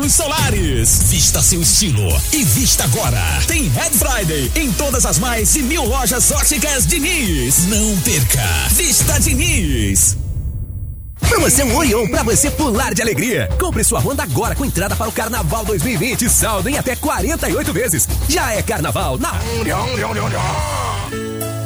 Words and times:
óculos 0.00 0.12
solares. 0.14 1.02
Vista 1.04 1.42
seu 1.42 1.60
estilo 1.60 2.08
e 2.32 2.42
vista 2.42 2.84
agora. 2.84 3.20
Tem 3.46 3.68
Red 3.68 3.90
Friday 3.90 4.50
em 4.56 4.72
todas 4.72 5.04
as 5.04 5.18
mais 5.18 5.52
de 5.52 5.62
mil 5.62 5.84
lojas 5.84 6.30
óticas 6.30 6.86
Diniz. 6.86 7.66
Não 7.66 7.96
perca. 7.98 8.40
Vista 8.70 9.20
Diniz. 9.20 10.16
Promoção 11.20 11.76
Orion 11.76 12.08
para 12.08 12.22
você 12.22 12.50
pular 12.50 12.94
de 12.94 13.02
alegria. 13.02 13.48
Compre 13.60 13.84
sua 13.84 14.00
Honda 14.00 14.22
agora 14.22 14.54
com 14.54 14.64
entrada 14.64 14.96
para 14.96 15.08
o 15.08 15.12
Carnaval 15.12 15.64
2020. 15.66 16.28
Saldo 16.28 16.68
em 16.68 16.78
até 16.78 16.96
48 16.96 17.72
vezes. 17.72 18.08
Já 18.28 18.52
é 18.52 18.62
Carnaval 18.62 19.18
na 19.18 19.32
Orion. 19.60 20.79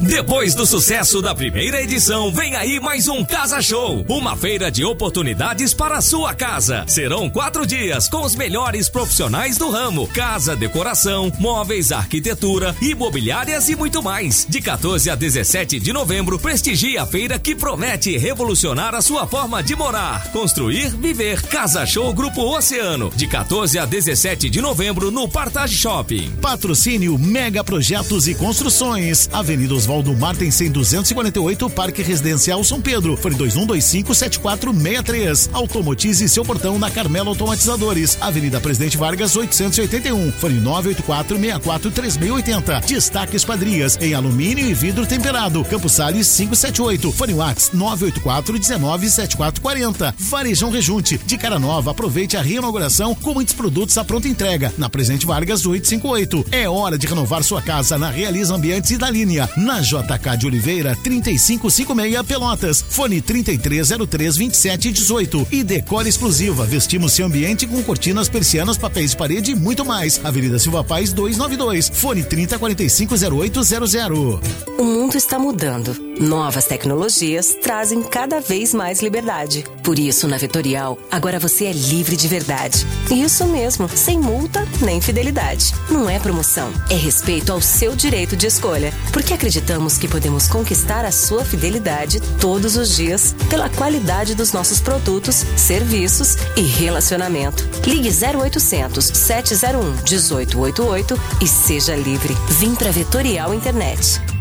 Depois 0.07 0.55
do 0.55 0.67
sucesso 0.67 1.23
da 1.23 1.35
primeira 1.35 1.81
edição, 1.81 2.31
vem 2.31 2.55
aí 2.55 2.79
mais 2.79 3.09
um 3.09 3.25
Casa 3.25 3.63
Show, 3.63 4.05
uma 4.07 4.37
feira 4.37 4.71
de 4.71 4.85
oportunidades 4.85 5.73
para 5.73 5.97
a 5.97 6.03
sua 6.03 6.35
casa. 6.35 6.85
Serão 6.87 7.31
quatro 7.31 7.67
dias 7.67 8.07
com 8.07 8.21
os 8.23 8.37
melhores 8.37 8.91
profissionais 8.91 9.57
do 9.57 9.71
ramo: 9.71 10.07
casa, 10.09 10.55
decoração, 10.55 11.33
móveis, 11.39 11.91
arquitetura, 11.91 12.77
imobiliárias 12.83 13.71
e 13.71 13.77
muito 13.77 14.03
mais. 14.03 14.47
De 14.47 14.61
14 14.61 15.09
a 15.09 15.15
17 15.15 15.81
de 15.81 15.93
novembro, 15.93 16.39
prestigie 16.39 16.99
a 16.99 17.07
feira 17.07 17.39
que 17.39 17.55
promete 17.55 18.19
revolucionar 18.19 18.95
a 18.95 19.01
sua 19.01 19.27
forma 19.27 19.63
de 19.63 19.75
morar, 19.75 20.31
construir, 20.33 20.91
viver. 20.91 21.41
Casa 21.47 21.87
Show 21.87 22.13
Grupo 22.13 22.43
Oceano, 22.43 23.11
de 23.17 23.27
14 23.27 23.79
a 23.79 23.87
17 23.87 24.51
de 24.51 24.61
novembro 24.61 25.11
no 25.11 25.27
Partage 25.27 25.77
Shopping. 25.77 26.31
Patrocínio 26.43 27.19
Mega 27.19 27.65
Projetos 27.65 28.29
e 28.29 28.35
Construções, 28.35 29.31
Avenida 29.33 29.73
Oswaldo 29.73 29.94
Oswaldo 29.95 30.17
Martensen 30.17 30.73
248, 30.73 31.71
Parque 31.71 32.03
Residencial 32.03 32.65
São 32.65 32.81
Pedro. 32.81 33.17
Fone 33.17 33.37
21257463. 33.37 35.51
Automotize 35.53 36.29
seu 36.29 36.45
portão 36.45 36.81
na 36.81 36.91
Carmelo 36.91 37.29
Automatizadores. 37.29 38.19
Avenida 38.21 38.61
Presidente 38.61 38.97
Vargas 38.97 39.37
881. 39.37 40.33
Fone 40.33 40.61
984643680. 40.61 42.85
Destaque 42.87 43.37
Esquadrias 43.37 43.97
em 44.01 44.15
alumínio 44.15 44.67
e 44.67 44.75
vidro 44.75 45.07
temperado. 45.07 45.65
Campos 45.65 45.93
Sales 45.93 46.27
578. 46.37 47.13
Fone 47.13 47.35
Whats 47.35 47.71
984197440. 47.73 50.13
Varejão 50.19 50.71
Rejunte 50.71 51.19
de 51.19 51.39
cara 51.39 51.61
nova. 51.61 51.93
Aproveite 51.93 52.37
a 52.37 52.43
reinauguração 52.43 53.15
com 53.15 53.35
muitos 53.35 53.55
produtos 53.55 53.97
à 53.97 54.05
pronta 54.05 54.27
entrega. 54.27 54.75
Na 54.77 54.89
Presidente 54.89 55.25
Vargas 55.25 55.65
858. 55.65 56.47
É 56.51 56.69
hora 56.69 56.99
de 56.99 57.07
renovar 57.07 57.45
sua 57.45 57.63
casa 57.63 57.97
na 57.97 58.11
Realiza 58.11 58.57
Ambientes 58.57 58.91
e 58.91 58.97
da 58.97 59.09
linha. 59.09 59.49
Na 59.57 59.84
JK 59.85 60.37
de 60.39 60.47
Oliveira, 60.47 60.97
3556 61.03 62.27
Pelotas. 62.27 62.85
Fone 62.89 63.21
3303 63.21 64.37
2718. 64.37 65.49
E 65.53 65.63
Decora 65.63 66.09
Exclusiva. 66.09 66.65
Vestimos 66.65 67.13
seu 67.13 67.27
ambiente 67.27 67.67
com 67.67 67.83
cortinas, 67.83 68.29
persianas, 68.29 68.79
papéis 68.79 69.13
de 69.13 69.17
parede 69.17 69.53
e 69.53 69.55
muito 69.55 69.85
mais. 69.85 70.21
Avenida 70.25 70.59
Silva 70.59 70.83
Paz 70.83 71.13
292. 71.13 71.91
Fone 71.93 72.23
3045 72.23 73.15
0800. 73.15 74.41
O 74.79 74.85
mundo 74.85 75.17
está 75.17 75.39
mudando. 75.39 75.97
Novas 76.19 76.65
tecnologias 76.67 77.57
trazem 77.61 78.03
cada 78.03 78.41
vez 78.41 78.73
mais 78.73 79.03
liberdade. 79.03 79.65
Por 79.83 79.99
isso, 79.99 80.29
na 80.29 80.37
Vetorial, 80.37 80.97
agora 81.11 81.39
você 81.39 81.67
é 81.67 81.73
livre 81.73 82.17
de 82.17 82.29
verdade. 82.29 82.87
Isso 83.11 83.45
mesmo, 83.47 83.89
sem 83.89 84.19
multa 84.19 84.67
nem 84.81 85.01
fidelidade. 85.01 85.75
Não 85.91 86.09
é 86.09 86.19
promoção, 86.19 86.73
é 86.89 86.95
respeito 86.95 87.53
ao 87.53 87.61
seu 87.61 87.97
direito 87.97 88.37
de 88.37 88.47
escolha. 88.47 88.93
Porque 89.13 89.35
acreditamos 89.35 89.74
que 89.99 90.09
podemos 90.09 90.49
conquistar 90.49 91.05
a 91.05 91.11
sua 91.13 91.45
fidelidade 91.45 92.21
todos 92.41 92.77
os 92.77 92.95
dias 92.97 93.35
pela 93.51 93.69
qualidade 93.69 94.35
dos 94.35 94.53
nossos 94.53 94.81
produtos, 94.81 95.45
serviços 95.57 96.37
e 96.57 96.63
relacionamento. 96.63 97.69
Ligue 97.87 98.11
0800 98.11 99.05
701 99.05 99.83
1888 99.83 101.21
e 101.43 101.47
seja 101.47 101.95
livre. 101.97 102.35
Vim 102.59 102.75
pra 102.75 102.91
Vetorial 102.91 103.53
Internet. 103.53 104.34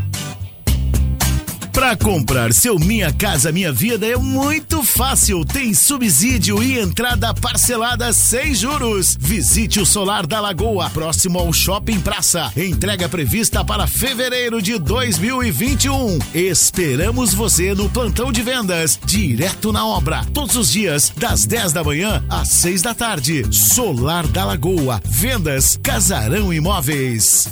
Para 1.73 1.97
comprar 1.97 2.53
seu 2.53 2.78
Minha 2.78 3.11
Casa 3.11 3.51
Minha 3.51 3.73
Vida 3.73 4.06
é 4.06 4.16
muito 4.16 4.84
fácil. 4.84 5.44
Tem 5.44 5.73
subsídio 5.73 6.61
e 6.61 6.79
entrada 6.79 7.34
parcelada 7.34 8.13
sem 8.13 8.53
juros. 8.53 9.17
Visite 9.19 9.79
o 9.79 9.85
Solar 9.85 10.28
da 10.28 10.39
Lagoa, 10.39 10.91
próximo 10.91 11.39
ao 11.39 11.51
Shopping 11.51 12.00
Praça. 12.00 12.53
Entrega 12.56 13.09
prevista 13.09 13.66
para 13.66 13.88
fevereiro 13.88 14.61
de 14.61 14.78
2021. 14.78 16.19
Esperamos 16.34 17.34
você 17.34 17.73
no 17.73 17.90
plantão 17.90 18.31
de 18.31 18.44
vendas, 18.44 19.00
direto 19.03 19.72
na 19.72 19.85
obra, 19.85 20.23
todos 20.31 20.55
os 20.55 20.72
dias, 20.72 21.11
das 21.17 21.45
10 21.45 21.73
da 21.73 21.84
manhã 21.84 22.23
às 22.29 22.50
6 22.50 22.84
da 22.84 22.94
tarde. 22.94 23.45
Solar 23.51 24.28
da 24.28 24.45
Lagoa. 24.45 25.01
Vendas 25.03 25.79
Casarão 25.81 26.53
Imóveis. 26.53 27.50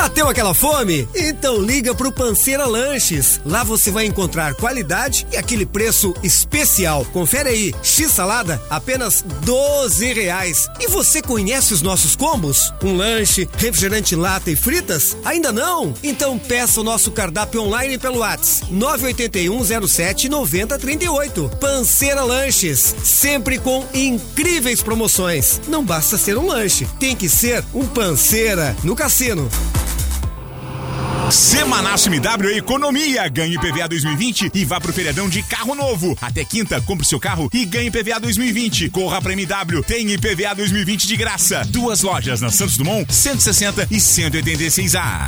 Bateu 0.00 0.28
aquela 0.28 0.54
fome? 0.54 1.06
Então 1.14 1.60
liga 1.60 1.94
pro 1.94 2.10
Panceira 2.10 2.64
Lanches. 2.64 3.38
Lá 3.44 3.62
você 3.62 3.90
vai 3.90 4.06
encontrar 4.06 4.54
qualidade 4.54 5.26
e 5.30 5.36
aquele 5.36 5.66
preço 5.66 6.14
especial. 6.22 7.04
Confere 7.12 7.50
aí, 7.50 7.74
X 7.82 8.10
salada, 8.10 8.58
apenas 8.70 9.22
12 9.44 10.14
reais. 10.14 10.70
E 10.80 10.88
você 10.88 11.20
conhece 11.20 11.74
os 11.74 11.82
nossos 11.82 12.16
combos? 12.16 12.72
Um 12.82 12.96
lanche, 12.96 13.46
refrigerante 13.58 14.16
lata 14.16 14.50
e 14.50 14.56
fritas? 14.56 15.14
Ainda 15.22 15.52
não? 15.52 15.92
Então 16.02 16.38
peça 16.38 16.80
o 16.80 16.84
nosso 16.84 17.10
cardápio 17.10 17.60
online 17.60 17.98
pelo 17.98 18.20
WhatsApp 18.20 18.72
98107 18.72 20.30
9038. 20.30 21.50
Panceira 21.60 22.24
Lanches, 22.24 22.96
sempre 23.04 23.58
com 23.58 23.86
incríveis 23.92 24.80
promoções. 24.80 25.60
Não 25.68 25.84
basta 25.84 26.16
ser 26.16 26.38
um 26.38 26.46
lanche, 26.46 26.88
tem 26.98 27.14
que 27.14 27.28
ser 27.28 27.62
um 27.74 27.86
panceira 27.86 28.74
no 28.82 28.96
cassino. 28.96 29.46
Semanaço 31.30 32.08
MW 32.08 32.56
Economia. 32.56 33.28
Ganhe 33.28 33.56
PVA 33.58 33.88
2020 33.88 34.50
e 34.52 34.64
vá 34.64 34.80
pro 34.80 34.92
feriadão 34.92 35.28
de 35.28 35.42
carro 35.42 35.74
novo. 35.74 36.16
Até 36.20 36.44
quinta, 36.44 36.80
compre 36.80 37.06
seu 37.06 37.20
carro 37.20 37.48
e 37.52 37.64
ganhe 37.64 37.90
PVA 37.90 38.18
2020. 38.18 38.90
Corra 38.90 39.22
pra 39.22 39.32
MW, 39.32 39.82
tem 39.84 40.10
IPVA 40.10 40.54
2020 40.54 41.06
de 41.06 41.16
graça. 41.16 41.62
Duas 41.68 42.02
lojas 42.02 42.40
na 42.40 42.50
Santos 42.50 42.76
Dumont, 42.76 43.12
160 43.12 43.86
e 43.90 43.96
186A. 43.96 45.26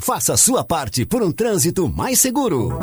Faça 0.00 0.34
a 0.34 0.36
sua 0.36 0.64
parte 0.64 1.06
por 1.06 1.22
um 1.22 1.32
trânsito 1.32 1.88
mais 1.88 2.20
seguro. 2.20 2.78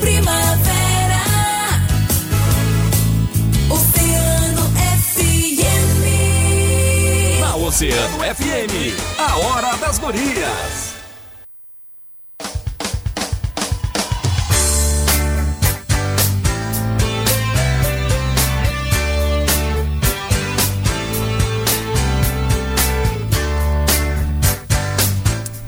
Primavera. 0.00 0.71
Oceano 7.82 8.18
FM, 8.18 8.94
a 9.18 9.36
hora 9.38 9.76
das 9.78 9.98
gurias. 9.98 10.92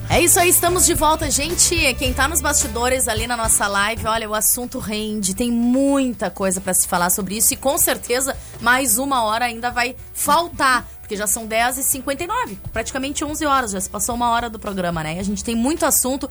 É 0.09 0.21
isso 0.21 0.39
aí, 0.39 0.49
estamos 0.49 0.87
de 0.87 0.95
volta, 0.95 1.29
gente. 1.29 1.95
Quem 1.95 2.13
tá 2.13 2.29
nos 2.29 2.41
bastidores 2.41 3.09
ali 3.09 3.27
na 3.27 3.37
nossa 3.37 3.67
live, 3.67 4.07
olha, 4.07 4.31
o 4.31 4.35
assunto 4.37 4.79
rende, 4.79 5.35
tem 5.35 5.51
muita 5.51 6.31
coisa 6.31 6.61
pra 6.61 6.73
se 6.73 6.87
falar 6.87 7.11
sobre 7.11 7.37
isso 7.37 7.53
e 7.53 7.57
com 7.57 7.77
certeza 7.77 8.37
mais 8.61 8.99
uma 8.99 9.25
hora 9.25 9.47
ainda 9.47 9.73
vai 9.73 9.97
faltar, 10.13 10.89
porque 11.05 11.17
já 11.19 11.27
são 11.27 11.47
10h59, 11.47 12.57
praticamente 12.73 13.23
11 13.23 13.45
horas, 13.45 13.73
já 13.73 13.81
se 13.81 13.91
passou 13.91 14.15
uma 14.15 14.31
hora 14.31 14.49
do 14.49 14.59
programa, 14.59 15.03
né? 15.03 15.17
E 15.17 15.19
a 15.19 15.23
gente 15.23 15.45
tem 15.45 15.55
muito 15.55 15.85
assunto. 15.85 16.31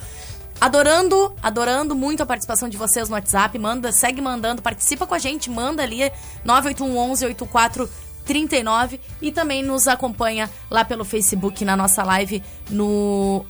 Adorando, 0.60 1.32
adorando 1.44 1.94
muito 1.94 2.24
a 2.24 2.26
participação 2.26 2.68
de 2.68 2.76
vocês 2.76 3.08
no 3.08 3.14
WhatsApp. 3.14 3.58
Manda, 3.60 3.92
segue 3.92 4.20
mandando, 4.20 4.64
participa 4.64 5.06
com 5.06 5.14
a 5.14 5.20
gente, 5.20 5.48
manda 5.48 5.84
ali 5.84 6.12
98111 6.44 7.26
84 7.26 7.90
39 8.26 9.00
e 9.22 9.32
também 9.32 9.62
nos 9.62 9.88
acompanha 9.88 10.50
lá 10.72 10.84
pelo 10.84 11.06
Facebook 11.06 11.64
na 11.64 11.76
nossa 11.76 12.04
live 12.04 12.42
no 12.72 13.46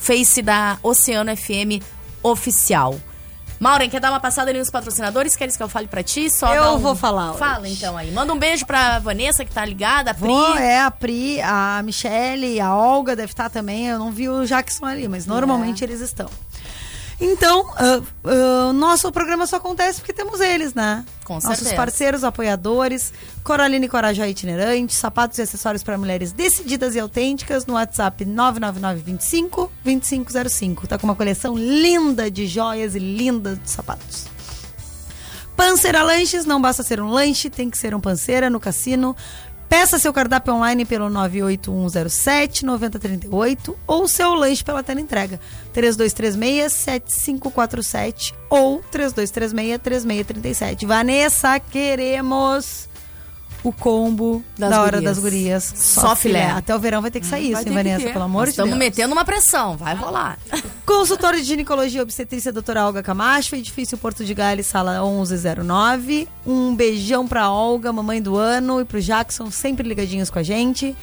Face 0.00 0.42
da 0.42 0.76
Oceano 0.82 1.36
FM 1.36 1.84
oficial. 2.20 2.98
Maureen, 3.60 3.90
quer 3.90 4.00
dar 4.00 4.10
uma 4.10 4.20
passada 4.20 4.50
ali 4.50 4.58
nos 4.58 4.70
patrocinadores? 4.70 5.34
Queres 5.34 5.56
que 5.56 5.62
eu 5.62 5.68
fale 5.68 5.86
pra 5.88 6.02
ti? 6.02 6.30
Só 6.30 6.54
Eu 6.54 6.74
um- 6.74 6.78
vou 6.78 6.94
falar 6.94 7.30
hoje. 7.30 7.38
Fala 7.38 7.68
então 7.68 7.96
aí. 7.96 8.10
Manda 8.12 8.32
um 8.32 8.38
beijo 8.38 8.64
pra 8.64 8.98
Vanessa 9.00 9.44
que 9.44 9.50
tá 9.52 9.64
ligada, 9.64 10.12
a 10.12 10.14
Pri. 10.14 10.28
Vou, 10.28 10.56
é 10.56 10.80
a 10.80 10.90
Pri, 10.90 11.40
a 11.40 11.80
Michelle, 11.84 12.60
a 12.60 12.74
Olga 12.74 13.16
deve 13.16 13.32
estar 13.32 13.50
também. 13.50 13.88
Eu 13.88 13.98
não 13.98 14.12
vi 14.12 14.28
o 14.28 14.44
Jackson 14.46 14.84
ali, 14.86 15.08
mas 15.08 15.26
normalmente 15.26 15.82
eles 15.82 16.00
estão. 16.00 16.28
Então, 17.20 17.68
ah, 17.76 18.00
ah, 18.24 18.72
nosso 18.72 19.10
programa 19.10 19.46
só 19.46 19.56
acontece 19.56 20.00
porque 20.00 20.12
temos 20.12 20.40
eles, 20.40 20.72
né? 20.72 21.04
Com 21.24 21.34
Nossos 21.34 21.50
certeza. 21.50 21.74
parceiros, 21.76 22.24
apoiadores, 22.24 23.12
Coraline 23.42 23.88
Corajá 23.88 24.28
Itinerante, 24.28 24.94
sapatos 24.94 25.38
e 25.38 25.42
acessórios 25.42 25.82
para 25.82 25.98
mulheres 25.98 26.32
decididas 26.32 26.94
e 26.94 27.00
autênticas 27.00 27.66
no 27.66 27.74
WhatsApp 27.74 28.24
99925 28.24 29.72
2505. 29.84 30.86
Tá 30.86 30.96
com 30.96 31.06
uma 31.06 31.16
coleção 31.16 31.56
linda 31.56 32.30
de 32.30 32.46
joias 32.46 32.94
e 32.94 33.00
linda 33.00 33.56
de 33.56 33.68
sapatos. 33.68 34.26
Panceira 35.58 36.04
Lanches, 36.04 36.44
não 36.44 36.62
basta 36.62 36.84
ser 36.84 37.00
um 37.00 37.10
lanche, 37.10 37.50
tem 37.50 37.68
que 37.68 37.76
ser 37.76 37.92
um 37.92 37.98
panceira 37.98 38.48
no 38.48 38.60
cassino. 38.60 39.16
Peça 39.68 39.98
seu 39.98 40.14
cardápio 40.14 40.54
online 40.54 40.86
pelo 40.86 41.10
98107-9038 41.10 43.74
ou 43.86 44.08
seu 44.08 44.32
lanche 44.32 44.64
pela 44.64 44.82
tela 44.82 45.00
entrega. 45.00 45.38
3236-7547 45.74 48.32
ou 48.48 48.82
3236-3637. 48.90 50.86
Vanessa, 50.86 51.60
queremos 51.60 52.87
o 53.62 53.72
combo 53.72 54.42
Das 54.56 54.70
da 54.70 54.80
hora 54.80 54.98
gurias. 54.98 55.04
das 55.04 55.18
gurias. 55.22 55.72
Só 55.76 56.14
filé. 56.14 56.50
Até 56.50 56.74
o 56.74 56.78
verão 56.78 57.02
vai 57.02 57.10
ter 57.10 57.20
que 57.20 57.26
sair 57.26 57.52
vai 57.52 57.62
isso, 57.62 57.68
hein, 57.68 57.74
Vanessa? 57.74 58.10
Pelo 58.10 58.24
amor 58.24 58.46
de 58.46 58.56
Deus. 58.56 58.66
Estamos 58.66 58.76
metendo 58.76 59.12
uma 59.12 59.24
pressão, 59.24 59.76
vai 59.76 59.94
rolar. 59.94 60.38
Consultório 60.86 61.38
de 61.40 61.44
Ginecologia 61.44 62.00
e 62.00 62.02
Obstetrícia 62.02 62.52
Doutora 62.52 62.86
Olga 62.86 63.02
Camacho, 63.02 63.56
edifício 63.56 63.98
Porto 63.98 64.24
de 64.24 64.32
Gales, 64.32 64.66
sala 64.66 65.00
1109. 65.02 66.28
Um 66.46 66.74
beijão 66.74 67.26
pra 67.26 67.50
Olga, 67.50 67.92
mamãe 67.92 68.22
do 68.22 68.36
ano, 68.36 68.80
e 68.80 68.84
pro 68.84 69.00
Jackson, 69.00 69.50
sempre 69.50 69.86
ligadinhos 69.86 70.30
com 70.30 70.38
a 70.38 70.42
gente. 70.42 70.96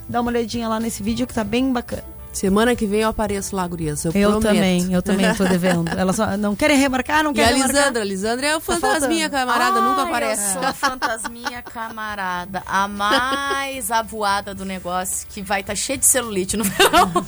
dá 0.08 0.20
uma 0.20 0.32
olhadinha 0.32 0.68
lá 0.68 0.82
nesse 0.82 1.02
vídeo 1.02 1.26
que 1.26 1.34
tá 1.34 1.46
bem 1.46 1.72
bacana. 1.72 2.13
Semana 2.34 2.76
que 2.76 2.86
vem 2.88 3.02
eu 3.02 3.10
apareço 3.10 3.56
lá, 3.56 3.66
gurias. 3.68 4.04
Eu, 4.04 4.12
Eu 4.14 4.32
prometo. 4.32 4.54
também, 4.54 4.92
eu 4.94 5.02
também 5.02 5.34
tô 5.36 5.44
devendo. 5.48 5.88
Elas 5.98 6.16
só 6.16 6.36
não 6.36 6.56
querem 6.56 6.78
remarcar, 6.78 7.24
não 7.24 7.32
E 7.32 7.34
a 7.40 7.46
querem 7.46 7.54
remarcar. 7.62 7.76
Lisandra, 7.82 8.02
a 8.02 8.06
Lisandra 8.06 8.48
é 8.48 8.58
o 8.58 8.60
fantasminha, 8.60 9.30
faltando. 9.30 9.52
camarada, 9.52 9.82
nunca 9.82 10.02
aparece. 10.04 10.56
Eu 10.56 10.62
sou 10.62 10.70
a 10.70 10.74
fantasminha 10.74 11.62
camarada, 11.62 12.64
a 12.66 12.88
mais 12.88 13.92
avoada 13.92 14.54
do 14.56 14.66
negócio, 14.66 15.28
que 15.30 15.42
vai 15.42 15.62
estar 15.62 15.76
cheia 15.76 15.98
de 15.98 16.06
celulite 16.06 16.58
no 16.58 16.64
verão. 16.64 17.12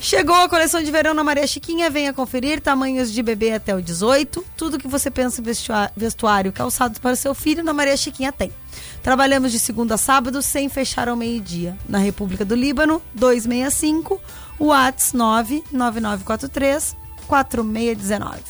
Chegou 0.00 0.36
a 0.36 0.48
coleção 0.48 0.80
de 0.80 0.90
verão 0.92 1.12
na 1.12 1.24
Maria 1.24 1.44
Chiquinha, 1.44 1.90
venha 1.90 2.12
conferir 2.12 2.60
tamanhos 2.60 3.12
de 3.12 3.20
bebê 3.20 3.52
até 3.54 3.74
o 3.74 3.82
18. 3.82 4.44
Tudo 4.56 4.78
que 4.78 4.86
você 4.86 5.10
pensa 5.10 5.40
em 5.40 5.44
vestuário, 5.96 6.52
calçados 6.52 7.00
para 7.00 7.12
o 7.14 7.16
seu 7.16 7.34
filho, 7.34 7.64
na 7.64 7.72
Maria 7.72 7.96
Chiquinha 7.96 8.30
tem. 8.30 8.52
Trabalhamos 9.08 9.52
de 9.52 9.58
segunda 9.58 9.94
a 9.94 9.96
sábado 9.96 10.42
sem 10.42 10.68
fechar 10.68 11.08
ao 11.08 11.16
meio-dia. 11.16 11.78
Na 11.88 11.96
República 11.96 12.44
do 12.44 12.54
Líbano, 12.54 13.00
265, 13.14 14.20
Whats 14.60 15.14
99943 15.14 16.94
4619. 17.26 18.42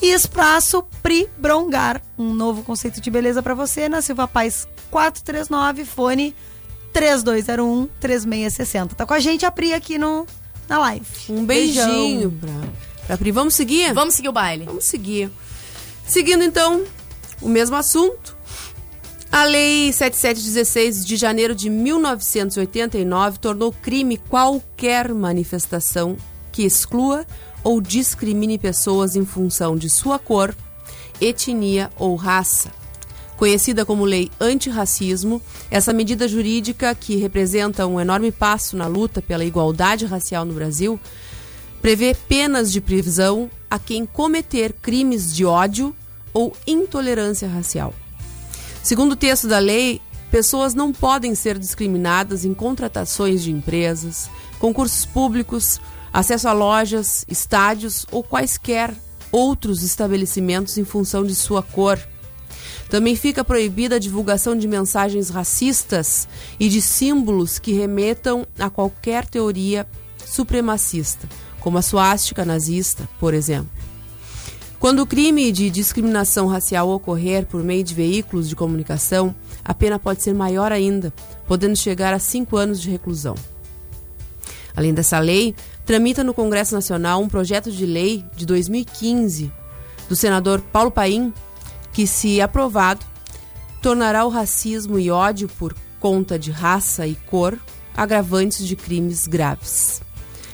E 0.00 0.06
Espaço 0.06 0.82
Pri 1.02 1.28
Brongar, 1.36 2.00
um 2.16 2.32
novo 2.32 2.62
conceito 2.62 2.98
de 2.98 3.10
beleza 3.10 3.42
para 3.42 3.52
você 3.52 3.90
na 3.90 4.00
Silva 4.00 4.26
Paz 4.26 4.66
439, 4.90 5.84
fone 5.84 6.34
3201 6.94 7.86
3660. 8.00 8.94
Tá 8.94 9.04
com 9.04 9.12
a 9.12 9.20
gente 9.20 9.44
a 9.44 9.50
Pri 9.50 9.74
aqui 9.74 9.98
no 9.98 10.26
na 10.66 10.78
live. 10.78 11.04
Um 11.28 11.44
beijinho 11.44 12.30
pra, 12.40 13.06
pra 13.06 13.18
Pri. 13.18 13.32
Vamos 13.32 13.52
seguir? 13.52 13.92
Vamos 13.92 14.14
seguir 14.14 14.30
o 14.30 14.32
baile. 14.32 14.64
Vamos 14.64 14.86
seguir. 14.86 15.30
Seguindo, 16.06 16.42
então, 16.42 16.86
o 17.42 17.50
mesmo 17.50 17.76
assunto. 17.76 18.39
A 19.32 19.44
Lei 19.44 19.92
7716 19.92 21.06
de 21.06 21.16
janeiro 21.16 21.54
de 21.54 21.70
1989 21.70 23.38
tornou 23.38 23.72
crime 23.72 24.16
qualquer 24.16 25.14
manifestação 25.14 26.16
que 26.50 26.64
exclua 26.64 27.24
ou 27.62 27.80
discrimine 27.80 28.58
pessoas 28.58 29.14
em 29.14 29.24
função 29.24 29.76
de 29.76 29.88
sua 29.88 30.18
cor, 30.18 30.52
etnia 31.20 31.90
ou 31.96 32.16
raça. 32.16 32.72
Conhecida 33.36 33.86
como 33.86 34.04
Lei 34.04 34.28
Antirracismo, 34.40 35.40
essa 35.70 35.92
medida 35.92 36.26
jurídica, 36.26 36.92
que 36.92 37.14
representa 37.14 37.86
um 37.86 38.00
enorme 38.00 38.32
passo 38.32 38.76
na 38.76 38.88
luta 38.88 39.22
pela 39.22 39.44
igualdade 39.44 40.06
racial 40.06 40.44
no 40.44 40.54
Brasil, 40.54 40.98
prevê 41.80 42.16
penas 42.28 42.72
de 42.72 42.80
prisão 42.80 43.48
a 43.70 43.78
quem 43.78 44.04
cometer 44.04 44.72
crimes 44.72 45.32
de 45.32 45.44
ódio 45.44 45.94
ou 46.34 46.52
intolerância 46.66 47.48
racial. 47.48 47.94
Segundo 48.82 49.12
o 49.12 49.16
texto 49.16 49.46
da 49.46 49.58
lei, 49.58 50.00
pessoas 50.30 50.74
não 50.74 50.92
podem 50.92 51.34
ser 51.34 51.58
discriminadas 51.58 52.44
em 52.44 52.54
contratações 52.54 53.42
de 53.42 53.50
empresas, 53.50 54.30
concursos 54.58 55.04
públicos, 55.04 55.80
acesso 56.12 56.48
a 56.48 56.52
lojas, 56.52 57.24
estádios 57.28 58.06
ou 58.10 58.22
quaisquer 58.22 58.94
outros 59.30 59.82
estabelecimentos 59.82 60.78
em 60.78 60.84
função 60.84 61.24
de 61.24 61.34
sua 61.34 61.62
cor. 61.62 61.98
Também 62.88 63.14
fica 63.14 63.44
proibida 63.44 63.96
a 63.96 64.00
divulgação 64.00 64.56
de 64.56 64.66
mensagens 64.66 65.30
racistas 65.30 66.26
e 66.58 66.68
de 66.68 66.82
símbolos 66.82 67.58
que 67.58 67.72
remetam 67.72 68.44
a 68.58 68.68
qualquer 68.68 69.26
teoria 69.26 69.86
supremacista, 70.26 71.28
como 71.60 71.78
a 71.78 71.82
suástica 71.82 72.44
nazista, 72.44 73.08
por 73.20 73.34
exemplo. 73.34 73.70
Quando 74.80 75.00
o 75.00 75.06
crime 75.06 75.52
de 75.52 75.68
discriminação 75.68 76.46
racial 76.46 76.88
ocorrer 76.88 77.44
por 77.44 77.62
meio 77.62 77.84
de 77.84 77.94
veículos 77.94 78.48
de 78.48 78.56
comunicação, 78.56 79.34
a 79.62 79.74
pena 79.74 79.98
pode 79.98 80.22
ser 80.22 80.32
maior 80.32 80.72
ainda, 80.72 81.12
podendo 81.46 81.76
chegar 81.76 82.14
a 82.14 82.18
cinco 82.18 82.56
anos 82.56 82.80
de 82.80 82.90
reclusão. 82.90 83.34
Além 84.74 84.94
dessa 84.94 85.18
lei, 85.18 85.54
tramita 85.84 86.24
no 86.24 86.32
Congresso 86.32 86.74
Nacional 86.74 87.20
um 87.20 87.28
projeto 87.28 87.70
de 87.70 87.84
lei 87.84 88.24
de 88.34 88.46
2015 88.46 89.52
do 90.08 90.16
senador 90.16 90.62
Paulo 90.72 90.90
Paim, 90.90 91.30
que, 91.92 92.06
se 92.06 92.40
aprovado, 92.40 93.04
tornará 93.82 94.24
o 94.24 94.30
racismo 94.30 94.98
e 94.98 95.10
ódio 95.10 95.46
por 95.58 95.76
conta 96.00 96.38
de 96.38 96.50
raça 96.50 97.06
e 97.06 97.14
cor 97.14 97.58
agravantes 97.94 98.66
de 98.66 98.76
crimes 98.76 99.26
graves. 99.26 100.00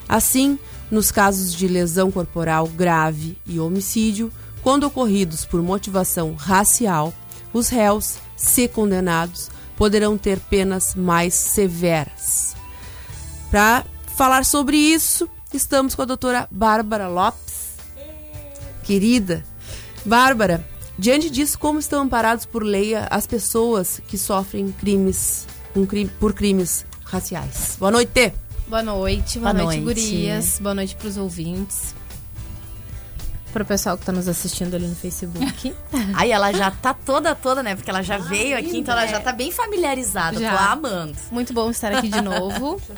Assim, 0.09 0.59
nos 0.91 1.11
casos 1.11 1.55
de 1.55 1.67
lesão 1.67 2.11
corporal 2.11 2.67
grave 2.67 3.37
e 3.47 3.59
homicídio, 3.59 4.33
quando 4.63 4.85
ocorridos 4.85 5.45
por 5.45 5.63
motivação 5.63 6.35
racial, 6.35 7.13
os 7.53 7.69
réus, 7.69 8.19
se 8.37 8.69
condenados, 8.69 9.49
poderão 9.77 10.17
ter 10.19 10.39
penas 10.41 10.95
mais 10.95 11.35
severas. 11.35 12.57
Para 13.51 13.85
falar 14.17 14.45
sobre 14.45 14.77
isso, 14.77 15.29
estamos 15.53 15.95
com 15.95 16.03
a 16.03 16.07
doutora 16.07 16.49
Bárbara 16.51 17.09
Lopes. 17.09 17.77
Querida, 18.83 19.45
Bárbara, 20.05 20.67
diante 20.99 21.29
disso, 21.29 21.59
como 21.59 21.79
estão 21.79 22.03
amparados 22.03 22.45
por 22.45 22.63
lei 22.63 22.95
as 22.95 23.27
pessoas 23.27 24.01
que 24.07 24.17
sofrem 24.17 24.73
crimes 24.73 25.47
por 26.19 26.33
crimes 26.33 26.87
raciais? 27.05 27.77
Boa 27.79 27.91
noite. 27.91 28.46
Boa 28.69 28.83
noite, 28.83 29.39
boa, 29.39 29.53
Boa 29.53 29.65
noite, 29.65 29.81
noite. 29.81 30.01
gurias. 30.01 30.59
Boa 30.59 30.75
noite 30.75 30.97
pros 30.97 31.17
ouvintes. 31.17 31.95
Pro 33.53 33.65
pessoal 33.65 33.97
que 33.97 34.05
tá 34.05 34.13
nos 34.13 34.27
assistindo 34.29 34.75
ali 34.75 34.87
no 34.87 34.97
Facebook. 34.97 35.73
Aí 36.15 36.31
ela 36.33 36.53
já 36.53 36.71
tá 36.71 36.93
toda, 36.93 37.35
toda, 37.35 37.63
né? 37.63 37.77
Porque 37.77 37.89
ela 37.89 38.03
já 38.03 38.19
veio 38.19 38.59
aqui, 38.59 38.77
então 38.79 38.93
ela 38.93 39.07
já 39.07 39.21
tá 39.21 39.33
bem 39.33 39.53
familiarizada. 39.53 40.39
Já. 40.41 40.57
Tô 40.57 40.63
amando. 40.73 41.17
Muito 41.31 41.53
bom 41.53 41.71
estar 41.71 41.93
aqui 41.93 42.09
de 42.09 42.21
novo. 42.21 42.81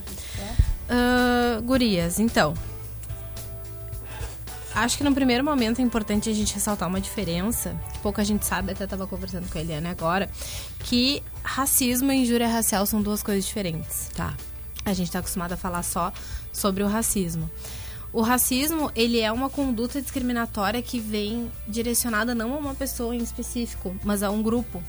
Ah, 0.91 1.61
gurias, 1.61 2.19
então. 2.19 2.55
Acho 4.75 4.97
que 4.97 5.05
no 5.05 5.13
primeiro 5.13 5.45
momento 5.45 5.81
é 5.81 5.83
importante 5.83 6.31
a 6.31 6.33
gente 6.33 6.55
ressaltar 6.55 6.89
uma 6.89 6.99
diferença, 6.99 7.77
que 7.93 7.99
pouca 7.99 8.25
gente 8.25 8.47
sabe, 8.47 8.73
até 8.73 8.87
tava 8.87 9.07
conversando 9.07 9.51
com 9.51 9.59
a 9.59 9.61
Eliane 9.61 9.87
agora, 9.89 10.31
que 10.81 11.23
racismo 11.43 12.11
e 12.11 12.23
injúria 12.23 12.49
racial 12.49 12.87
são 12.87 13.03
duas 13.03 13.23
coisas 13.23 13.45
diferentes. 13.45 14.09
Tá. 14.17 14.33
A 14.91 14.95
gente 14.95 15.09
está 15.09 15.19
acostumado 15.19 15.53
a 15.53 15.57
falar 15.57 15.83
só 15.83 16.13
sobre 16.53 16.83
o 16.83 16.87
racismo. 16.87 17.51
O 18.13 18.23
racismo, 18.23 18.91
ele 18.95 19.21
é 19.21 19.31
uma 19.31 19.51
conduta 19.51 20.01
discriminatória 20.01 20.81
que 20.81 20.99
vem 20.99 21.51
direcionada 21.67 22.35
não 22.35 22.55
a 22.55 22.57
uma 22.57 22.75
pessoa 22.75 23.15
em 23.15 23.19
específico, 23.19 23.95
mas 24.03 24.23
a 24.23 24.31
um 24.31 24.43
grupo 24.43 24.83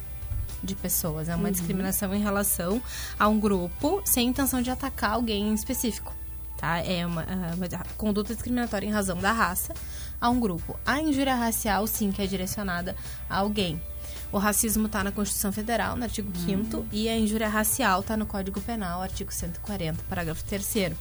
de 0.64 0.74
pessoas. 0.74 1.28
É 1.28 1.36
uma 1.36 1.52
discriminação 1.52 2.14
em 2.14 2.22
relação 2.22 2.82
a 3.20 3.28
um 3.28 3.40
grupo 3.40 4.02
sem 4.06 4.28
intenção 4.28 4.62
de 4.62 4.70
atacar 4.70 5.12
alguém 5.12 5.50
em 5.50 5.54
específico. 5.54 6.16
Tá? 6.58 6.80
É 6.80 7.06
uma, 7.06 7.22
ah, 7.24 7.54
uma 7.56 7.68
conduta 7.98 8.34
discriminatória 8.34 8.86
em 8.86 8.92
razão 8.92 9.18
da 9.18 9.32
raça 9.32 9.74
a 10.20 10.30
um 10.30 10.40
grupo. 10.40 10.78
A 10.86 11.02
injúria 11.02 11.36
racial, 11.36 11.88
sim, 11.88 12.12
que 12.12 12.22
é 12.22 12.28
direcionada 12.28 12.96
a 13.30 13.38
alguém. 13.38 13.82
O 14.32 14.38
racismo 14.38 14.86
está 14.86 15.04
na 15.04 15.12
Constituição 15.12 15.52
Federal, 15.52 15.96
no 15.96 16.04
artigo 16.04 16.32
5 16.46 16.86
e 16.92 17.10
a 17.10 17.18
injúria 17.18 17.48
racial 17.48 18.02
está 18.02 18.16
no 18.16 18.26
Código 18.26 18.62
Penal, 18.62 19.02
artigo 19.02 19.34
140, 19.34 20.04
parágrafo 20.08 20.44
3 20.44 20.94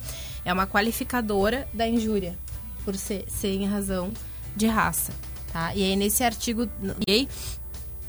É 0.44 0.52
uma 0.52 0.66
qualificadora 0.66 1.68
da 1.75 1.87
injúria, 1.87 2.38
por 2.85 2.97
ser, 2.97 3.25
ser 3.28 3.49
em 3.49 3.66
razão 3.66 4.12
de 4.56 4.66
raça. 4.66 5.12
Tá? 5.52 5.75
E 5.75 5.82
aí, 5.82 5.97
nesse 5.97 6.25
artigo 6.25 6.68
e 7.06 7.12
aí, 7.12 7.28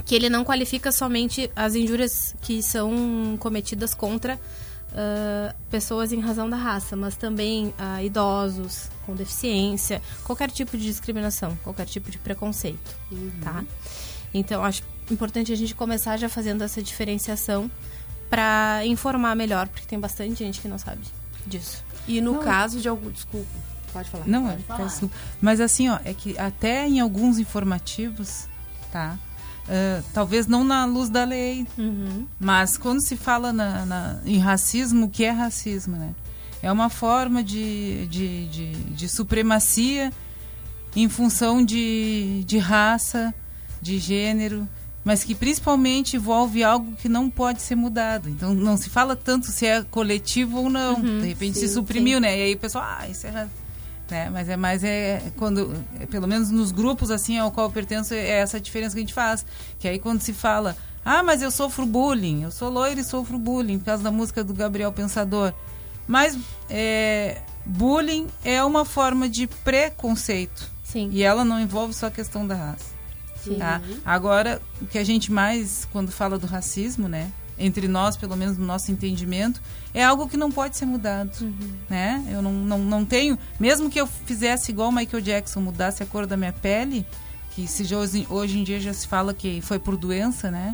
que 0.05 0.15
ele 0.15 0.29
não 0.29 0.43
qualifica 0.45 0.91
somente 0.91 1.51
as 1.55 1.75
injúrias 1.75 2.33
que 2.41 2.63
são 2.63 3.38
cometidas 3.39 3.93
contra 3.93 4.39
ah, 4.95 5.53
pessoas 5.69 6.11
em 6.11 6.19
razão 6.19 6.49
da 6.49 6.57
raça, 6.57 6.95
mas 6.95 7.15
também 7.15 7.73
ah, 7.77 8.03
idosos 8.03 8.89
com 9.05 9.13
deficiência, 9.15 10.01
qualquer 10.23 10.49
tipo 10.49 10.77
de 10.77 10.83
discriminação, 10.83 11.57
qualquer 11.63 11.85
tipo 11.85 12.09
de 12.09 12.17
preconceito, 12.17 12.95
tá? 13.41 13.63
Então 14.33 14.63
acho 14.63 14.83
importante 15.11 15.51
a 15.51 15.55
gente 15.55 15.73
começar 15.75 16.17
já 16.17 16.29
fazendo 16.29 16.63
essa 16.63 16.81
diferenciação 16.81 17.69
para 18.29 18.81
informar 18.85 19.35
melhor, 19.35 19.67
porque 19.67 19.85
tem 19.87 19.99
bastante 19.99 20.39
gente 20.39 20.61
que 20.61 20.67
não 20.67 20.77
sabe 20.77 21.01
disso. 21.47 21.83
E 22.07 22.21
no 22.21 22.33
Não. 22.33 22.39
caso 22.43 22.79
de 22.79 22.87
algum. 22.87 23.09
Desculpa, 23.09 23.47
pode 23.91 24.09
falar. 24.09 24.27
Não, 24.27 24.43
pode 24.47 24.63
é, 24.69 24.75
peço- 24.85 25.11
mas 25.41 25.59
assim, 25.59 25.89
ó, 25.89 25.99
é 26.03 26.13
que 26.13 26.37
até 26.37 26.87
em 26.87 26.99
alguns 26.99 27.39
informativos, 27.39 28.47
tá? 28.91 29.17
Ah, 29.71 30.01
talvez 30.13 30.47
não 30.47 30.63
na 30.63 30.85
luz 30.85 31.09
da 31.09 31.23
lei, 31.23 31.67
mas 32.39 32.75
quando 32.77 33.01
se 33.01 33.15
fala 33.15 33.53
na, 33.53 33.85
na- 33.85 34.19
em 34.25 34.39
racismo, 34.39 35.05
o 35.05 35.09
que 35.09 35.23
é 35.23 35.29
racismo, 35.31 35.95
né? 35.95 36.13
É 36.61 36.71
uma 36.71 36.89
forma 36.89 37.43
de, 37.43 38.07
de, 38.07 38.47
de, 38.47 38.71
de 38.73 39.07
supremacia 39.09 40.11
em 40.95 41.07
função 41.07 41.63
de, 41.63 42.43
de 42.45 42.57
raça, 42.57 43.33
de 43.81 43.97
gênero, 43.99 44.67
mas 45.03 45.23
que 45.23 45.33
principalmente 45.33 46.15
envolve 46.17 46.63
algo 46.63 46.93
que 46.97 47.07
não 47.09 47.29
pode 47.29 47.61
ser 47.61 47.75
mudado. 47.75 48.29
Então 48.29 48.53
não 48.53 48.77
se 48.77 48.89
fala 48.89 49.15
tanto 49.15 49.47
se 49.47 49.65
é 49.65 49.83
coletivo 49.83 50.57
ou 50.57 50.69
não. 50.69 50.95
Uhum, 50.95 51.21
de 51.21 51.27
repente 51.27 51.57
sim, 51.57 51.67
se 51.67 51.73
suprimiu, 51.73 52.17
sim. 52.17 52.21
né? 52.21 52.37
E 52.37 52.41
aí 52.43 52.53
o 52.53 52.57
pessoal, 52.57 52.85
ah, 52.85 53.07
isso 53.07 53.27
é 53.27 53.47
né? 54.09 54.29
Mas 54.31 54.49
é 54.49 54.57
mais 54.57 54.83
é 54.83 55.31
quando, 55.37 55.71
é, 55.99 56.05
pelo 56.05 56.27
menos 56.27 56.49
nos 56.49 56.71
grupos 56.71 57.11
assim 57.11 57.37
ao 57.37 57.51
qual 57.51 57.67
eu 57.67 57.71
pertenço, 57.71 58.13
é 58.13 58.27
essa 58.27 58.59
diferença 58.59 58.95
que 58.95 58.99
a 58.99 59.03
gente 59.03 59.13
faz. 59.13 59.45
Que 59.77 59.87
aí 59.87 59.99
quando 59.99 60.21
se 60.21 60.33
fala, 60.33 60.75
ah, 61.05 61.23
mas 61.23 61.41
eu 61.41 61.51
sofro 61.51 61.85
bullying, 61.85 62.43
eu 62.43 62.51
sou 62.51 62.69
loira 62.69 62.99
e 62.99 63.03
sofro 63.03 63.37
bullying, 63.37 63.79
por 63.79 63.85
causa 63.85 64.03
da 64.03 64.11
música 64.11 64.43
do 64.43 64.53
Gabriel 64.53 64.91
Pensador. 64.91 65.53
Mas 66.07 66.37
é, 66.69 67.41
bullying 67.65 68.27
é 68.43 68.63
uma 68.63 68.83
forma 68.83 69.29
de 69.29 69.47
preconceito. 69.47 70.69
Sim. 70.83 71.09
E 71.11 71.21
ela 71.21 71.45
não 71.45 71.59
envolve 71.59 71.93
só 71.93 72.07
a 72.07 72.11
questão 72.11 72.45
da 72.47 72.55
raça. 72.55 72.98
Sim. 73.43 73.55
Tá? 73.55 73.81
Agora, 74.05 74.62
o 74.81 74.86
que 74.86 74.98
a 74.98 75.03
gente 75.03 75.31
mais, 75.31 75.88
quando 75.91 76.12
fala 76.12 76.38
do 76.38 76.48
racismo, 76.48 77.08
né? 77.08 77.31
Entre 77.58 77.88
nós, 77.89 78.15
pelo 78.15 78.38
menos 78.38 78.58
no 78.58 78.65
nosso 78.65 78.89
entendimento, 78.89 79.62
é 79.93 80.03
algo 80.03 80.29
que 80.29 80.38
não 80.38 80.50
pode 80.50 80.77
ser 80.77 80.86
mudado. 80.86 81.31
Né? 81.89 82.25
Eu 82.31 82.41
não, 82.41 82.53
não, 82.53 82.79
não 82.79 83.05
tenho. 83.05 83.38
Mesmo 83.60 83.89
que 83.89 84.00
eu 84.00 84.08
fizesse 84.08 84.72
igual 84.72 84.91
Michael 84.91 85.22
Jackson, 85.22 85.60
mudasse 85.60 86.01
a 86.01 86.05
cor 86.05 86.25
da 86.25 86.38
minha 86.38 86.53
pele, 86.53 87.05
que 87.51 87.67
se 87.67 87.93
hoje, 87.93 88.25
hoje 88.29 88.60
em 88.60 88.63
dia 88.63 88.79
já 88.79 88.93
se 88.93 89.05
fala 89.08 89.34
que 89.34 89.60
foi 89.62 89.77
por 89.77 89.98
doença, 89.98 90.50
né? 90.50 90.74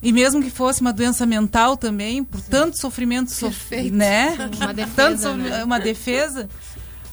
E 0.00 0.12
mesmo 0.12 0.42
que 0.42 0.48
fosse 0.48 0.80
uma 0.80 0.92
doença 0.92 1.26
mental 1.26 1.76
também, 1.76 2.24
por 2.24 2.40
tanto 2.40 2.78
sofrimento, 2.78 3.30
sof 3.32 3.52
Perfeito. 3.54 3.94
né? 3.94 4.50
Uma 4.56 4.72
defesa, 4.72 4.94
Tanto 5.30 5.36
né? 5.36 5.64
Uma 5.64 5.80
defesa. 5.80 6.48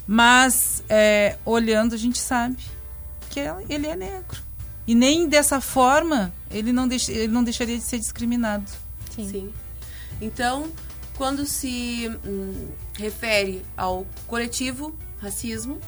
Mas, 0.07 0.83
é, 0.87 1.37
olhando, 1.43 1.93
a 1.95 1.97
gente 1.97 2.19
sabe 2.19 2.57
que 3.35 3.39
é- 3.41 3.53
ele 3.67 3.85
é 3.87 3.95
negro. 3.97 4.41
E 4.87 4.95
nem 4.95 5.27
dessa 5.27 5.59
forma 5.59 6.31
ele 6.49 6.71
não, 6.71 6.87
deix- 6.87 7.09
ele 7.09 7.27
não 7.27 7.43
deixaria 7.43 7.77
de 7.77 7.83
ser 7.83 7.99
discriminado. 7.99 8.71
Sim. 9.13 9.51
Então, 10.21 10.71
quando 11.17 11.45
se 11.45 12.09
hum, 12.25 12.69
refere 12.97 13.65
ao 13.75 14.05
coletivo 14.25 14.97
racismo, 15.21 15.79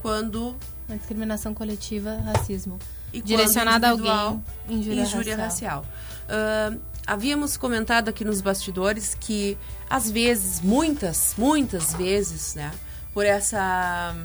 quando 0.00 0.56
Uma 0.88 0.96
discriminação 0.96 1.52
coletiva, 1.52 2.16
racismo. 2.24 2.78
e 3.12 3.20
Direcionada 3.20 3.88
a 3.88 3.90
alguém, 3.90 4.42
individual, 4.70 5.04
injúria, 5.06 5.36
racial. 5.36 5.84
Ah, 6.28 6.74
havíamos 7.06 7.56
comentado 7.58 8.08
aqui 8.08 8.24
nos 8.24 8.40
bastidores 8.40 9.14
que 9.18 9.56
às 9.90 10.10
vezes, 10.10 10.60
muitas, 10.62 11.34
muitas 11.36 11.92
vezes, 11.94 12.54
né, 12.54 12.70
por 13.12 13.26
essa 13.26 14.14
hum, 14.16 14.24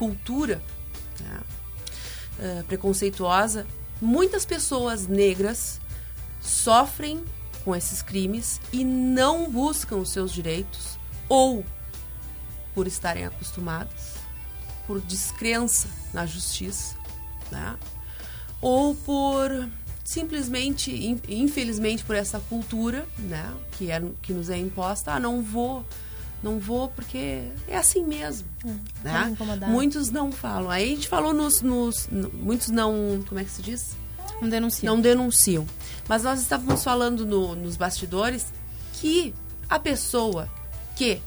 cultura 0.00 0.62
né, 1.20 1.40
ah, 2.40 2.64
preconceituosa, 2.66 3.66
muitas 4.00 4.46
pessoas 4.46 5.06
negras 5.06 5.78
sofrem 6.40 7.22
com 7.66 7.76
esses 7.76 8.00
crimes 8.00 8.58
e 8.72 8.82
não 8.82 9.50
buscam 9.50 9.96
os 9.96 10.10
seus 10.10 10.32
direitos 10.32 10.98
ou 11.28 11.62
por 12.74 12.86
estarem 12.86 13.26
acostumadas, 13.26 14.14
por 14.86 15.02
descrença 15.02 15.86
na 16.14 16.24
justiça, 16.24 16.96
né? 17.50 17.76
ou 18.62 18.94
por 18.94 19.68
simplesmente, 20.02 20.90
in- 20.90 21.20
infelizmente, 21.28 22.02
por 22.04 22.16
essa 22.16 22.40
cultura, 22.40 23.06
né, 23.18 23.52
que 23.72 23.90
é 23.90 24.02
que 24.22 24.32
nos 24.32 24.48
é 24.48 24.56
imposta, 24.56 25.12
ah, 25.12 25.20
não 25.20 25.42
vou, 25.42 25.84
não 26.42 26.58
vou 26.58 26.88
porque 26.88 27.42
é 27.68 27.76
assim 27.76 28.04
mesmo, 28.04 28.48
pra 29.02 29.12
né? 29.12 29.36
Muitos 29.68 30.10
não 30.10 30.30
falam. 30.32 30.70
Aí 30.70 30.84
a 30.92 30.94
gente 30.94 31.08
falou 31.08 31.32
nos, 31.34 31.60
nos 31.62 32.08
no- 32.10 32.30
muitos 32.32 32.68
não, 32.68 33.22
como 33.28 33.40
é 33.40 33.44
que 33.44 33.50
se 33.50 33.62
diz? 33.62 33.96
Não 34.40 34.48
denunciam. 34.48 34.94
Não 34.94 35.02
denunciam. 35.02 35.66
Mas 36.08 36.22
nós 36.22 36.40
estávamos 36.40 36.82
falando 36.82 37.26
no- 37.26 37.54
nos 37.54 37.76
bastidores 37.76 38.46
que 38.94 39.34
a 39.68 39.78
pessoa 39.78 40.48
que 40.96 41.20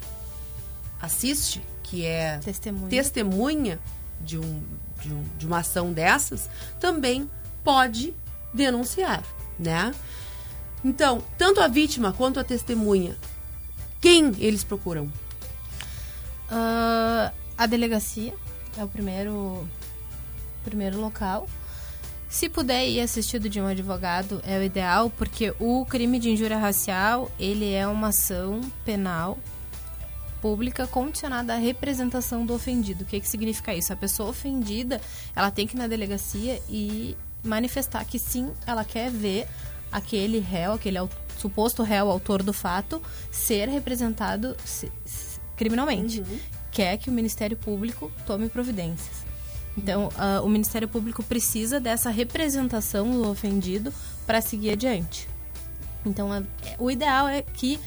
assiste, 1.02 1.62
que 1.84 2.06
é 2.06 2.38
Testemunha. 2.40 2.90
testemunha 2.90 3.80
de, 4.22 4.38
um, 4.40 4.64
de, 5.02 5.14
um- 5.14 5.24
de 5.38 5.46
uma 5.46 5.60
ação 5.60 5.92
dessas, 5.92 6.50
também 6.80 7.30
pode 7.64 8.14
denunciar, 8.54 9.24
né? 9.60 9.94
Então, 10.84 11.24
tanto 11.38 11.62
a 11.62 11.68
vítima 11.68 12.12
quanto 12.14 12.40
a 12.40 12.44
testemunha, 12.44 13.16
quem 14.04 14.34
eles 14.40 14.66
procuram? 14.66 15.10
Ah, 16.52 17.32
a 17.58 17.66
delegacia 17.66 18.34
é 18.78 18.84
o 18.84 18.88
primeiro, 18.90 19.66
primeiro 20.66 21.00
local. 21.00 21.48
Se 22.28 22.50
puder 22.50 22.86
ir 22.86 23.00
assistido 23.00 23.48
de 23.48 23.62
um 23.62 23.66
advogado, 23.68 24.42
é 24.46 24.58
o 24.60 24.64
ideal, 24.64 25.10
porque 25.10 25.54
o 25.58 25.86
crime 25.86 26.20
de 26.20 26.32
injúria 26.32 26.58
racial, 26.58 27.32
ele 27.40 27.72
é 27.72 27.88
uma 27.88 28.10
ação 28.10 28.60
penal 28.84 29.40
pública 30.42 30.86
condicionada 30.86 31.54
à 31.54 31.58
representação 31.58 32.46
do 32.46 32.54
ofendido. 32.54 33.04
O 33.04 33.08
que, 33.08 33.22
que 33.22 33.30
significa 33.30 33.74
isso? 33.74 33.94
A 33.94 33.96
pessoa 33.96 34.30
ofendida, 34.32 35.00
ela 35.34 35.50
tem 35.50 35.66
que 35.66 35.78
ir 35.78 35.80
na 35.80 35.88
delegacia 35.88 36.62
e 36.68 37.16
manifestar 37.42 38.04
que 38.04 38.20
sim, 38.20 38.52
ela 38.68 38.84
quer 38.84 39.10
ver 39.10 39.48
aquele 39.90 40.40
réu, 40.40 40.74
aquele 40.74 40.98
au- 40.98 41.10
suposto 41.44 41.84
réu, 41.84 42.10
autor 42.10 42.42
do 42.42 42.54
fato, 42.54 43.02
ser 43.32 43.68
representado 43.70 44.56
se- 44.66 44.92
se- 45.06 45.40
criminalmente. 45.58 46.24
Quer 46.72 46.98
que 46.98 47.10
o 47.10 47.14
Ministério 47.14 47.56
Público 47.58 48.12
tome 48.26 48.50
providências. 48.50 49.24
Então, 49.78 50.10
ah, 50.18 50.42
o 50.44 50.50
Ministério 50.50 50.88
Público 50.88 51.22
precisa 51.24 51.80
dessa 51.80 52.10
representação 52.10 53.12
do 53.12 53.30
ofendido 53.30 53.92
para 54.26 54.40
seguir 54.42 54.72
adiante. 54.72 55.28
Então, 56.06 56.32
a- 56.32 56.44
o 56.80 56.90
ideal 56.90 57.28
é 57.28 57.42
que 57.42 57.80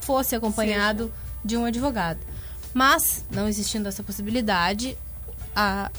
fosse 0.00 0.34
acompanhado 0.34 1.12
de 1.44 1.56
um 1.56 1.64
advogado. 1.64 2.20
Mas, 2.74 3.24
não 3.30 3.48
existindo 3.48 3.88
essa 3.88 4.02
possibilidade, 4.02 4.96
a, 5.54 5.90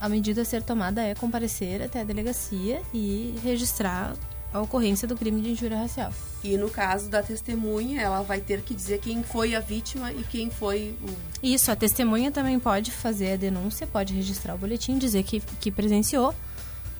a 0.00 0.08
medida 0.08 0.42
a 0.42 0.44
ser 0.44 0.62
tomada 0.62 1.02
é 1.02 1.14
comparecer 1.14 1.82
até 1.82 2.00
a 2.00 2.04
delegacia 2.04 2.80
e 2.92 3.34
registrar 3.42 4.14
a 4.54 4.60
ocorrência 4.60 5.08
do 5.08 5.16
crime 5.16 5.42
de 5.42 5.50
injúria 5.50 5.76
racial. 5.76 6.12
E 6.44 6.56
no 6.56 6.70
caso 6.70 7.10
da 7.10 7.20
testemunha, 7.20 8.00
ela 8.00 8.22
vai 8.22 8.40
ter 8.40 8.62
que 8.62 8.72
dizer 8.72 9.00
quem 9.00 9.20
foi 9.24 9.52
a 9.56 9.58
vítima 9.58 10.12
e 10.12 10.22
quem 10.22 10.48
foi 10.48 10.94
o. 11.02 11.10
Isso, 11.42 11.72
a 11.72 11.76
testemunha 11.76 12.30
também 12.30 12.60
pode 12.60 12.92
fazer 12.92 13.32
a 13.32 13.36
denúncia, 13.36 13.84
pode 13.84 14.14
registrar 14.14 14.54
o 14.54 14.58
boletim, 14.58 14.96
dizer 14.96 15.24
que, 15.24 15.40
que 15.40 15.72
presenciou. 15.72 16.32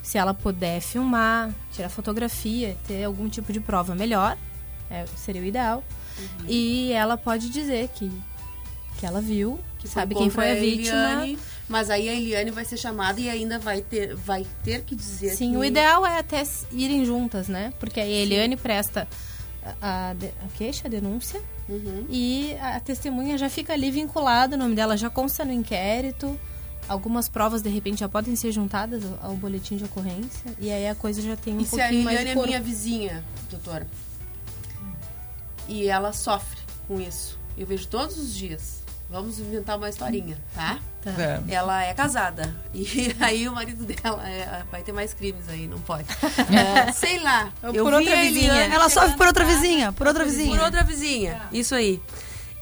Se 0.02 0.18
ela 0.18 0.34
puder 0.34 0.80
filmar, 0.80 1.54
tirar 1.72 1.88
fotografia, 1.88 2.76
ter 2.88 3.04
algum 3.04 3.28
tipo 3.28 3.52
de 3.52 3.60
prova 3.60 3.94
melhor, 3.94 4.36
é, 4.90 5.06
seria 5.16 5.40
o 5.40 5.44
ideal. 5.44 5.84
E 6.48 6.90
ela 6.92 7.16
pode 7.16 7.48
dizer 7.50 7.88
que, 7.94 8.10
que 8.98 9.06
ela 9.06 9.20
viu, 9.20 9.60
que 9.78 9.86
sabe 9.86 10.16
quem 10.16 10.28
foi 10.28 10.50
a 10.50 10.54
vítima. 10.56 10.96
Eliane, 10.96 11.38
mas 11.68 11.90
aí 11.90 12.08
a 12.08 12.12
Eliane 12.14 12.50
vai 12.50 12.64
ser 12.64 12.76
chamada 12.76 13.20
e 13.20 13.28
ainda 13.28 13.58
vai 13.58 13.80
ter, 13.80 14.14
vai 14.14 14.46
ter 14.62 14.82
que 14.82 14.94
dizer 14.94 15.30
Sim, 15.36 15.52
que... 15.52 15.56
o 15.56 15.64
ideal 15.64 16.04
é 16.06 16.18
até 16.18 16.42
irem 16.72 17.04
juntas, 17.04 17.48
né? 17.48 17.72
Porque 17.80 18.00
aí 18.00 18.12
a 18.12 18.22
Eliane 18.22 18.56
presta 18.56 19.08
a, 19.80 20.10
a 20.10 20.10
a 20.10 20.48
queixa, 20.56 20.86
a 20.86 20.90
denúncia, 20.90 21.40
Uhum. 21.66 22.04
e 22.10 22.54
a 22.60 22.78
testemunha 22.78 23.38
já 23.38 23.48
fica 23.48 23.72
ali 23.72 23.90
vinculada, 23.90 24.54
o 24.54 24.58
nome 24.58 24.74
dela 24.74 24.96
já 24.98 25.08
consta 25.08 25.44
no 25.46 25.52
inquérito. 25.52 26.38
Algumas 26.86 27.26
provas, 27.30 27.62
de 27.62 27.70
repente, 27.70 28.00
já 28.00 28.08
podem 28.10 28.36
ser 28.36 28.52
juntadas 28.52 29.02
ao, 29.22 29.34
boletim 29.34 29.78
de 29.78 29.84
ocorrência. 29.84 30.52
E 30.58 30.70
aí 30.70 30.86
a 30.86 30.94
coisa 30.94 31.22
já 31.22 31.34
tem 31.34 31.54
um 31.56 31.60
E 31.60 31.64
se 31.64 31.80
a 31.80 31.84
pouquinho 31.84 32.04
mais 32.04 32.20
Eliane 32.20 32.24
de 32.26 32.30
é 32.30 32.34
corpo. 32.34 32.48
minha 32.48 32.60
vizinha, 32.60 33.24
doutora, 33.50 33.86
e 35.66 35.86
ela 35.88 36.12
sofre 36.12 36.60
com 36.86 37.00
isso, 37.00 37.38
eu 37.56 37.66
vejo 37.66 37.88
todos 37.88 38.18
os 38.18 38.34
dias, 38.34 38.83
Vamos 39.14 39.38
inventar 39.38 39.78
uma 39.78 39.88
historinha, 39.88 40.36
tá? 40.52 40.80
Vamos. 41.04 41.48
Ela 41.48 41.84
é 41.84 41.94
casada. 41.94 42.52
E 42.74 43.14
aí 43.22 43.48
o 43.48 43.52
marido 43.52 43.84
dela 43.84 44.28
é- 44.28 44.64
vai 44.72 44.82
ter 44.82 44.90
mais 44.90 45.14
crimes 45.14 45.48
aí, 45.48 45.68
não 45.68 45.78
pode. 45.78 46.08
É, 46.52 46.90
sei 46.90 47.20
lá. 47.20 47.52
Eu 47.62 47.84
por 47.84 47.92
vi 47.92 47.98
outra 47.98 48.12
a 48.18 48.22
vizinha. 48.22 48.52
Eliane 48.52 48.74
Ela 48.74 48.88
sofre 48.88 49.16
por 49.16 49.28
outra 49.28 49.44
vizinha, 49.44 49.92
por 49.92 50.08
outra 50.08 50.24
vizinha. 50.24 50.56
Por 50.56 50.64
outra 50.64 50.82
vizinha. 50.82 51.42
Isso 51.52 51.76
aí. 51.76 52.02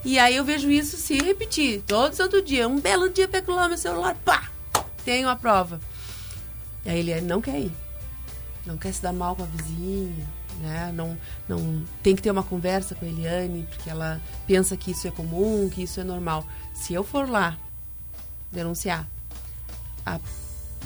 E 0.05 0.19
aí 0.19 0.35
eu 0.35 0.45
vejo 0.45 0.69
isso 0.69 0.95
se 0.95 1.17
repetir 1.17 1.81
todo 1.87 2.13
santo 2.13 2.39
dia. 2.39 2.67
Um 2.67 2.79
belo 2.79 3.09
dia 3.09 3.27
lá 3.47 3.67
meu 3.67 3.77
celular, 3.77 4.15
pá! 4.23 4.43
Tem 5.03 5.25
uma 5.25 5.35
prova. 5.35 5.81
E 6.85 6.89
aí 6.91 6.99
ele 6.99 7.19
não 7.21 7.41
quer 7.41 7.57
ir. 7.57 7.71
Não 8.63 8.77
quer 8.77 8.93
se 8.93 9.01
dar 9.01 9.11
mal 9.11 9.35
com 9.35 9.41
a 9.41 9.47
vizinha, 9.47 10.23
né? 10.63 10.91
Não, 10.95 11.17
não 11.47 11.83
tem 12.01 12.15
que 12.15 12.21
ter 12.21 12.31
uma 12.31 12.43
conversa 12.43 12.95
com 12.95 13.05
a 13.05 13.07
Eliane, 13.07 13.67
porque 13.69 13.89
ela 13.89 14.19
pensa 14.47 14.75
que 14.75 14.91
isso 14.91 15.07
é 15.07 15.11
comum, 15.11 15.69
que 15.69 15.83
isso 15.83 15.99
é 15.99 16.03
normal. 16.03 16.45
Se 16.73 16.93
eu 16.93 17.03
for 17.03 17.29
lá 17.29 17.57
denunciar, 18.51 19.07
a 20.05 20.19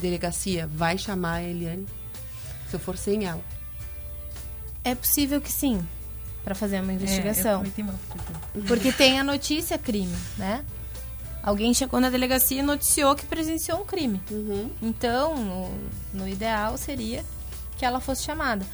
delegacia 0.01 0.67
vai 0.67 0.97
chamar 0.97 1.35
a 1.35 1.43
Eliane 1.43 1.85
se 2.69 2.75
eu 2.75 2.79
for 2.79 2.97
sem 2.97 3.25
ela. 3.25 3.43
É 4.83 4.95
possível 4.95 5.39
que 5.41 5.51
sim, 5.51 5.85
para 6.43 6.55
fazer 6.55 6.81
uma 6.81 6.93
investigação. 6.93 7.51
É, 7.51 7.57
também 7.57 7.71
tenho 7.71 7.87
uma- 7.89 8.63
Porque 8.67 8.91
tem 8.91 9.19
a 9.19 9.23
notícia 9.23 9.77
crime, 9.77 10.15
né? 10.37 10.63
Alguém 11.43 11.73
chegou 11.73 11.99
na 12.01 12.09
delegacia 12.09 12.59
e 12.59 12.61
noticiou 12.61 13.15
que 13.15 13.25
presenciou 13.25 13.81
um 13.81 13.85
crime. 13.85 14.21
Então, 14.81 15.35
no, 15.37 15.71
no 16.13 16.27
ideal 16.27 16.77
seria 16.77 17.23
que 17.77 17.85
ela 17.85 17.99
fosse 18.01 18.23
chamada. 18.23 18.65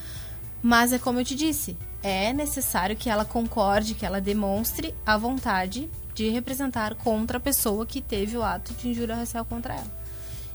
Mas 0.64 0.94
é 0.94 0.98
como 0.98 1.20
eu 1.20 1.26
te 1.26 1.36
disse, 1.36 1.78
é 2.02 2.32
necessário 2.32 2.96
que 2.96 3.10
ela 3.10 3.26
concorde, 3.26 3.94
que 3.94 4.06
ela 4.06 4.22
demonstre 4.22 4.96
a 5.06 5.18
vontade 5.18 5.90
de 6.16 6.30
representar 6.30 6.96
contra 6.96 7.38
a 7.38 7.40
pessoa 7.40 7.86
que 7.86 8.00
teve 8.02 8.38
o 8.38 8.44
ato 8.44 8.74
de 8.74 8.88
injúria 8.88 9.16
racial 9.16 9.44
contra 9.44 9.74
ela. 9.74 10.04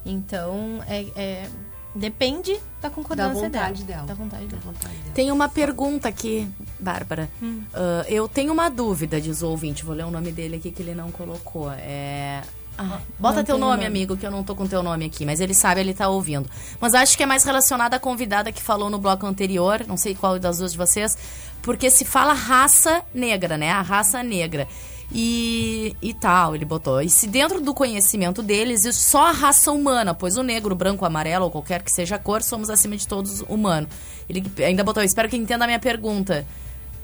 Então, 0.07 0.83
é, 0.89 1.03
é- 1.15 1.49
depende 1.95 2.59
da 2.81 2.89
concordância 2.89 3.35
vontade 3.35 3.85
dela. 3.85 4.05
dela. 4.05 4.07
Da 4.07 4.15
vontade 4.15 4.47
dela. 4.47 5.15
Tem 5.15 5.31
uma 5.31 5.49
pergunta 5.49 6.09
aqui, 6.09 6.49
Bárbara. 6.79 7.29
Hum. 7.43 7.63
Ah, 7.75 8.05
eu 8.09 8.29
tenho 8.29 8.53
uma 8.53 8.71
dúvida, 8.71 9.21
diz 9.21 9.43
o 9.43 9.49
ouvinte. 9.49 9.85
Vou 9.85 9.95
ler 9.95 10.05
o 10.07 10.11
nome 10.11 10.33
dele 10.33 10.57
aqui 10.57 10.71
que 10.71 10.81
ele 10.83 10.95
não 10.95 11.11
colocou. 11.11 11.71
É. 11.73 12.43
Ah, 12.81 13.01
bota 13.19 13.43
teu 13.43 13.59
nome, 13.59 13.73
nome. 13.73 13.87
amigo, 13.87 14.17
que 14.17 14.25
eu 14.25 14.31
não 14.31 14.45
tô 14.45 14.55
com 14.55 14.65
teu 14.67 14.83
nome 14.85 15.05
aqui, 15.07 15.27
mas 15.27 15.41
ele 15.41 15.53
sabe, 15.53 15.81
ele 15.81 15.93
tá 15.93 16.09
ouvindo. 16.09 16.49
Mas 16.81 16.95
acho 16.95 17.17
que 17.17 17.25
é 17.25 17.27
mais 17.27 17.43
relacionado 17.43 17.95
à 17.95 17.99
convidada 17.99 18.53
que 18.53 18.63
falou 18.63 18.89
no 18.89 18.99
bloco 18.99 19.27
anterior, 19.27 19.85
não 19.89 19.97
sei 19.97 20.15
qual 20.15 20.39
das 20.39 20.59
duas 20.59 20.71
de 20.73 20.79
vocês, 20.79 21.19
porque 21.61 21.91
se 21.91 22.05
fala 22.05 22.33
raça 22.33 23.03
negra, 23.13 23.59
né? 23.59 23.73
A 23.73 23.83
raça 23.83 24.23
negra. 24.23 24.69
E, 25.11 25.97
e 26.03 26.13
tal, 26.15 26.55
ele 26.55 26.65
botou. 26.67 27.01
E 27.01 27.09
se 27.09 27.27
dentro 27.27 27.61
do 27.61 27.73
conhecimento 27.75 28.43
deles, 28.43 28.85
existe 28.85 29.03
só 29.03 29.29
a 29.29 29.33
raça 29.33 29.73
humana, 29.73 30.15
pois 30.15 30.37
o 30.37 30.43
negro, 30.43 30.73
o 30.75 30.77
branco, 30.77 31.03
o 31.03 31.07
amarelo 31.07 31.47
ou 31.47 31.51
qualquer 31.51 31.83
que 31.83 31.91
seja 31.91 32.17
a 32.17 32.19
cor, 32.19 32.43
somos 32.43 32.69
acima 32.71 32.95
de 32.97 33.09
todos 33.09 33.41
humano. 33.49 33.89
Ele 34.29 34.45
ainda 34.65 34.85
botou, 34.85 35.03
espero 35.03 35.29
que 35.29 35.37
entenda 35.37 35.65
a 35.65 35.67
minha 35.67 35.79
pergunta. 35.81 36.47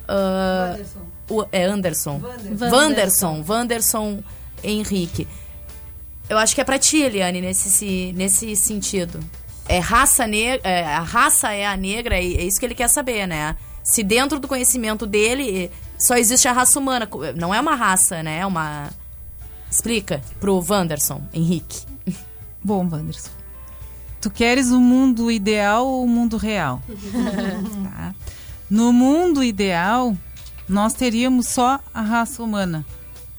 Ah, 0.07 0.77
o- 1.29 1.45
é 1.51 1.65
Anderson. 1.65 2.21
Wanderson. 2.23 2.69
Wanderson. 2.75 3.43
Wanderson 3.47 4.23
Henrique. 4.63 5.27
Eu 6.29 6.37
acho 6.37 6.55
que 6.55 6.61
é 6.61 6.63
pra 6.63 6.79
ti, 6.79 6.97
Eliane, 7.01 7.39
nesse, 7.41 7.69
se- 7.71 8.13
nesse 8.15 8.55
sentido. 8.55 9.19
É 9.67 9.79
raça 9.79 10.25
negra, 10.27 10.61
a 10.97 11.01
raça 11.01 11.51
é 11.51 11.65
a 11.65 11.75
negra, 11.75 12.15
é, 12.15 12.19
é 12.23 12.43
isso 12.45 12.59
que 12.59 12.65
ele 12.65 12.75
quer 12.75 12.87
saber, 12.87 13.27
né? 13.27 13.55
Se 13.83 14.03
dentro 14.03 14.39
do 14.39 14.47
conhecimento 14.47 15.05
dele 15.05 15.71
só 15.97 16.15
existe 16.15 16.47
a 16.47 16.51
raça 16.53 16.79
humana, 16.79 17.07
não 17.35 17.53
é 17.53 17.59
uma 17.59 17.75
raça, 17.75 18.21
né? 18.23 18.39
É 18.39 18.45
uma. 18.45 18.89
Explica 19.69 20.21
pro 20.39 20.63
Wanderson 20.67 21.21
Henrique. 21.33 21.81
Bom, 22.63 22.87
Wanderson. 22.91 23.29
Tu 24.21 24.29
queres 24.31 24.71
o 24.71 24.79
mundo 24.79 25.29
ideal 25.31 25.85
ou 25.85 26.03
o 26.03 26.07
mundo 26.07 26.37
real? 26.37 26.81
Tá. 27.83 28.15
No 28.69 28.91
mundo 28.91 29.43
ideal, 29.43 30.15
nós 30.67 30.93
teríamos 30.93 31.45
só 31.47 31.79
a 31.93 32.01
raça 32.01 32.41
humana, 32.41 32.83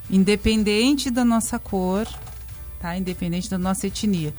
independente 0.09 1.11
da 1.11 1.25
nossa 1.25 1.59
cor, 1.59 2.07
tá? 2.87 2.97
Independente 2.97 3.51
da 3.51 3.59
nossa 3.59 3.87
etnia. 3.89 4.33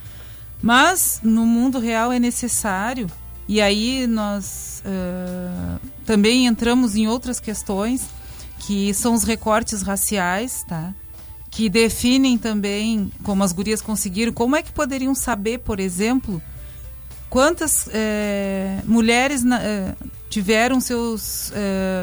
Mas 0.62 1.19
no 1.21 1.45
mundo 1.45 1.79
real 1.79 2.12
é 2.12 2.19
necessário, 2.19 3.07
e 3.47 3.60
aí 3.62 4.07
nós 4.07 4.81
ah, 4.86 5.77
também 6.05 6.47
entramos 6.47 6.95
em 6.95 7.07
outras 7.07 7.39
questões, 7.39 8.05
que 8.60 8.93
são 8.93 9.13
os 9.13 9.23
recortes 9.23 9.81
raciais, 9.81 10.63
tá? 10.67 10.93
que 11.51 11.69
definem 11.69 12.38
também, 12.38 13.12
como 13.23 13.43
as 13.43 13.51
gurias 13.51 13.81
conseguiram, 13.81 14.31
como 14.31 14.55
é 14.55 14.62
que 14.62 14.71
poderiam 14.71 15.15
saber, 15.15 15.60
por 15.60 15.79
exemplo, 15.79 16.41
quantas 17.29 17.88
mulheres 18.83 19.43
na- 19.43 19.60
tiveram 20.29 20.79
seus 20.79 21.51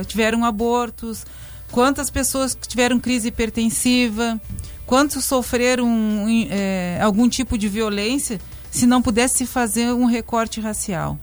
tiveram 0.08 0.44
abortos, 0.44 1.24
quantas 1.70 2.10
pessoas 2.10 2.56
tiveram 2.66 2.98
crise 2.98 3.28
hipertensiva, 3.28 4.40
quantos 4.86 5.24
sofreram 5.24 5.88
em, 6.28 6.48
eh, 6.50 6.98
algum 7.02 7.28
tipo 7.28 7.56
de 7.56 7.68
violência, 7.68 8.40
se 8.70 8.86
não 8.86 9.00
pudesse 9.00 9.46
fazer 9.46 9.92
um 9.92 10.04
recorte 10.04 10.60
racial, 10.60 11.18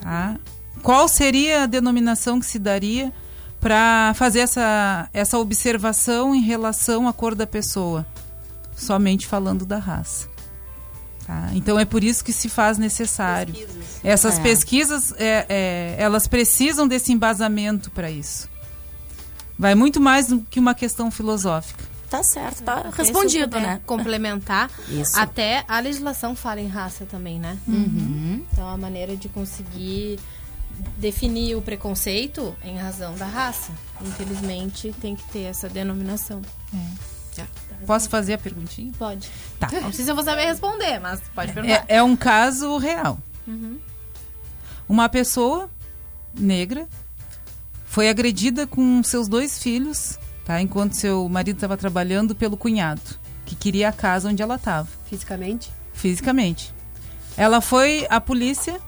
tá? 0.00 0.36
Qual 0.82 1.08
seria 1.08 1.64
a 1.64 1.66
denominação 1.66 2.38
que 2.40 2.46
se 2.46 2.58
daria 2.58 3.12
para 3.60 4.12
fazer 4.14 4.40
essa, 4.40 5.08
essa 5.12 5.38
observação 5.38 6.34
em 6.34 6.40
relação 6.42 7.08
à 7.08 7.12
cor 7.12 7.34
da 7.34 7.46
pessoa, 7.46 8.06
somente 8.76 9.26
falando 9.26 9.64
da 9.66 9.78
raça. 9.78 10.28
Tá? 11.26 11.50
Então 11.54 11.76
é 11.78 11.84
por 11.84 12.04
isso 12.04 12.24
que 12.24 12.32
se 12.32 12.48
faz 12.48 12.78
necessário. 12.78 13.54
Essas 14.04 14.38
É. 14.38 14.42
pesquisas, 14.42 15.12
é, 15.18 15.46
é, 15.48 15.96
elas 15.98 16.28
precisam 16.28 16.86
desse 16.86 17.12
embasamento 17.12 17.90
para 17.90 18.08
isso. 18.10 18.48
Vai 19.58 19.74
muito 19.74 20.00
mais 20.00 20.28
do 20.28 20.40
que 20.42 20.60
uma 20.60 20.74
questão 20.74 21.10
filosófica. 21.10 21.82
Tá 22.08 22.22
certo, 22.22 22.62
tá 22.62 22.78
Até 22.78 23.02
respondido, 23.02 23.58
né? 23.58 23.80
Complementar. 23.86 24.70
Isso. 24.88 25.18
Até 25.18 25.64
a 25.66 25.80
legislação 25.80 26.36
fala 26.36 26.60
em 26.60 26.68
raça 26.68 27.04
também, 27.04 27.38
né? 27.38 27.58
Uhum. 27.66 28.44
Então 28.52 28.68
a 28.68 28.76
maneira 28.76 29.16
de 29.16 29.28
conseguir 29.28 30.18
definir 30.98 31.56
o 31.56 31.62
preconceito 31.62 32.54
em 32.64 32.76
razão 32.76 33.14
da 33.16 33.26
raça. 33.26 33.72
Infelizmente 34.00 34.94
tem 35.00 35.16
que 35.16 35.24
ter 35.30 35.42
essa 35.42 35.68
denominação. 35.68 36.42
Posso 37.84 38.08
fazer 38.08 38.34
a 38.34 38.38
perguntinha? 38.38 38.92
Pode. 38.98 39.30
Tá. 39.58 39.68
Não 39.80 39.92
sei 39.92 40.04
se 40.04 40.10
eu 40.10 40.14
vou 40.14 40.24
saber 40.24 40.46
responder, 40.46 40.98
mas 40.98 41.20
pode 41.34 41.52
perguntar. 41.52 41.84
É, 41.88 41.96
é 41.96 42.02
um 42.02 42.16
caso 42.16 42.78
real. 42.78 43.18
Uhum. 43.46 43.78
Uma 44.88 45.08
pessoa 45.08 45.68
negra 46.34 46.88
foi 47.84 48.08
agredida 48.08 48.66
com 48.66 49.02
seus 49.02 49.28
dois 49.28 49.58
filhos, 49.58 50.18
tá? 50.46 50.62
Enquanto 50.62 50.94
seu 50.94 51.28
marido 51.28 51.56
estava 51.56 51.76
trabalhando 51.76 52.34
pelo 52.34 52.56
cunhado, 52.56 53.02
que 53.44 53.54
queria 53.54 53.90
a 53.90 53.92
casa 53.92 54.30
onde 54.30 54.42
ela 54.42 54.54
estava. 54.54 54.88
Fisicamente? 55.10 55.70
Fisicamente. 55.92 56.72
Ela 57.36 57.60
foi 57.60 58.06
à 58.08 58.18
polícia, 58.20 58.80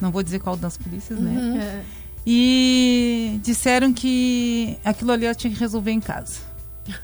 não 0.00 0.12
vou 0.12 0.22
dizer 0.22 0.38
qual 0.38 0.56
das 0.56 0.76
polícias, 0.76 1.18
né? 1.18 1.32
Uhum. 1.40 1.60
É. 1.60 1.82
E 2.24 3.40
disseram 3.42 3.92
que 3.92 4.78
aquilo 4.84 5.10
ali 5.12 5.26
ela 5.26 5.34
tinha 5.34 5.52
que 5.52 5.58
resolver 5.58 5.90
em 5.90 6.00
casa. 6.00 6.40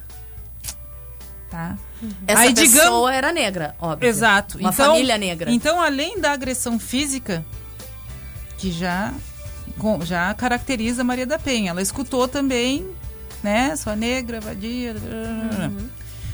Tá? 1.49 1.77
Essa 2.25 2.41
Aí, 2.41 2.53
pessoa 2.53 2.67
digamos- 2.67 3.11
era 3.11 3.31
negra, 3.31 3.75
óbvio. 3.79 4.09
Exato. 4.09 4.57
Uma 4.57 4.71
então, 4.71 4.87
família 4.93 5.17
negra. 5.19 5.51
Então, 5.51 5.79
além 5.79 6.19
da 6.19 6.31
agressão 6.31 6.79
física, 6.79 7.45
que 8.57 8.71
já, 8.71 9.13
com- 9.77 10.03
já 10.03 10.33
caracteriza 10.33 11.03
Maria 11.03 11.27
da 11.27 11.37
Penha, 11.37 11.69
ela 11.69 11.81
escutou 11.81 12.27
também, 12.27 12.87
né? 13.43 13.75
Sua 13.75 13.95
negra, 13.95 14.39
vadia. 14.39 14.93
Uhum. 14.93 15.89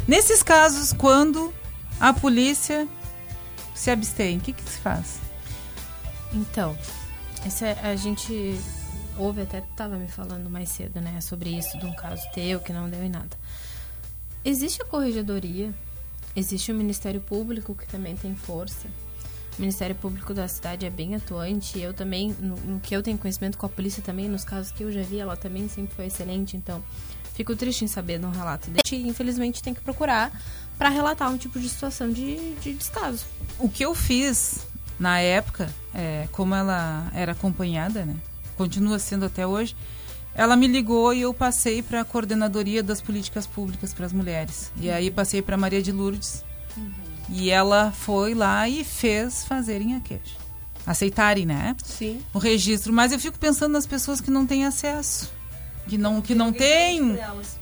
Nesses 0.08 0.42
casos, 0.44 0.94
quando 0.94 1.54
a 2.00 2.14
polícia 2.14 2.88
se 3.76 3.90
abstém, 3.92 4.38
o 4.38 4.42
que, 4.42 4.54
que 4.54 4.64
se 4.64 4.78
faz? 4.80 5.20
Então, 6.34 6.78
essa 7.46 7.68
é- 7.68 7.80
a 7.92 7.96
gente 7.96 8.60
ouve 9.18 9.42
até 9.42 9.62
tava 9.76 9.98
me 9.98 10.08
falando 10.08 10.50
mais 10.50 10.70
cedo, 10.70 11.02
né, 11.02 11.20
sobre 11.22 11.50
isso 11.50 11.78
de 11.78 11.86
um 11.86 11.94
caso 11.94 12.22
teu 12.34 12.60
que 12.60 12.72
não 12.72 12.90
deu 12.90 13.04
em 13.04 13.10
nada. 13.10 13.38
Existe 14.46 14.82
a 14.82 14.86
corregedoria, 14.86 15.74
existe 16.36 16.72
o 16.72 16.76
Ministério 16.76 17.20
Público 17.20 17.76
que 17.76 17.86
também 17.88 18.16
tem 18.16 18.36
força. 18.36 18.88
O 19.60 19.62
Ministério 19.62 19.94
Público 19.94 20.34
da 20.34 20.48
cidade 20.48 20.86
é 20.86 20.90
bem 20.90 21.16
atuante. 21.16 21.78
Eu 21.78 21.94
também, 21.94 22.34
no, 22.40 22.56
no 22.56 22.80
que 22.80 22.96
eu 22.96 23.04
tenho 23.04 23.18
conhecimento 23.18 23.58
com 23.58 23.66
a 23.66 23.70
polícia 23.70 24.02
também, 24.02 24.30
nos 24.30 24.46
casos 24.46 24.72
que 24.72 24.86
eu 24.86 24.90
já 24.90 25.02
vi, 25.02 25.20
ela 25.20 25.36
também 25.36 25.68
sempre 25.68 25.94
foi 25.94 26.06
excelente. 26.06 26.56
Então, 26.56 26.82
fico 27.34 27.54
triste 27.58 27.84
em 27.84 27.88
saber 27.90 28.20
de 28.20 28.26
um 28.26 28.32
relato 28.32 28.72
desse. 28.72 28.96
Infelizmente, 28.96 29.62
tem 29.62 29.74
que 29.74 29.82
procurar 29.82 30.32
para 30.78 30.88
relatar 30.88 31.30
um 31.30 31.38
tipo 31.38 31.60
de 31.60 31.68
situação 31.68 32.10
de, 32.10 32.56
de 32.62 32.74
descaso. 32.74 33.26
O 33.60 33.68
que 33.68 33.84
eu 33.84 33.94
fiz 33.94 34.66
na 34.98 35.20
época, 35.20 35.70
é, 35.94 36.30
como 36.32 36.56
ela 36.56 37.12
era 37.14 37.34
acompanhada, 37.34 38.06
né? 38.06 38.16
Continua 38.56 38.98
sendo 38.98 39.26
até 39.26 39.46
hoje, 39.46 39.76
ela 40.34 40.56
me 40.56 40.68
ligou 40.68 41.14
e 41.14 41.20
eu 41.20 41.34
passei 41.34 41.84
para 41.84 42.00
a 42.00 42.06
coordenadoria 42.06 42.82
das 42.82 43.02
políticas 43.02 43.46
públicas 43.46 43.94
para 43.94 44.06
as 44.06 44.14
mulheres. 44.14 44.72
E 44.78 44.90
aí 44.90 45.12
passei 45.12 45.42
para 45.42 45.58
Maria 45.58 45.82
de 45.82 45.92
Lourdes. 45.92 46.46
E 47.32 47.50
ela 47.50 47.92
foi 47.92 48.34
lá 48.34 48.68
e 48.68 48.84
fez 48.84 49.44
fazerem 49.44 49.96
a 49.96 50.00
queixa. 50.00 50.38
Aceitarem, 50.86 51.46
né? 51.46 51.76
Sim. 51.84 52.22
O 52.34 52.40
registro. 52.40 52.92
Mas 52.92 53.12
eu 53.12 53.20
fico 53.20 53.38
pensando 53.38 53.74
nas 53.74 53.86
pessoas 53.86 54.20
que 54.20 54.32
não 54.32 54.46
têm 54.46 54.66
acesso. 54.66 55.32
Que 55.88 55.98
não, 55.98 56.22
que 56.22 56.36
não 56.36 56.54
têm 56.54 57.18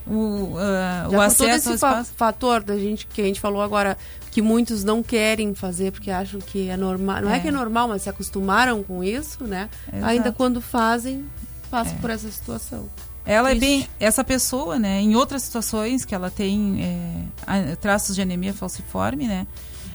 o, 0.06 0.56
ah, 0.58 1.06
o 1.08 1.12
todo 1.12 1.22
acesso 1.22 1.70
ao 1.70 1.74
esse 1.76 1.78
fa- 1.78 2.04
fator 2.04 2.62
da 2.62 2.78
gente 2.78 3.08
que 3.08 3.22
a 3.22 3.24
gente 3.24 3.40
falou 3.40 3.62
agora 3.62 3.98
que 4.32 4.42
muitos 4.42 4.84
não 4.84 5.02
querem 5.02 5.56
fazer 5.56 5.92
porque 5.94 6.12
acham 6.12 6.40
que 6.42 6.68
é 6.70 6.76
normal. 6.76 7.22
Não 7.22 7.32
é, 7.32 7.38
É. 7.38 7.40
que 7.40 7.48
é 7.48 7.52
normal, 7.52 7.88
mas 7.88 8.02
se 8.02 8.10
acostumaram 8.10 8.84
com 8.84 9.02
isso, 9.02 9.46
né? 9.46 9.70
Exato. 9.92 10.06
Ainda 10.06 10.32
quando 10.34 10.60
fazem, 10.60 11.26
passam 11.72 11.94
É. 11.94 12.00
por 12.02 12.10
essa 12.10 12.30
situação. 12.30 12.90
Ela 13.28 13.52
é 13.52 13.56
Triste. 13.56 13.80
bem. 13.80 13.90
Essa 14.00 14.24
pessoa, 14.24 14.80
né? 14.80 15.02
Em 15.02 15.16
outras 15.16 15.44
situações 15.44 16.06
que 16.06 16.16
ela 16.16 16.32
tem 16.32 16.82
é, 17.46 17.76
traços 17.76 18.16
de 18.16 18.22
anemia 18.22 18.54
falciforme, 18.54 19.28
né? 19.28 19.46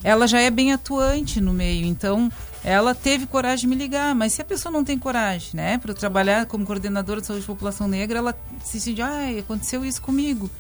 Ela 0.04 0.26
já 0.26 0.38
é 0.38 0.50
bem 0.50 0.72
atuante 0.72 1.40
no 1.40 1.52
meio. 1.52 1.86
Então, 1.86 2.30
ela 2.62 2.94
teve 2.94 3.26
coragem 3.26 3.62
de 3.62 3.66
me 3.68 3.82
ligar. 3.82 4.14
Mas 4.14 4.34
se 4.34 4.42
a 4.42 4.44
pessoa 4.44 4.70
não 4.70 4.84
tem 4.84 4.98
coragem, 4.98 5.52
né? 5.54 5.78
Para 5.78 5.94
trabalhar 5.94 6.44
como 6.44 6.66
coordenadora 6.66 7.22
de 7.22 7.26
saúde 7.26 7.40
de 7.40 7.46
população 7.46 7.88
negra, 7.88 8.18
ela 8.18 8.38
se 8.62 8.78
sente, 8.78 9.00
ai, 9.00 9.38
aconteceu 9.38 9.82
isso 9.82 10.02
comigo. 10.02 10.50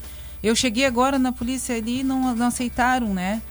Eu 0.42 0.56
cheguei 0.56 0.86
agora 0.86 1.18
na 1.18 1.30
polícia 1.30 1.76
ali 1.76 2.00
e 2.00 2.02
não, 2.02 2.34
não 2.34 2.46
aceitaram, 2.46 3.12
né? 3.12 3.42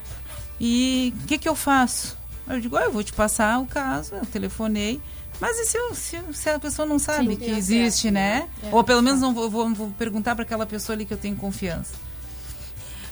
E 0.60 1.14
o 1.22 1.26
que, 1.26 1.38
que 1.38 1.48
eu 1.48 1.54
faço? 1.54 2.18
Eu 2.48 2.60
digo, 2.60 2.76
ah, 2.76 2.84
eu 2.84 2.92
vou 2.92 3.04
te 3.04 3.12
passar 3.12 3.60
o 3.60 3.66
caso, 3.66 4.14
eu 4.14 4.26
telefonei. 4.26 5.00
Mas 5.42 5.58
e 5.58 5.64
se, 5.66 5.76
eu- 5.76 5.94
se, 5.94 6.18
se 6.32 6.48
a 6.50 6.58
pessoa 6.58 6.86
não 6.86 7.00
sabe 7.00 7.30
Sim, 7.30 7.36
que 7.36 7.50
existe, 7.50 8.10
né? 8.12 8.48
né? 8.62 8.68
É. 8.70 8.74
Ou 8.74 8.84
pelo 8.84 9.02
menos 9.02 9.20
não 9.20 9.34
vou, 9.34 9.50
vou, 9.50 9.68
vou 9.74 9.90
perguntar 9.98 10.36
para 10.36 10.44
aquela 10.44 10.64
pessoa 10.64 10.94
ali 10.94 11.04
que 11.04 11.12
eu 11.12 11.18
tenho 11.18 11.34
confiança. 11.34 11.94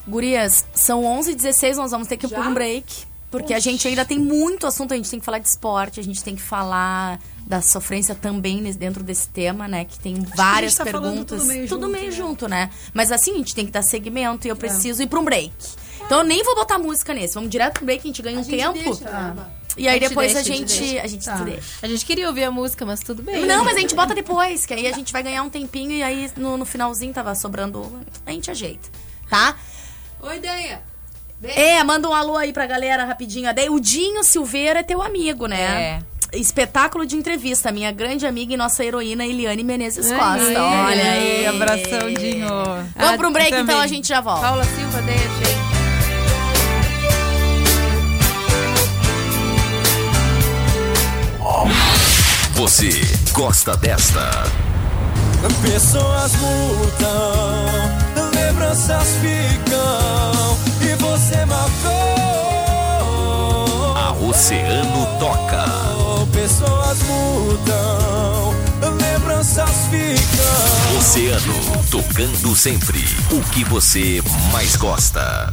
Gurias, 0.07 0.64
são 0.73 1.03
11h16, 1.03 1.75
nós 1.75 1.90
vamos 1.90 2.07
ter 2.07 2.16
que 2.16 2.27
ir 2.27 2.31
por 2.31 2.47
um 2.47 2.55
break. 2.55 3.11
Porque 3.31 3.55
a 3.55 3.61
gente 3.61 3.87
ainda 3.87 4.05
tem 4.05 4.19
muito 4.19 4.66
assunto, 4.66 4.93
a 4.93 4.97
gente 4.97 5.09
tem 5.09 5.21
que 5.21 5.25
falar 5.25 5.38
de 5.38 5.47
esporte, 5.47 6.01
a 6.01 6.03
gente 6.03 6.23
tem 6.23 6.35
que 6.35 6.43
falar 6.43 7.21
da 7.47 7.62
sofrência 7.62 8.12
também 8.12 8.61
dentro 8.73 9.05
desse 9.05 9.29
tema, 9.29 9.69
né? 9.69 9.85
Que 9.85 10.01
tem 10.01 10.16
várias 10.37 10.75
tá 10.75 10.85
falando 10.85 11.11
perguntas. 11.11 11.38
tudo 11.40 11.49
meio 11.49 11.66
junto, 11.69 11.88
meio 11.88 12.05
né? 12.07 12.11
junto, 12.11 12.49
né? 12.49 12.71
Mas 12.93 13.12
assim, 13.12 13.35
a 13.35 13.37
gente 13.37 13.55
tem 13.55 13.66
que 13.66 13.71
dar 13.71 13.83
segmento 13.83 14.49
e 14.49 14.51
eu 14.51 14.57
preciso 14.57 15.03
ir 15.03 15.07
pra 15.07 15.21
um 15.21 15.25
break. 15.25 15.53
Então 16.05 16.19
eu 16.19 16.25
nem 16.25 16.43
vou 16.43 16.57
botar 16.57 16.79
música 16.79 17.14
nesse. 17.14 17.35
Vamos 17.35 17.51
direto 17.51 17.75
pro 17.75 17.85
break, 17.85 18.03
a 18.03 18.07
gente 18.09 18.21
ganha 18.21 18.40
um 18.40 18.45
tempo. 18.45 18.99
E 19.76 19.87
aí 19.88 20.00
depois 20.00 20.33
deixa, 20.35 20.50
a 20.50 20.54
a 20.54 20.56
gente 20.56 20.78
deixa. 20.78 21.02
A 21.02 21.06
gente 21.06 21.24
Tá. 21.24 21.35
deixa. 21.37 21.62
A 21.83 21.87
gente 21.87 22.04
queria 22.04 22.26
ouvir 22.28 22.44
a 22.44 22.50
música, 22.50 22.85
mas 22.85 23.00
tudo 23.00 23.22
bem. 23.22 23.46
Não, 23.46 23.64
mas 23.64 23.76
a 23.76 23.80
gente 23.80 23.94
bota 23.94 24.14
depois, 24.14 24.66
que 24.66 24.74
aí 24.74 24.87
a 24.87 24.92
gente 24.92 25.12
vai 25.12 25.22
ganhar 25.22 25.42
um 25.42 25.50
tempinho 25.50 25.92
e 25.92 26.02
aí 26.02 26.30
no, 26.37 26.56
no 26.56 26.64
finalzinho 26.64 27.12
tava 27.12 27.35
sobrando. 27.35 28.00
A 28.26 28.30
gente 28.33 28.50
ajeita, 28.50 28.88
tá? 29.28 29.56
Oi, 30.22 30.38
Deia. 30.38 30.83
É, 31.42 31.83
manda 31.83 32.09
um 32.09 32.12
alô 32.14 32.37
aí 32.37 32.52
pra 32.52 32.66
galera 32.66 33.04
rapidinho. 33.04 33.48
O 33.70 33.80
Dinho 33.80 34.22
Silveira 34.22 34.80
é 34.80 34.83
teu 34.83 35.00
amigo, 35.00 35.46
né? 35.46 36.02
É. 36.33 36.37
Espetáculo 36.37 37.06
de 37.06 37.16
entrevista, 37.16 37.72
minha 37.72 37.90
grande 37.90 38.26
amiga 38.26 38.52
e 38.52 38.56
nossa 38.56 38.85
heroína 38.85 39.24
Eliane 39.26 39.64
Menezes 39.64 40.09
Costa. 40.09 40.62
Olha 40.62 41.12
aí. 41.12 41.46
Abração, 41.46 42.12
Dinho. 42.12 42.46
Vamos 42.94 43.16
pra 43.16 43.28
um 43.28 43.33
break, 43.33 43.50
também. 43.50 43.64
então 43.64 43.80
a 43.80 43.87
gente 43.87 44.06
já 44.09 44.20
volta. 44.20 44.42
Paula 44.42 44.64
Silva, 44.64 45.00
Deia, 45.02 45.18
gente. 45.18 45.69
Você 52.61 52.90
gosta 53.33 53.75
desta? 53.75 54.31
Pessoas 55.62 56.33
mudam, 56.37 57.81
lembranças 58.35 59.09
ficam 59.23 60.59
e 60.83 60.94
você 60.96 61.46
marcou. 61.46 61.90
A 63.96 64.12
Oceano 64.12 65.07
toca. 65.18 65.64
Pessoas 66.35 66.99
mudam, 67.05 68.53
lembranças 69.01 69.70
ficam. 69.88 70.99
Oceano, 70.99 71.55
tocando 71.90 72.55
sempre 72.55 73.03
o 73.31 73.40
que 73.55 73.64
você 73.64 74.20
mais 74.53 74.77
gosta. 74.77 75.51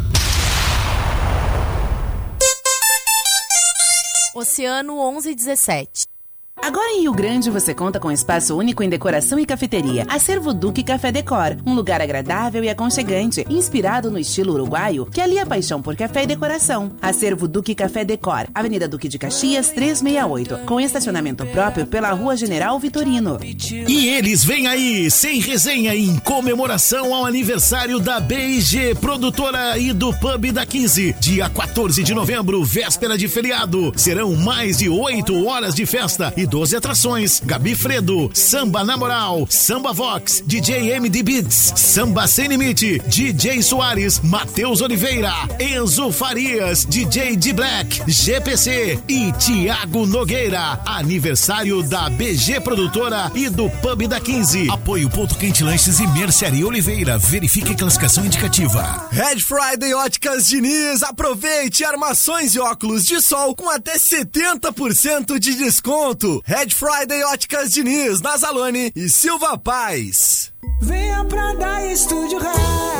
Oceano 4.36 5.10
1117. 5.10 6.16
Agora 6.62 6.91
em 6.93 7.02
Rio 7.02 7.13
Grande 7.13 7.50
você 7.52 7.74
conta 7.74 8.00
com 8.00 8.12
espaço 8.12 8.58
único 8.58 8.82
em 8.82 8.89
decoração 8.89 9.39
e 9.39 9.46
cafeteria. 9.46 10.06
Acervo 10.10 10.54
Duque 10.54 10.84
Café 10.84 11.12
Decor, 11.12 11.56
um 11.65 11.74
lugar 11.74 12.02
agradável 12.02 12.63
e 12.63 12.70
aconchegante, 12.70 13.46
inspirado 13.50 14.10
no 14.10 14.17
estilo 14.17 14.54
uruguaio, 14.54 15.06
que 15.06 15.22
alia 15.22 15.43
a 15.43 15.46
paixão 15.46 15.82
por 15.82 15.96
café 15.96 16.24
e 16.24 16.28
decoração. 16.28 16.91
Acervo 17.02 17.48
Duque 17.48 17.76
Café 17.76 18.04
Decor, 18.04 18.48
Avenida 18.54 18.88
Duque 18.88 19.08
de 19.08 19.20
Caxias 19.20 19.70
368, 19.70 20.65
com 20.65 20.82
estacionamento 20.82 21.46
próprio 21.46 21.86
pela 21.86 22.12
Rua 22.12 22.36
General 22.36 22.78
Vitorino. 22.80 23.38
E 23.41 24.08
eles 24.10 24.43
vêm 24.43 24.67
aí, 24.67 25.12
sem 25.12 25.39
resenha, 25.39 25.96
em 25.96 26.17
comemoração 26.20 27.13
ao 27.13 27.26
aniversário 27.26 28.00
da 28.00 28.20
BIG, 28.20 28.96
produtora 28.96 29.78
e 29.78 29.93
do 29.93 30.12
Pub 30.13 30.52
da 30.52 30.65
15. 30.65 31.15
Dia 31.20 31.50
14 31.50 32.04
de 32.04 32.13
novembro, 32.13 32.63
véspera 32.63 33.17
de 33.17 33.28
feriado. 33.28 33.93
Serão 33.96 34.36
mais 34.36 34.80
de 34.80 34.89
8 34.89 35.46
horas 35.46 35.76
de 35.76 35.86
festa 35.86 36.34
e 36.36 36.46
12 36.47 36.75
atrações. 36.75 37.41
Gabi 37.45 37.75
Fredo, 37.75 38.31
Samba 38.33 38.83
na 38.83 38.97
Moral, 38.97 39.45
Samba 39.49 39.93
Vox, 39.93 40.41
DJ 40.45 40.91
MD 40.93 41.21
Beats, 41.21 41.73
Samba 41.75 42.27
Sem 42.27 42.47
Limite, 42.47 42.99
DJ 43.07 43.62
Soares, 43.62 44.19
Matheus 44.21 44.81
Oliveira, 44.81 45.33
Enzo 45.60 46.12
Farias, 46.12 46.86
DJ 46.86 47.36
D 47.36 47.53
Black, 47.53 48.01
GPC 48.07 48.99
e 49.07 49.31
Tiago 49.33 50.05
Nogueira. 50.05 50.79
Aniversário 50.86 51.83
da 51.83 52.10
BG 52.10 52.62
Produtora 52.62 53.31
e 53.36 53.49
do 53.49 53.69
Pub 53.69 54.07
da 54.07 54.19
15. 54.19 54.69
Apoio 54.69 55.10
Ponto 55.10 55.36
Quente 55.36 55.63
Lanches 55.63 55.99
e 55.99 56.07
Mercearia 56.07 56.65
Oliveira. 56.65 57.17
Verifique 57.17 57.75
classificação 57.75 58.25
indicativa. 58.25 59.07
Red 59.12 59.41
Friday 59.41 59.93
Óticas 59.93 60.47
Diniz, 60.47 61.03
aproveite 61.03 61.83
armações 61.83 62.55
e 62.55 62.60
óculos 62.60 63.03
de 63.03 63.21
sol 63.21 63.55
com 63.55 63.69
até 63.69 63.97
70% 63.97 65.38
de 65.39 65.55
desconto. 65.55 66.37
Red 66.45 66.69
Friday 66.69 67.23
Óticas 67.26 67.71
Diniz, 67.71 68.21
Nazalone 68.21 68.91
e 68.95 69.10
Silva 69.10 69.58
Paz. 69.58 70.52
Venha 70.82 71.23
pra 71.26 71.54
dar 71.54 71.86
Estúdio 71.91 72.39
Hair. 72.39 72.97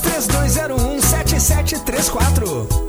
5332017734. 0.00 2.86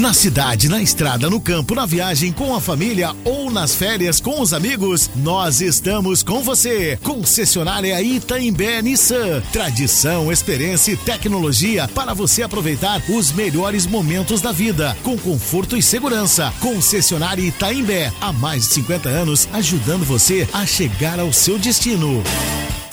Na 0.00 0.14
cidade, 0.14 0.70
na 0.70 0.80
estrada, 0.80 1.28
no 1.28 1.38
campo, 1.38 1.74
na 1.74 1.84
viagem 1.84 2.32
com 2.32 2.54
a 2.54 2.60
família 2.60 3.14
ou 3.22 3.50
nas 3.50 3.74
férias 3.74 4.18
com 4.18 4.40
os 4.40 4.54
amigos, 4.54 5.10
nós 5.14 5.60
estamos 5.60 6.22
com 6.22 6.42
você. 6.42 6.98
Concessionária 7.02 8.00
Itaimbé 8.00 8.80
Nissan. 8.80 9.42
Tradição, 9.52 10.32
experiência 10.32 10.92
e 10.92 10.96
tecnologia 10.96 11.86
para 11.86 12.14
você 12.14 12.42
aproveitar 12.42 13.02
os 13.10 13.30
melhores 13.30 13.84
momentos 13.84 14.40
da 14.40 14.52
vida, 14.52 14.96
com 15.02 15.18
conforto 15.18 15.76
e 15.76 15.82
segurança. 15.82 16.50
Concessionária 16.60 17.42
Itaimbé, 17.42 18.10
há 18.22 18.32
mais 18.32 18.62
de 18.62 18.74
50 18.76 19.10
anos, 19.10 19.46
ajudando 19.52 20.06
você 20.06 20.48
a 20.50 20.64
chegar 20.64 21.20
ao 21.20 21.30
seu 21.30 21.58
destino. 21.58 22.22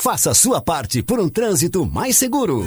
Faça 0.08 0.32
a 0.32 0.34
sua 0.34 0.62
parte 0.62 1.04
por 1.04 1.20
um 1.20 1.28
trânsito 1.28 1.86
mais 1.86 2.15
seguro. 2.15 2.65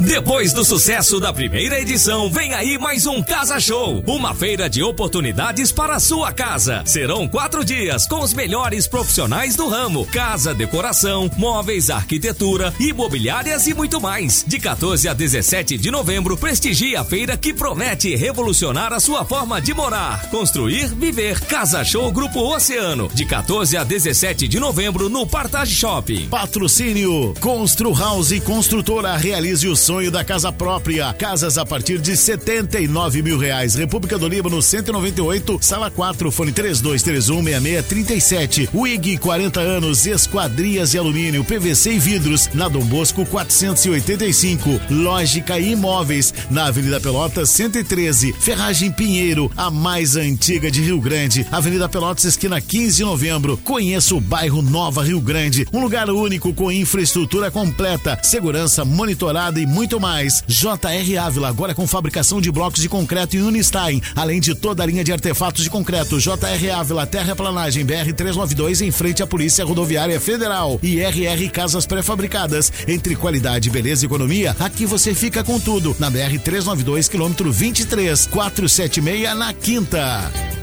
Depois 0.00 0.52
do 0.52 0.64
sucesso 0.64 1.18
da 1.18 1.32
primeira 1.32 1.80
edição, 1.80 2.30
vem 2.30 2.54
aí 2.54 2.78
mais 2.78 3.04
um 3.04 3.20
Casa 3.20 3.58
Show, 3.58 4.00
uma 4.06 4.32
feira 4.32 4.70
de 4.70 4.80
oportunidades 4.80 5.72
para 5.72 5.96
a 5.96 6.00
sua 6.00 6.32
casa. 6.32 6.84
Serão 6.86 7.26
quatro 7.26 7.64
dias 7.64 8.06
com 8.06 8.20
os 8.20 8.32
melhores 8.32 8.86
profissionais 8.86 9.56
do 9.56 9.68
ramo: 9.68 10.06
casa, 10.06 10.54
decoração, 10.54 11.28
móveis, 11.36 11.90
arquitetura, 11.90 12.72
imobiliárias 12.78 13.66
e 13.66 13.74
muito 13.74 14.00
mais. 14.00 14.44
De 14.46 14.60
14 14.60 15.08
a 15.08 15.14
17 15.14 15.76
de 15.76 15.90
novembro, 15.90 16.36
prestigie 16.36 16.94
a 16.94 17.02
feira 17.02 17.36
que 17.36 17.52
promete 17.52 18.14
revolucionar 18.14 18.92
a 18.92 19.00
sua 19.00 19.24
forma 19.24 19.60
de 19.60 19.74
morar, 19.74 20.30
construir, 20.30 20.94
viver. 20.94 21.40
Casa 21.40 21.82
Show 21.84 22.12
Grupo 22.12 22.38
Oceano, 22.38 23.08
de 23.12 23.24
14 23.24 23.76
a 23.76 23.82
17 23.82 24.46
de 24.46 24.60
novembro 24.60 25.08
no 25.08 25.26
Partage 25.26 25.74
Shopping. 25.74 26.28
Patrocínio 26.28 26.67
Patrocínio 26.68 27.32
Constru 27.40 27.94
House 27.94 28.38
Construtora 28.40 29.16
realize 29.16 29.66
o 29.66 29.74
sonho 29.74 30.10
da 30.10 30.22
casa 30.22 30.52
própria. 30.52 31.14
Casas 31.14 31.56
a 31.56 31.64
partir 31.64 31.98
de 31.98 32.14
79 32.14 33.22
mil 33.22 33.38
reais. 33.38 33.74
República 33.74 34.18
do 34.18 34.28
Líbano 34.28 34.60
198, 34.60 35.58
sala 35.62 35.90
4, 35.90 36.30
fone 36.30 36.52
32316637. 36.52 38.68
WIG 38.74 39.16
40 39.16 39.60
anos, 39.60 40.04
esquadrias 40.04 40.90
de 40.90 40.98
alumínio, 40.98 41.42
PVC 41.42 41.92
e 41.92 41.98
vidros. 41.98 42.50
Na 42.52 42.68
Dom 42.68 42.84
Bosco 42.84 43.24
485. 43.24 44.78
Lógica 44.90 45.58
Imóveis 45.58 46.34
na 46.50 46.66
Avenida 46.66 47.00
Pelotas 47.00 47.48
113. 47.48 48.34
Ferragem 48.38 48.92
Pinheiro, 48.92 49.50
a 49.56 49.70
mais 49.70 50.16
antiga 50.16 50.70
de 50.70 50.82
Rio 50.82 51.00
Grande. 51.00 51.46
Avenida 51.50 51.88
Pelotas 51.88 52.24
esquina 52.24 52.60
15 52.60 52.98
de 52.98 53.04
novembro. 53.04 53.56
Conheça 53.56 54.14
o 54.14 54.20
bairro 54.20 54.60
Nova 54.60 55.02
Rio 55.02 55.22
Grande, 55.22 55.66
um 55.72 55.80
lugar 55.80 56.10
único 56.10 56.47
com 56.52 56.70
infraestrutura 56.72 57.50
completa, 57.50 58.18
segurança 58.22 58.84
monitorada 58.84 59.60
e 59.60 59.66
muito 59.66 60.00
mais. 60.00 60.42
JR 60.46 61.18
Ávila, 61.20 61.48
agora 61.48 61.74
com 61.74 61.86
fabricação 61.86 62.40
de 62.40 62.50
blocos 62.50 62.80
de 62.80 62.88
concreto 62.88 63.36
em 63.36 63.42
Unistein, 63.42 64.02
além 64.14 64.40
de 64.40 64.54
toda 64.54 64.82
a 64.82 64.86
linha 64.86 65.04
de 65.04 65.12
artefatos 65.12 65.62
de 65.62 65.70
concreto. 65.70 66.18
JR 66.18 66.70
Ávila, 66.76 67.06
terraplanagem 67.06 67.84
BR 67.84 68.12
392 68.14 68.80
em 68.80 68.90
frente 68.90 69.22
à 69.22 69.26
Polícia 69.26 69.64
Rodoviária 69.64 70.20
Federal. 70.20 70.78
E 70.82 71.00
RR 71.00 71.48
Casas 71.50 71.86
Pré-Fabricadas. 71.86 72.72
Entre 72.86 73.16
qualidade, 73.16 73.70
beleza 73.70 74.04
e 74.04 74.06
economia, 74.06 74.56
aqui 74.58 74.86
você 74.86 75.14
fica 75.14 75.44
com 75.44 75.58
tudo. 75.58 75.94
Na 75.98 76.10
BR 76.10 76.38
392, 76.42 77.08
quilômetro 77.08 77.52
23, 77.52 78.26
476 78.26 79.36
na 79.36 79.52
Quinta. 79.52 80.57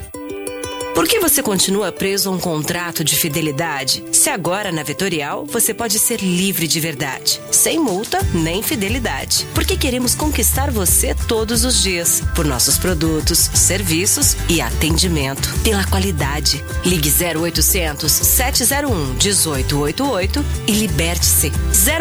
Por 0.95 1.10
que 1.10 1.19
você 1.19 1.43
continua 1.43 1.91
preso 1.91 2.29
a 2.29 2.31
um 2.31 2.39
contrato 2.39 3.03
de 3.03 3.17
fidelidade? 3.17 4.01
Se 4.13 4.29
agora 4.29 4.71
na 4.71 4.81
Vetorial 4.81 5.45
você 5.45 5.73
pode 5.73 5.99
ser 5.99 6.21
livre 6.21 6.69
de 6.69 6.79
verdade, 6.79 7.41
sem 7.51 7.77
multa 7.77 8.25
nem 8.34 8.63
fidelidade. 8.63 9.45
Porque 9.53 9.75
queremos 9.75 10.15
conquistar 10.15 10.71
você 10.71 11.13
todos 11.27 11.65
os 11.65 11.84
dias, 11.84 12.23
por 12.34 12.45
nossos 12.45 12.77
produtos, 12.77 13.39
serviços 13.53 14.38
e 14.47 14.62
atendimento, 14.62 15.53
pela 15.65 15.84
qualidade. 15.84 16.63
Ligue 16.86 17.12
0800 17.12 18.10
701 18.10 19.05
1888 19.15 20.45
e 20.65 20.71
liberte-se. 20.71 21.51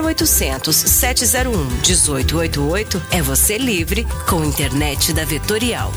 0800 0.06 0.76
701 0.76 1.50
1888 1.52 3.02
é 3.10 3.20
você 3.20 3.58
livre 3.58 4.06
com 4.28 4.44
internet 4.44 5.12
da 5.12 5.24
Vetorial. 5.24 5.92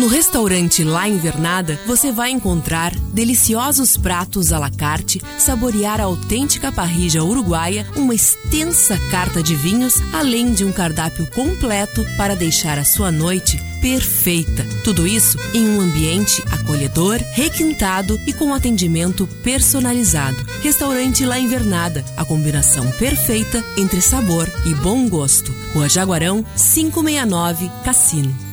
No 0.00 0.06
restaurante 0.06 0.82
La 0.82 1.06
Invernada, 1.06 1.78
você 1.86 2.10
vai 2.10 2.30
encontrar 2.30 2.90
deliciosos 3.12 3.98
pratos 3.98 4.50
à 4.50 4.58
la 4.58 4.70
carte, 4.70 5.20
saborear 5.38 6.00
a 6.00 6.04
autêntica 6.04 6.72
parrija 6.72 7.22
uruguaia, 7.22 7.86
uma 7.94 8.14
extensa 8.14 8.98
carta 9.10 9.42
de 9.42 9.54
vinhos, 9.54 10.00
além 10.10 10.54
de 10.54 10.64
um 10.64 10.72
cardápio 10.72 11.26
completo 11.32 12.02
para 12.16 12.34
deixar 12.34 12.78
a 12.78 12.84
sua 12.84 13.12
noite 13.12 13.62
perfeita. 13.82 14.64
Tudo 14.82 15.06
isso 15.06 15.38
em 15.52 15.68
um 15.68 15.82
ambiente 15.82 16.42
acolhedor, 16.50 17.18
requintado 17.34 18.18
e 18.26 18.32
com 18.32 18.54
atendimento 18.54 19.26
personalizado. 19.42 20.42
Restaurante 20.62 21.26
La 21.26 21.38
Invernada, 21.38 22.02
a 22.16 22.24
combinação 22.24 22.90
perfeita 22.92 23.62
entre 23.76 24.00
sabor 24.00 24.50
e 24.64 24.72
bom 24.72 25.06
gosto. 25.10 25.54
Rua 25.74 25.90
Jaguarão, 25.90 26.42
569, 26.56 27.70
Cassino. 27.84 28.49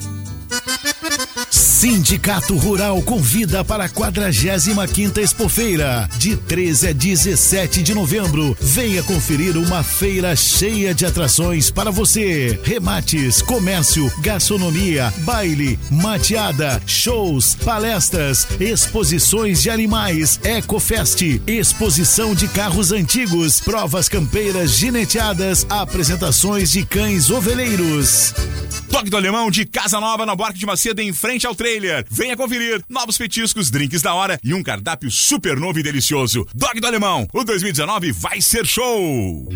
Sindicato 1.78 2.58
Rural 2.58 3.00
convida 3.04 3.64
para 3.64 3.86
a 3.86 3.90
45ª 3.90 5.20
Expofeira, 5.20 6.10
de 6.18 6.36
13 6.36 6.88
a 6.88 6.92
17 6.92 7.84
de 7.84 7.94
novembro. 7.94 8.58
Venha 8.60 9.04
conferir 9.04 9.56
uma 9.56 9.84
feira 9.84 10.36
cheia 10.36 10.92
de 10.92 11.06
atrações 11.06 11.70
para 11.70 11.92
você. 11.92 12.60
Remates, 12.64 13.44
comércio, 13.44 14.12
gastronomia, 14.22 15.14
baile, 15.20 15.80
mateada, 15.92 16.82
shows, 16.88 17.54
palestras, 17.54 18.48
exposições 18.60 19.62
de 19.62 19.70
animais, 19.70 20.40
Ecofest, 20.44 21.40
exposição 21.46 22.34
de 22.34 22.48
carros 22.48 22.92
antigos, 22.92 23.60
provas 23.60 24.10
campeiras 24.10 24.72
gineteadas, 24.72 25.64
apresentações 25.70 26.72
de 26.72 26.84
cães 26.84 27.30
ovelheiros. 27.30 28.34
Toque 28.98 29.12
do 29.12 29.18
Alemão 29.18 29.52
de 29.52 29.64
Casa 29.64 30.00
Nova 30.00 30.26
na 30.26 30.36
Barca 30.36 30.58
de 30.58 30.66
Macedo 30.66 31.00
em 31.04 31.14
frente 31.14 31.46
ao 31.46 31.54
trailer. 31.54 32.04
Venha 32.10 32.36
conferir 32.36 32.82
novos 32.90 33.16
petiscos, 33.16 33.70
drinks 33.70 34.02
da 34.02 34.16
hora 34.16 34.40
e 34.44 34.56
um 34.56 34.64
cardápio 34.64 35.12
super 35.12 35.56
novo 35.56 35.78
e 35.78 35.84
delicioso. 35.84 36.48
Dog 36.52 36.80
do 36.80 36.88
Alemão, 36.88 37.28
o 37.32 37.44
2019 37.44 38.12
vai 38.12 38.42
ser 38.42 38.66
show! 38.66 39.48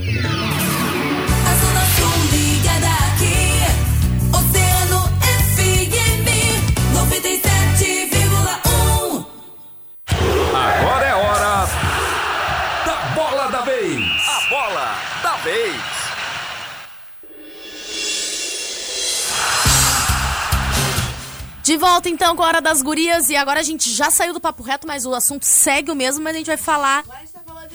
De 21.72 21.78
volta 21.78 22.10
então 22.10 22.36
com 22.36 22.44
a 22.44 22.48
hora 22.48 22.62
das 22.62 22.82
gurias 22.82 23.30
e 23.30 23.36
agora 23.38 23.62
a 23.62 23.64
gente 23.64 23.90
já 23.90 24.12
saiu 24.12 24.34
do 24.34 24.42
papo 24.42 24.62
reto, 24.62 24.86
mas 24.86 25.06
o 25.06 25.16
assunto 25.16 25.46
segue 25.46 25.90
o 25.90 25.96
mesmo, 25.96 26.22
mas 26.22 26.36
a 26.36 26.38
gente 26.38 26.48
vai 26.48 26.58
falar. 26.58 27.02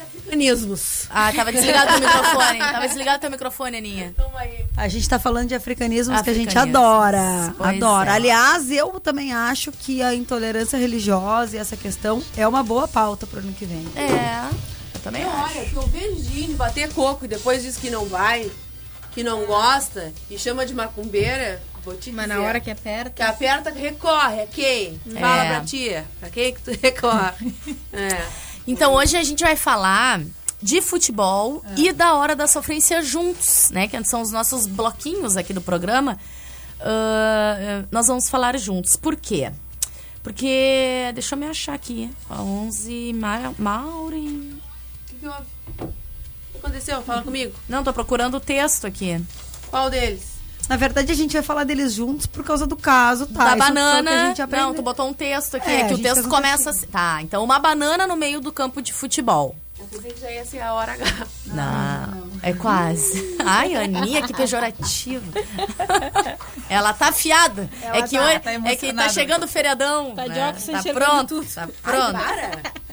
Africanismos. 0.02 1.06
Ah, 1.08 1.32
tava 1.32 1.50
desligado 1.50 1.92
teu 1.92 2.00
microfone. 2.06 2.58
Tava 2.58 2.88
desligado 2.88 3.20
teu 3.22 3.30
microfone, 3.30 3.78
Aninha. 3.78 4.14
A 4.76 4.86
gente 4.86 5.08
tá 5.08 5.18
falando 5.18 5.48
de 5.48 5.54
africanismos 5.54 6.20
que 6.20 6.28
a 6.28 6.34
gente 6.34 6.48
Africanismos. 6.48 6.84
adora. 6.84 7.54
Pois 7.56 7.70
adora. 7.70 8.10
é. 8.10 8.12
Aliás, 8.12 8.70
eu 8.70 9.00
também 9.00 9.32
acho 9.32 9.72
que 9.72 10.02
a 10.02 10.14
intolerância 10.14 10.76
religiosa 10.76 11.56
e 11.56 11.58
essa 11.58 11.74
questão 11.74 12.22
é 12.36 12.46
uma 12.46 12.62
boa 12.62 12.86
pauta 12.86 13.26
pro 13.26 13.40
ano 13.40 13.54
que 13.54 13.64
vem. 13.64 13.88
É. 13.96 14.46
Eu 14.94 15.00
também 15.00 15.24
Olha, 15.24 15.64
que 15.64 15.74
eu 15.74 15.86
vejo 15.86 16.22
gente 16.22 16.52
bater 16.52 16.92
coco 16.92 17.24
e 17.24 17.28
depois 17.28 17.62
diz 17.62 17.78
que 17.78 17.88
não 17.88 18.04
vai, 18.04 18.50
que 19.12 19.22
não 19.22 19.46
gosta 19.46 20.12
e 20.28 20.38
chama 20.38 20.66
de 20.66 20.74
macumbeira. 20.74 21.62
Vou 21.86 21.94
te 21.94 22.10
Mas 22.12 22.26
dizer. 22.26 22.38
na 22.38 22.44
hora 22.46 22.60
que 22.60 22.70
aperta. 22.70 23.10
Que 23.10 23.22
aperta, 23.22 23.70
recorre. 23.70 24.42
A 24.42 24.46
quem? 24.48 25.00
Fala 25.18 25.44
É. 25.44 25.48
pra 25.48 25.60
tia. 25.64 26.04
Pra 26.20 26.28
quem 26.28 26.52
que 26.52 26.60
tu 26.60 26.70
recorre? 26.82 27.54
é. 27.92 28.26
Então 28.66 28.92
hoje 28.92 29.16
a 29.16 29.22
gente 29.22 29.42
vai 29.44 29.54
falar 29.56 30.20
de 30.60 30.82
futebol 30.82 31.64
e 31.76 31.92
da 31.92 32.14
hora 32.14 32.34
da 32.34 32.46
sofrência 32.48 33.00
juntos, 33.02 33.70
né? 33.70 33.86
Que 33.86 34.02
são 34.04 34.20
os 34.20 34.32
nossos 34.32 34.66
bloquinhos 34.66 35.36
aqui 35.36 35.52
do 35.54 35.60
programa. 35.60 36.18
Ah, 36.80 37.84
nós 37.90 38.08
vamos 38.08 38.28
falar 38.28 38.58
juntos. 38.58 38.96
Por 38.96 39.14
quê? 39.16 39.52
Porque. 40.22 41.10
Deixa 41.14 41.34
eu 41.34 41.38
me 41.38 41.46
achar 41.46 41.74
aqui. 41.74 42.10
A 42.28 42.42
11. 42.42 43.12
Ma 43.14 43.52
Maureen. 43.58 44.60
O 44.60 45.08
que, 45.08 45.14
que 45.20 45.26
houve? 45.26 45.46
O 45.78 45.86
que 46.52 46.58
aconteceu? 46.58 47.00
Fala 47.02 47.22
comigo. 47.22 47.54
Não, 47.68 47.84
tô 47.84 47.92
procurando 47.92 48.38
o 48.38 48.40
texto 48.40 48.86
aqui. 48.86 49.22
Qual 49.70 49.88
deles? 49.88 50.35
Na 50.68 50.76
verdade, 50.76 51.12
a 51.12 51.14
gente 51.14 51.32
vai 51.32 51.42
falar 51.42 51.64
deles 51.64 51.92
juntos 51.94 52.26
por 52.26 52.42
causa 52.44 52.66
do 52.66 52.76
caso, 52.76 53.26
tá? 53.26 53.44
da 53.44 53.50
Isso 53.50 53.58
banana. 53.58 54.10
a 54.10 54.26
gente 54.28 54.42
aprendeu. 54.42 54.66
não, 54.68 54.74
tu 54.74 54.82
botou 54.82 55.08
um 55.08 55.12
texto 55.12 55.56
aqui. 55.56 55.70
É, 55.70 55.86
que 55.86 55.94
o 55.94 55.98
texto 55.98 56.28
começa 56.28 56.70
assim. 56.70 56.86
Tá, 56.86 57.22
então 57.22 57.44
uma 57.44 57.58
banana 57.58 58.06
no 58.06 58.16
meio 58.16 58.40
do 58.40 58.52
campo 58.52 58.82
de 58.82 58.92
futebol. 58.92 59.54
Eu 59.78 59.84
pensei 59.86 60.10
que 60.12 60.20
já 60.20 60.30
ia 60.30 60.44
ser 60.44 60.60
a 60.60 60.72
hora 60.72 60.92
H. 60.94 61.26
Não, 61.46 62.30
é 62.42 62.52
quase. 62.54 63.36
Ai, 63.44 63.74
Aninha, 63.76 64.22
que 64.22 64.32
pejorativa. 64.32 65.24
Ela 66.68 66.92
tá 66.92 67.08
afiada. 67.08 67.68
Ela 67.82 67.96
é 67.98 68.02
que 68.02 68.16
tá, 68.18 68.24
hoje, 68.24 68.38
tá 68.40 68.52
é 68.52 68.76
que 68.76 68.92
tá 68.92 69.08
chegando 69.08 69.44
o 69.44 69.48
feriadão. 69.48 70.14
Tá 70.14 70.24
de 70.24 70.30
né? 70.30 70.48
óculos 70.48 70.66
Tá 70.66 70.92
pronto. 70.92 71.28
tudo. 71.28 71.54
Tá 71.54 71.68
pronto. 71.82 72.16
Ai, 72.16 72.50
para. 72.60 72.85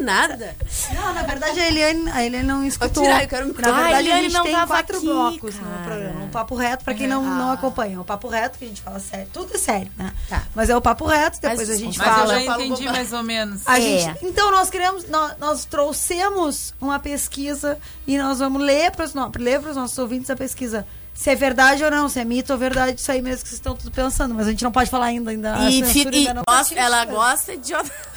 Nada. 0.00 0.56
Não, 0.94 1.12
na 1.14 1.22
verdade, 1.22 1.60
a 1.60 1.66
Eliane, 1.66 2.10
a 2.10 2.24
Eliane 2.24 2.46
não 2.46 2.64
escutou. 2.64 3.02
tirar, 3.04 3.22
eu 3.22 3.28
quero 3.28 3.46
me 3.46 3.52
Na 3.52 3.58
verdade, 3.72 3.92
a 3.92 3.96
a 3.96 4.00
Eliane 4.00 4.22
gente 4.24 4.32
não 4.32 4.42
tem 4.44 4.66
quatro 4.66 4.96
aqui, 4.96 5.06
blocos 5.06 5.54
cara. 5.56 5.66
no 5.68 5.84
programa. 5.84 6.24
Um 6.24 6.28
papo 6.28 6.54
reto, 6.54 6.84
pra 6.84 6.94
quem 6.94 7.06
não, 7.06 7.20
Ah. 7.24 7.30
não 7.38 7.52
acompanha. 7.52 8.00
O 8.00 8.04
papo 8.04 8.28
reto, 8.28 8.58
que 8.58 8.64
a 8.64 8.68
gente 8.68 8.80
fala 8.82 8.98
sério. 8.98 9.28
Tudo 9.32 9.54
é 9.54 9.58
sério, 9.58 9.90
né? 9.96 10.12
Mas 10.54 10.70
é 10.70 10.76
o 10.76 10.80
papo 10.80 11.04
reto, 11.06 11.40
depois 11.40 11.68
Mas- 11.68 11.70
a 11.70 11.76
gente 11.76 11.98
Mas 11.98 12.06
fala. 12.08 12.22
eu 12.38 12.44
já 12.46 12.54
entendi 12.54 12.84
mais 12.86 13.12
ou 13.12 13.22
menos. 13.22 13.62
A 13.66 13.78
É. 13.78 13.82
gente, 13.82 14.24
então 14.26 14.50
nós 14.50 14.70
queremos, 14.70 15.08
nós, 15.08 15.32
nós 15.38 15.64
trouxemos 15.64 16.74
uma 16.80 16.98
pesquisa 16.98 17.78
e 18.06 18.16
nós 18.18 18.38
vamos 18.38 18.62
ler 18.62 18.90
para 18.92 19.04
os 19.04 19.14
ler 19.36 19.60
pros 19.60 19.76
nossos 19.76 19.98
ouvintes 19.98 20.30
a 20.30 20.36
pesquisa. 20.36 20.86
Se 21.20 21.28
é 21.28 21.34
verdade 21.34 21.84
ou 21.84 21.90
não, 21.90 22.08
se 22.08 22.18
é 22.18 22.24
mito 22.24 22.50
ou 22.50 22.58
verdade, 22.58 22.98
isso 22.98 23.12
aí 23.12 23.20
mesmo 23.20 23.42
que 23.42 23.48
vocês 23.50 23.58
estão 23.58 23.76
tudo 23.76 23.90
pensando, 23.90 24.34
mas 24.34 24.46
a 24.46 24.50
gente 24.52 24.64
não 24.64 24.72
pode 24.72 24.88
falar 24.88 25.04
ainda, 25.06 25.30
ainda 25.30 25.68
E, 25.68 25.84
censura 25.84 26.12
fi- 26.12 26.22
e 26.24 26.28
ainda 26.28 26.42
gosta- 26.48 26.74
ela 26.74 27.02
atingida. 27.02 27.20
gosta 27.20 27.56
de. 27.58 27.72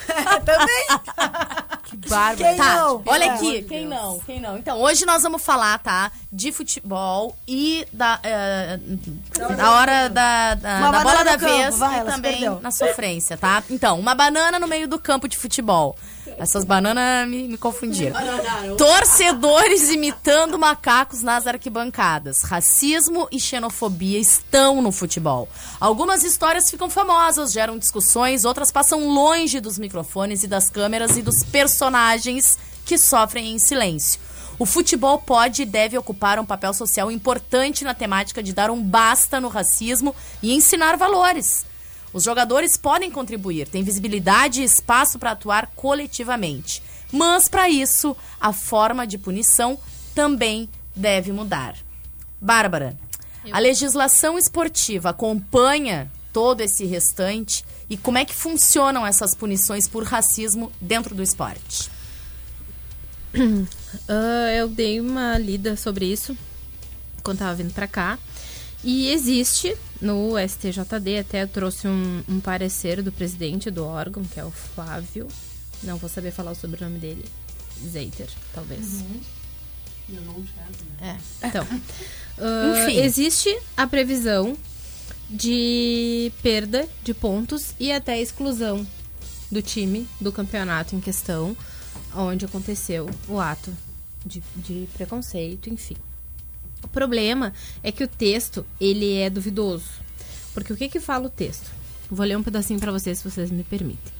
Também. 0.45 0.87
Que 1.83 2.09
bárbaro. 2.09 2.37
Quem 2.37 2.55
tá, 2.57 2.75
não? 2.75 3.03
olha 3.05 3.23
É. 3.25 3.29
aqui, 3.29 3.61
quem 3.63 3.85
não? 3.87 4.19
Quem 4.21 4.39
não? 4.41 4.57
Então, 4.57 4.81
hoje 4.81 5.05
nós 5.05 5.21
vamos 5.21 5.43
falar, 5.43 5.77
tá? 5.79 6.11
De 6.31 6.51
futebol 6.51 7.37
e 7.47 7.85
da, 7.93 8.19
eh, 8.23 8.79
da 9.55 9.71
hora 9.73 10.09
da, 10.09 10.55
da, 10.55 10.89
da 10.91 11.03
bola 11.03 11.23
da 11.23 11.37
campo, 11.37 11.53
vez 11.53 11.77
vai, 11.77 11.99
e 11.99 12.03
também 12.05 12.31
perdeu. 12.31 12.59
na 12.61 12.71
sofrência, 12.71 13.37
tá? 13.37 13.61
Então, 13.69 13.99
uma 13.99 14.15
banana 14.15 14.57
no 14.57 14.67
meio 14.67 14.87
do 14.87 14.97
campo 14.97 15.27
de 15.27 15.37
futebol. 15.37 15.95
Essas 16.37 16.63
bananas 16.63 17.27
me, 17.27 17.47
me 17.47 17.57
confundiram. 17.57 18.15
Torcedores 18.77 19.89
imitando 19.89 20.57
macacos 20.57 21.21
nas 21.21 21.45
arquibancadas. 21.47 22.41
Racismo 22.43 23.27
e 23.31 23.39
xenofobia 23.39 24.19
estão 24.19 24.81
no 24.81 24.91
futebol. 24.91 25.47
Algumas 25.79 26.23
histórias 26.23 26.69
ficam 26.69 26.89
famosas, 26.89 27.51
geram 27.51 27.77
discussões, 27.77 28.45
outras 28.45 28.71
passam 28.71 29.09
longe 29.09 29.59
dos 29.59 29.77
microfones 29.77 30.43
e 30.43 30.47
das 30.47 30.69
câmeras 30.69 31.17
e 31.17 31.21
dos 31.21 31.43
personagens 31.43 32.57
que 32.85 32.97
sofrem 32.97 33.51
em 33.51 33.59
silêncio. 33.59 34.19
O 34.59 34.65
futebol 34.65 35.19
pode 35.19 35.63
e 35.63 35.65
deve 35.65 35.97
ocupar 35.97 36.39
um 36.39 36.45
papel 36.45 36.73
social 36.73 37.11
importante 37.11 37.83
na 37.83 37.93
temática 37.93 38.43
de 38.43 38.53
dar 38.53 38.69
um 38.69 38.81
basta 38.81 39.41
no 39.41 39.47
racismo 39.47 40.15
e 40.41 40.53
ensinar 40.53 40.95
valores. 40.95 41.65
Os 42.13 42.23
jogadores 42.23 42.77
podem 42.77 43.09
contribuir, 43.09 43.67
têm 43.67 43.83
visibilidade 43.83 44.61
e 44.61 44.63
espaço 44.63 45.17
para 45.17 45.31
atuar 45.31 45.67
coletivamente. 45.75 46.81
Mas, 47.11 47.49
para 47.49 47.69
isso, 47.69 48.15
a 48.39 48.53
forma 48.53 49.05
de 49.05 49.17
punição 49.17 49.79
também 50.13 50.69
deve 50.95 51.31
mudar. 51.31 51.75
Bárbara, 52.39 52.95
a 53.51 53.59
legislação 53.59 54.37
esportiva 54.37 55.09
acompanha 55.09 56.11
todo 56.31 56.61
esse 56.61 56.85
restante 56.85 57.65
e 57.89 57.97
como 57.97 58.17
é 58.17 58.25
que 58.25 58.33
funcionam 58.33 59.05
essas 59.05 59.35
punições 59.35 59.87
por 59.87 60.03
racismo 60.03 60.71
dentro 60.79 61.13
do 61.13 61.23
esporte? 61.23 61.89
Ah, 64.07 64.51
eu 64.51 64.67
dei 64.67 64.99
uma 64.99 65.37
lida 65.37 65.77
sobre 65.77 66.11
isso 66.11 66.35
quando 67.21 67.37
tava 67.37 67.53
vindo 67.53 67.71
pra 67.71 67.87
cá. 67.87 68.17
E 68.83 69.09
existe 69.09 69.77
no 70.03 70.33
STJD, 70.37 71.19
até 71.19 71.43
eu 71.43 71.47
trouxe 71.47 71.87
um, 71.87 72.23
um 72.27 72.39
parecer 72.41 73.01
do 73.01 73.11
presidente 73.11 73.71
do 73.71 73.85
órgão, 73.85 74.23
que 74.23 74.39
é 74.39 74.43
o 74.43 74.51
Flávio. 74.51 75.27
Não 75.81 75.97
vou 75.97 76.09
saber 76.09 76.31
falar 76.31 76.51
o 76.51 76.55
sobrenome 76.55 76.99
dele. 76.99 77.23
Zeiter, 77.89 78.27
talvez. 78.53 79.03
É, 81.01 81.47
então. 81.47 81.65
ah, 82.37 82.83
Enfim. 82.83 82.99
Existe 82.99 83.57
a 83.77 83.87
previsão 83.87 84.57
de 85.29 86.31
perda 86.43 86.87
de 87.01 87.13
pontos 87.13 87.73
e 87.79 87.91
até 87.91 88.19
exclusão 88.19 88.85
do 89.49 89.61
time 89.61 90.07
do 90.19 90.33
campeonato 90.33 90.95
em 90.95 90.99
questão, 90.99 91.55
onde 92.13 92.43
aconteceu 92.43 93.09
o 93.27 93.39
ato 93.39 93.71
de, 94.25 94.43
de 94.57 94.87
preconceito, 94.93 95.69
enfim. 95.69 95.95
O 96.83 96.87
problema 96.87 97.53
é 97.81 97.91
que 97.91 98.03
o 98.03 98.07
texto, 98.07 98.65
ele 98.79 99.13
é 99.15 99.29
duvidoso. 99.29 99.85
Porque 100.53 100.73
o 100.73 100.77
que 100.77 100.89
que 100.89 100.99
fala 100.99 101.27
o 101.27 101.29
texto? 101.29 101.71
Vou 102.09 102.25
ler 102.25 102.37
um 102.37 102.43
pedacinho 102.43 102.79
para 102.79 102.91
vocês, 102.91 103.17
se 103.17 103.29
vocês 103.29 103.49
me 103.49 103.63
permitem. 103.63 104.13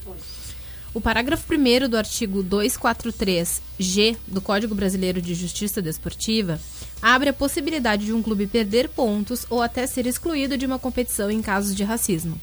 O 0.93 1.01
parágrafo 1.01 1.51
1 1.51 1.89
do 1.89 1.97
artigo 1.97 2.43
243-G 2.43 4.15
do 4.27 4.39
Código 4.39 4.75
Brasileiro 4.75 5.19
de 5.19 5.33
Justiça 5.33 5.81
Desportiva 5.81 6.59
abre 7.01 7.29
a 7.29 7.33
possibilidade 7.33 8.05
de 8.05 8.13
um 8.13 8.21
clube 8.21 8.45
perder 8.45 8.89
pontos 8.89 9.45
ou 9.49 9.61
até 9.61 9.87
ser 9.87 10.05
excluído 10.05 10.55
de 10.55 10.65
uma 10.65 10.77
competição 10.77 11.31
em 11.31 11.41
casos 11.41 11.75
de 11.75 11.83
racismo. 11.83 12.39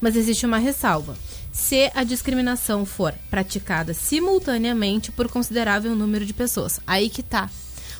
Mas 0.00 0.16
existe 0.16 0.44
uma 0.44 0.58
ressalva. 0.58 1.16
Se 1.52 1.88
a 1.94 2.02
discriminação 2.02 2.84
for 2.84 3.14
praticada 3.30 3.94
simultaneamente 3.94 5.12
por 5.12 5.28
considerável 5.28 5.94
número 5.94 6.26
de 6.26 6.34
pessoas. 6.34 6.80
Aí 6.84 7.08
que 7.08 7.22
tá. 7.22 7.48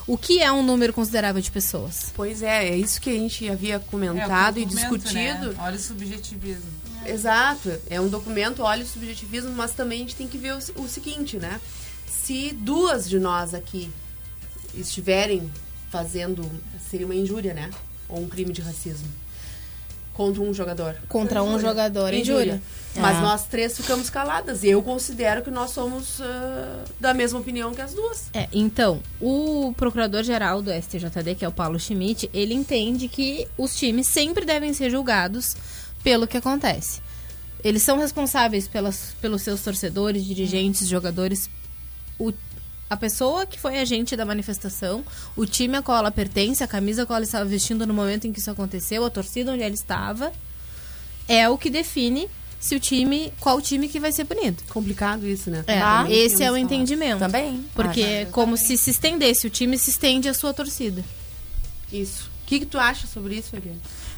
O 0.07 0.17
que 0.17 0.39
é 0.39 0.51
um 0.51 0.61
número 0.61 0.93
considerável 0.93 1.41
de 1.41 1.49
pessoas? 1.49 2.11
Pois 2.15 2.43
é, 2.43 2.69
é 2.69 2.77
isso 2.77 3.01
que 3.01 3.09
a 3.09 3.13
gente 3.13 3.49
havia 3.49 3.79
comentado 3.79 4.59
e 4.59 4.65
documento, 4.65 4.97
discutido. 4.97 5.53
Né? 5.53 5.55
Olha 5.59 5.75
o 5.75 5.79
subjetivismo. 5.79 6.69
Exato, 7.05 7.71
é 7.89 7.99
um 7.99 8.07
documento, 8.07 8.61
olha 8.61 8.83
o 8.83 8.87
subjetivismo, 8.87 9.51
mas 9.51 9.71
também 9.71 9.99
a 9.99 10.01
gente 10.01 10.15
tem 10.15 10.27
que 10.27 10.37
ver 10.37 10.53
o, 10.53 10.83
o 10.83 10.87
seguinte, 10.87 11.37
né? 11.37 11.59
Se 12.07 12.51
duas 12.53 13.09
de 13.09 13.19
nós 13.19 13.53
aqui 13.53 13.91
estiverem 14.75 15.51
fazendo, 15.89 16.49
seria 16.89 17.05
uma 17.05 17.15
injúria, 17.15 17.53
né? 17.53 17.69
Ou 18.07 18.21
um 18.21 18.27
crime 18.27 18.51
de 18.51 18.61
racismo. 18.61 19.07
Contra 20.15 20.41
um 20.41 20.53
jogador. 20.53 20.95
Contra 21.09 21.43
um 21.43 21.59
jogador, 21.59 22.13
injúria. 22.13 22.61
Mas 22.95 23.17
Ah. 23.17 23.21
nós 23.21 23.43
três 23.45 23.75
ficamos 23.75 24.09
caladas. 24.09 24.63
E 24.63 24.69
eu 24.69 24.81
considero 24.81 25.41
que 25.41 25.51
nós 25.51 25.71
somos 25.71 26.21
ah, 26.21 26.83
da 26.99 27.13
mesma 27.13 27.39
opinião 27.39 27.73
que 27.73 27.81
as 27.81 27.93
duas. 27.93 28.29
É, 28.33 28.47
então, 28.53 29.01
o 29.19 29.73
procurador-geral 29.75 30.61
do 30.61 30.71
STJD, 30.71 31.35
que 31.35 31.43
é 31.43 31.47
o 31.47 31.51
Paulo 31.51 31.77
Schmidt, 31.77 32.29
ele 32.33 32.53
entende 32.53 33.09
que 33.09 33.45
os 33.57 33.75
times 33.75 34.07
sempre 34.07 34.45
devem 34.45 34.73
ser 34.73 34.89
julgados 34.89 35.57
pelo 36.01 36.25
que 36.25 36.37
acontece. 36.37 37.01
Eles 37.61 37.83
são 37.83 37.97
responsáveis 37.97 38.67
pelas, 38.69 39.13
pelos 39.19 39.41
seus 39.41 39.61
torcedores, 39.61 40.23
dirigentes, 40.23 40.87
jogadores. 40.87 41.49
O- 42.17 42.31
a 42.89 42.95
pessoa 42.95 43.45
que 43.45 43.59
foi 43.59 43.79
agente 43.79 44.15
da 44.15 44.25
manifestação, 44.25 45.03
o 45.35 45.45
time 45.45 45.77
a 45.77 45.81
qual 45.81 45.97
ela 45.97 46.11
pertence, 46.11 46.63
a 46.63 46.67
camisa 46.67 47.03
a 47.03 47.05
qual 47.05 47.17
ela 47.17 47.25
estava 47.25 47.45
vestindo 47.45 47.85
no 47.87 47.93
momento 47.93 48.27
em 48.27 48.31
que 48.33 48.39
isso 48.39 48.51
aconteceu, 48.51 49.03
a 49.03 49.09
torcida 49.09 49.51
onde 49.51 49.63
ela 49.63 49.73
estava, 49.73 50.31
é 51.27 51.49
o 51.49 51.57
que 51.57 51.69
define 51.69 52.27
se 52.59 52.75
o 52.75 52.79
time, 52.79 53.31
qual 53.39 53.61
time 53.61 53.87
que 53.87 53.99
vai 53.99 54.11
ser 54.11 54.25
punido. 54.25 54.63
Complicado 54.69 55.27
isso, 55.27 55.49
né? 55.49 55.63
É, 55.67 55.79
Tá. 55.79 56.05
esse 56.09 56.43
é 56.43 56.51
o 56.51 56.57
entendimento. 56.57 57.19
Também. 57.19 57.65
Porque 57.75 58.01
é 58.01 58.25
como 58.25 58.57
se 58.57 58.77
se 58.77 58.89
estendesse, 58.91 59.45
o 59.45 59.49
time 59.49 59.77
se 59.77 59.89
estende 59.89 60.27
à 60.29 60.33
sua 60.33 60.53
torcida. 60.53 61.03
Isso. 61.91 62.29
O 62.43 62.47
que, 62.47 62.59
que 62.59 62.65
tu 62.65 62.77
acha 62.77 63.07
sobre 63.07 63.35
isso? 63.35 63.51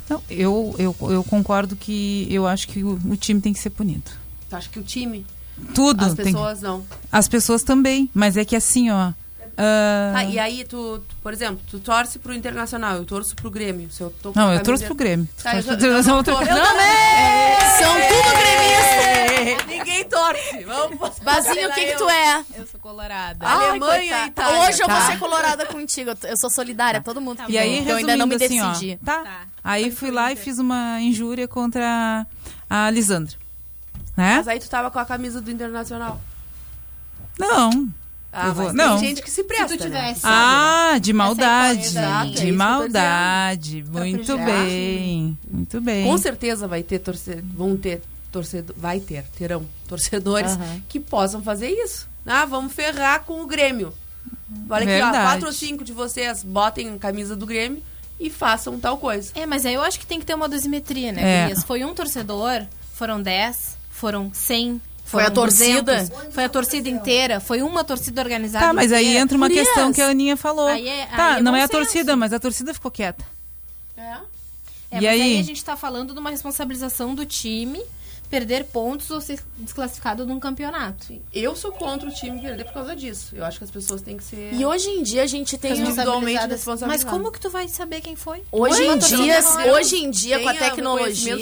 Não, 0.10 0.22
eu, 0.30 0.76
eu, 0.78 0.96
eu 1.12 1.24
concordo 1.24 1.76
que 1.76 2.28
eu 2.30 2.46
acho 2.48 2.68
que 2.68 2.84
o, 2.84 3.00
o 3.10 3.18
time 3.18 3.40
tem 3.42 3.54
que 3.54 3.60
ser 3.60 3.70
punido. 3.70 4.12
Tu 4.50 4.56
acha 4.56 4.70
que 4.70 4.80
o 4.80 4.84
time? 4.84 5.26
Tudo. 5.74 6.06
As 6.06 6.14
tem- 6.14 6.26
pessoas 6.26 6.62
não. 6.62 6.86
As 7.12 7.28
pessoas 7.28 7.64
também, 7.64 8.10
mas 8.14 8.36
é 8.38 8.46
que 8.46 8.56
assim, 8.56 8.90
ó. 8.92 9.12
ah, 9.58 10.12
Tá, 10.14 10.24
e 10.26 10.38
aí 10.40 10.64
tu, 10.66 11.00
tu, 11.08 11.16
por 11.22 11.34
exemplo, 11.34 11.60
tu 11.70 11.80
torce 11.80 12.20
pro 12.20 12.34
Internacional, 12.34 12.96
eu 12.98 13.06
torço 13.06 13.36
pro 13.36 13.50
Grêmio. 13.50 13.90
Se 13.92 14.02
eu 14.02 14.10
tô 14.22 14.32
Não, 14.36 14.54
eu 14.54 14.62
torço 14.64 14.86
pro 14.86 14.96
Grêmio. 14.96 15.28
Tá, 15.42 15.56
eu, 15.58 15.64
Torço 15.64 15.70
tô- 15.70 15.78
pro- 15.78 15.88
eu, 15.88 16.04
não 16.04 16.18
eu 16.18 16.24
Não, 16.24 16.24
também! 16.24 17.58
São 17.80 17.94
tudo 17.94 18.38
gremistas! 18.38 19.68
Ninguém 19.68 20.04
torce! 20.06 20.64
Vamos 20.66 21.20
Bazinho, 21.20 21.70
o 21.70 21.74
que 21.74 21.86
que 21.88 21.98
tu 21.98 22.10
é? 22.10 22.44
Eu 22.56 22.68
sou 22.68 22.80
colorada. 22.80 23.38
Ai, 23.42 23.70
Alemanha 23.70 24.26
e. 24.26 24.28
Itália. 24.28 24.60
Hoje 24.70 24.82
eu 24.82 24.88
Tá. 24.88 25.00
vou 25.00 25.12
ser 25.12 25.20
colorada 25.20 25.66
contigo. 25.66 26.10
Eu 26.12 26.18
Eu 26.30 26.38
sou 26.38 26.50
solidária, 26.50 27.02
todo 27.02 27.20
mundo. 27.22 27.42
E 27.48 27.58
aí, 27.58 27.88
eu 27.88 27.96
ainda 27.98 28.16
não 28.16 28.28
me 28.28 28.38
resumindo 28.38 28.62
assim, 28.64 28.70
ó, 28.70 28.74
decidi. 28.74 29.00
tá. 29.04 29.42
Aí 29.64 29.92
fui 29.92 30.12
lá 30.12 30.32
e 30.32 30.36
fiz 30.36 30.60
uma 30.60 31.00
injúria 31.02 31.48
contra 31.48 32.26
a 32.70 32.90
Lisandra. 32.92 33.36
Né? 34.18 34.38
Mas 34.38 34.48
aí 34.48 34.60
tu 34.60 34.68
tava 34.70 34.90
com 34.92 34.98
a 35.00 35.06
camisa 35.06 35.40
do 35.40 35.52
Internacional. 35.52 36.20
Não. 37.40 37.88
Ah, 38.34 38.48
Eu 38.48 38.54
vou- 38.54 38.66
mas 38.66 38.74
não. 38.74 39.00
tem 39.00 39.10
gente 39.10 39.22
que 39.22 39.32
se 39.32 39.44
presta, 39.44 39.70
Se 39.70 39.78
tu 39.78 39.84
tivesse- 39.84 40.24
né? 40.26 40.32
Ah, 40.32 40.98
de 41.00 41.14
maldade. 41.14 41.86
Exato, 41.86 42.26
é 42.28 42.34
que 42.34 42.46
de 42.46 42.52
tô 42.52 42.58
maldade. 42.58 43.82
dizendo. 43.82 44.00
Muito 44.00 44.38
Tá 44.38 44.46
bem. 44.46 45.38
Muito 45.50 45.82
bem. 45.82 46.04
Com 46.06 46.18
certeza 46.18 46.68
vai 46.68 46.84
ter 46.84 47.00
torcedor, 47.00 47.44
vão 47.56 47.78
ter 47.78 48.02
torcedor, 48.32 48.76
vai 48.78 49.00
ter, 49.00 49.24
terão 49.38 49.66
torcedores 49.88 50.58
que 50.90 51.00
possam 51.00 51.42
fazer 51.42 51.70
isso. 51.70 52.08
Ah, 52.26 52.46
vamos 52.46 52.74
ferrar 52.74 53.22
com 53.24 53.42
o 53.42 53.48
Grêmio. 53.48 53.94
Olha 54.70 54.84
aqui, 54.84 55.02
ó, 55.02 55.06
Verdade. 55.06 55.24
quatro 55.26 55.46
ou 55.48 55.54
cinco 55.54 55.84
de 55.84 55.94
vocês 55.94 56.44
botem 56.44 56.90
a 56.94 56.98
camisa 56.98 57.36
do 57.36 57.46
Grêmio 57.46 57.82
e 58.20 58.30
façam 58.30 58.78
tal 58.80 58.98
coisa. 58.98 59.32
É, 59.36 59.46
mas 59.46 59.66
aí 59.66 59.74
eu 59.74 59.82
acho 59.82 60.00
que 60.00 60.06
tem 60.06 60.20
que 60.20 60.26
ter 60.26 60.34
uma 60.36 60.50
dosimetria, 60.50 61.12
né, 61.12 61.52
É. 61.52 61.56
Foi 61.66 61.84
um 61.86 61.94
torcedor, 61.94 62.66
foram 62.94 63.22
10, 63.22 63.77
foram 63.98 64.32
100, 64.34 64.82
Foi 65.06 65.24
a 65.24 65.32
torcida? 65.32 65.96
200, 66.06 66.34
foi 66.34 66.44
a 66.44 66.50
torcida 66.50 66.88
inteira, 66.90 67.40
foi 67.40 67.62
uma 67.62 67.84
torcida 67.84 68.22
organizada 68.22 68.66
Tá, 68.68 68.74
mas 68.74 68.92
aí 68.92 69.06
inteira. 69.06 69.20
entra 69.22 69.38
uma 69.38 69.48
Gurias, 69.48 69.66
questão 69.68 69.92
que 69.94 70.02
a 70.02 70.08
Aninha 70.10 70.38
falou. 70.38 70.68
Aí 70.68 70.88
é- 70.88 71.06
tá, 71.08 71.34
aí 71.34 71.40
é 71.40 71.42
não 71.42 71.56
é 71.56 71.60
a 71.60 71.68
senso. 71.68 71.72
torcida, 71.80 72.16
mas 72.16 72.32
a 72.34 72.40
torcida 72.40 72.74
ficou 72.74 72.92
quieta. 72.92 73.24
É, 73.98 74.02
E 74.92 74.96
mas 74.96 75.06
aí? 75.06 75.22
aí? 75.22 75.40
a 75.40 75.44
gente 75.44 75.64
tá 75.64 75.76
falando 75.76 76.14
de 76.14 76.20
uma 76.20 76.30
responsabilização 76.30 77.14
do 77.16 77.26
time 77.26 77.82
perder 78.30 78.66
pontos 78.66 79.10
ou 79.10 79.22
ser 79.22 79.40
desclassificado 79.58 80.26
num 80.26 80.40
campeonato. 80.40 81.08
Eu 81.34 81.56
sou 81.56 81.72
contra 81.72 82.08
o 82.10 82.12
time 82.14 82.42
perder 82.42 82.66
por 82.66 82.74
causa 82.74 82.96
disso. 82.96 83.34
Eu 83.36 83.46
acho 83.46 83.58
que 83.58 83.64
as 83.64 83.72
pessoas 83.72 84.02
têm 84.02 84.18
que 84.18 84.24
ser 84.24 84.54
E 84.54 84.66
hoje 84.66 84.90
em 84.90 85.02
dia 85.04 85.24
a 85.24 85.28
gente 85.28 85.58
tem 85.58 85.72
individualmente 85.72 86.46
responsabilizadas. 86.48 87.04
Mas 87.04 87.04
como 87.04 87.32
que 87.32 87.40
tu 87.40 87.50
vai 87.50 87.68
saber 87.70 88.02
quem 88.02 88.16
foi? 88.18 88.44
Hoje 88.52 88.84
em 88.84 88.98
dia, 88.98 89.40
hoje 89.74 89.96
em 89.98 90.12
dia 90.12 90.40
com 90.42 90.50
a 90.50 90.54
tecnologia. 90.54 91.36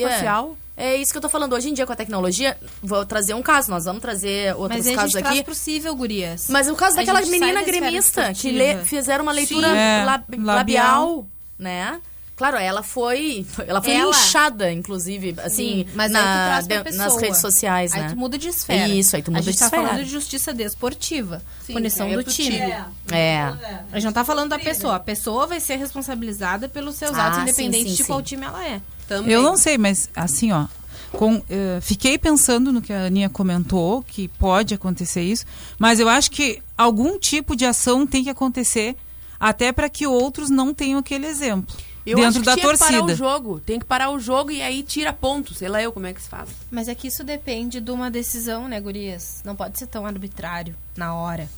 É 0.78 0.96
isso 0.96 1.12
que 1.12 1.18
eu 1.18 1.22
tô 1.22 1.30
falando. 1.30 1.54
Hoje 1.54 1.70
em 1.70 1.74
dia 1.74 1.86
com 1.86 1.94
a 1.94 1.96
tecnologia, 1.96 2.58
vou 2.84 3.06
trazer 3.06 3.34
um 3.34 3.42
caso. 3.42 3.70
Nós 3.72 3.86
vamos 3.86 4.02
trazer 4.02 4.56
outros 4.56 4.78
Mas 4.80 4.88
aí 4.88 4.94
a 4.94 4.98
casos 4.98 5.16
aqui. 5.16 5.44
possível, 5.44 5.96
gurias. 5.96 6.48
Mas 6.50 6.68
o 6.68 6.76
caso 6.76 6.96
A 6.98 7.00
daquela 7.00 7.22
menina 7.22 7.62
gremista 7.64 8.34
que 8.34 8.52
lê- 8.52 8.84
fizeram 8.84 9.24
uma 9.24 9.32
leitura 9.32 9.68
Sim. 9.70 9.76
É, 9.78 10.04
lab- 10.06 10.24
labial. 10.38 10.56
labial, 10.58 11.28
né? 11.58 12.00
Claro, 12.36 12.58
ela 12.58 12.84
foi, 12.84 13.46
ela 13.66 13.82
foi 13.82 13.94
Ela. 13.94 14.10
inchada, 14.10 14.70
inclusive, 14.70 15.36
assim, 15.42 15.86
Sim, 15.86 15.88
mas 15.96 16.12
na- 16.12 16.20
aí 16.20 16.26
tu 16.26 16.46
traz 16.48 16.68
pra 16.68 16.78
de- 16.78 16.84
pessoa. 16.84 17.04
nas 17.06 17.22
redes 17.22 17.40
sociais, 17.40 17.94
aí 17.94 18.02
né? 18.02 18.10
tu 18.10 18.18
muda 18.18 18.38
de 18.38 18.50
esfera. 18.50 18.88
Isso, 18.90 19.16
aí 19.16 19.22
tu 19.22 19.32
muda 19.32 19.40
A 19.40 19.44
gente 19.44 19.54
de 19.54 19.60
tá 19.60 19.66
esfera. 19.68 19.84
falando 19.88 20.04
de 20.04 20.10
justiça 20.12 20.54
desportiva. 20.54 21.42
Sim, 21.66 21.72
punição 21.74 22.08
aí 22.08 22.14
é 22.14 22.16
do 22.18 22.24
time. 22.26 22.50
time. 22.58 22.74
É. 23.12 23.42
A 23.90 23.96
gente 23.96 24.04
não 24.06 24.12
tá 24.12 24.26
falando 24.26 24.50
da 24.50 24.60
pessoa. 24.60 24.96
A 24.96 25.00
pessoa 25.00 25.48
vai 25.48 25.62
ser 25.62 25.78
responsabilizada 25.78 26.68
pelos 26.68 26.96
seus 26.96 27.18
Ah, 27.18 27.28
atos, 27.28 27.40
independente 27.40 27.90
sim, 27.92 27.96
de 27.96 28.04
sim. 28.04 28.06
qual 28.06 28.22
time 28.22 28.44
ela 28.46 28.66
é. 28.68 28.82
Também. 29.08 29.32
Eu 29.34 29.42
não 29.42 29.56
sei, 29.56 29.78
mas 29.78 30.10
assim, 30.16 30.52
ó. 30.52 30.66
Com, 31.14 31.42
eh, 31.50 31.80
fiquei 31.82 32.18
pensando 32.18 32.74
no 32.74 32.82
que 32.82 32.92
a 32.92 33.06
Aninha 33.06 33.30
comentou, 33.30 34.04
que 34.04 34.28
pode 34.28 34.74
acontecer 34.74 35.22
isso, 35.22 35.46
mas 35.80 36.02
eu 36.02 36.10
acho 36.10 36.30
que 36.32 36.62
algum 36.78 37.18
tipo 37.18 37.56
de 37.56 37.64
ação 37.66 38.06
tem 38.06 38.26
que 38.26 38.30
acontecer 38.30 38.98
até 39.40 39.72
para 39.72 39.88
que 39.88 40.06
outros 40.06 40.50
não 40.50 40.74
tenham 40.74 41.00
aquele 41.00 41.26
exemplo. 41.28 41.74
Eu 42.06 42.18
dentro 42.18 42.30
acho 42.30 42.40
que 42.40 42.46
da 42.46 42.54
tinha 42.56 42.72
que 42.72 42.78
parar 42.78 42.98
o 42.98 43.00
torcida. 43.08 43.16
jogo. 43.16 43.60
Tem 43.60 43.80
que 43.80 43.86
parar 43.86 44.10
o 44.12 44.20
jogo 44.20 44.52
e 44.52 44.62
aí 44.62 44.84
tira 44.84 45.12
ponto. 45.12 45.54
Sei 45.54 45.68
lá 45.68 45.82
eu 45.82 45.92
como 45.92 46.06
é 46.06 46.14
que 46.14 46.22
se 46.22 46.30
faz. 46.30 46.50
Mas 46.70 46.88
é 46.88 46.94
que 46.96 47.08
isso 47.08 47.24
depende 47.24 47.82
de 47.82 47.92
uma 47.92 48.12
decisão, 48.12 48.68
né, 48.68 48.80
gurias? 48.80 49.42
Não 49.44 49.56
pode 49.56 49.80
ser 49.80 49.88
tão 49.88 50.06
arbitrário 50.06 50.76
na 50.96 51.16
hora. 51.16 51.50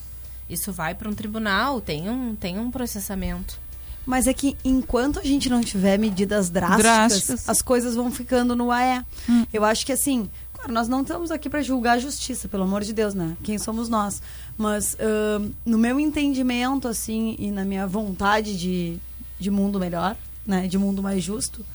Isso 0.50 0.72
vai 0.72 0.96
para 0.96 1.10
um 1.10 1.14
tribunal, 1.14 1.82
tem 1.82 2.10
um, 2.10 2.34
tem 2.36 2.58
um 2.58 2.72
processamento. 2.72 3.60
Mas 4.06 4.26
é 4.26 4.34
que 4.34 4.56
enquanto 4.64 5.20
a 5.20 5.24
gente 5.24 5.50
não 5.50 5.60
tiver 5.60 5.98
medidas 6.00 6.50
drásticas, 6.50 6.82
Drásticas. 6.84 7.50
as 7.50 7.62
coisas 7.62 7.94
vão 7.96 8.10
ficando 8.10 8.56
no 8.56 8.72
AE. 8.72 9.04
Eu 9.52 9.66
acho 9.66 9.86
que 9.86 9.92
assim, 9.92 10.30
claro, 10.54 10.72
nós 10.72 10.88
não 10.88 11.02
estamos 11.02 11.30
aqui 11.30 11.50
para 11.50 11.62
julgar 11.62 11.98
a 11.98 12.00
justiça, 12.00 12.48
pelo 12.48 12.64
amor 12.64 12.86
de 12.86 12.94
Deus, 12.94 13.14
né? 13.14 13.36
Quem 13.44 13.58
somos 13.58 13.90
nós? 13.90 14.22
Mas 14.58 14.96
ahn, 14.98 15.50
no 15.66 15.78
meu 15.78 16.00
entendimento, 16.00 16.88
assim, 16.88 17.36
e 17.38 17.52
na 17.52 17.66
minha 17.66 17.86
vontade 17.86 18.58
de, 18.58 18.98
de 19.38 19.52
mundo 19.52 19.78
melhor, 19.78 20.16
né? 20.48 20.68
De 20.68 20.78
mundo 20.78 21.04
mais 21.04 21.24
justo, 21.24 21.66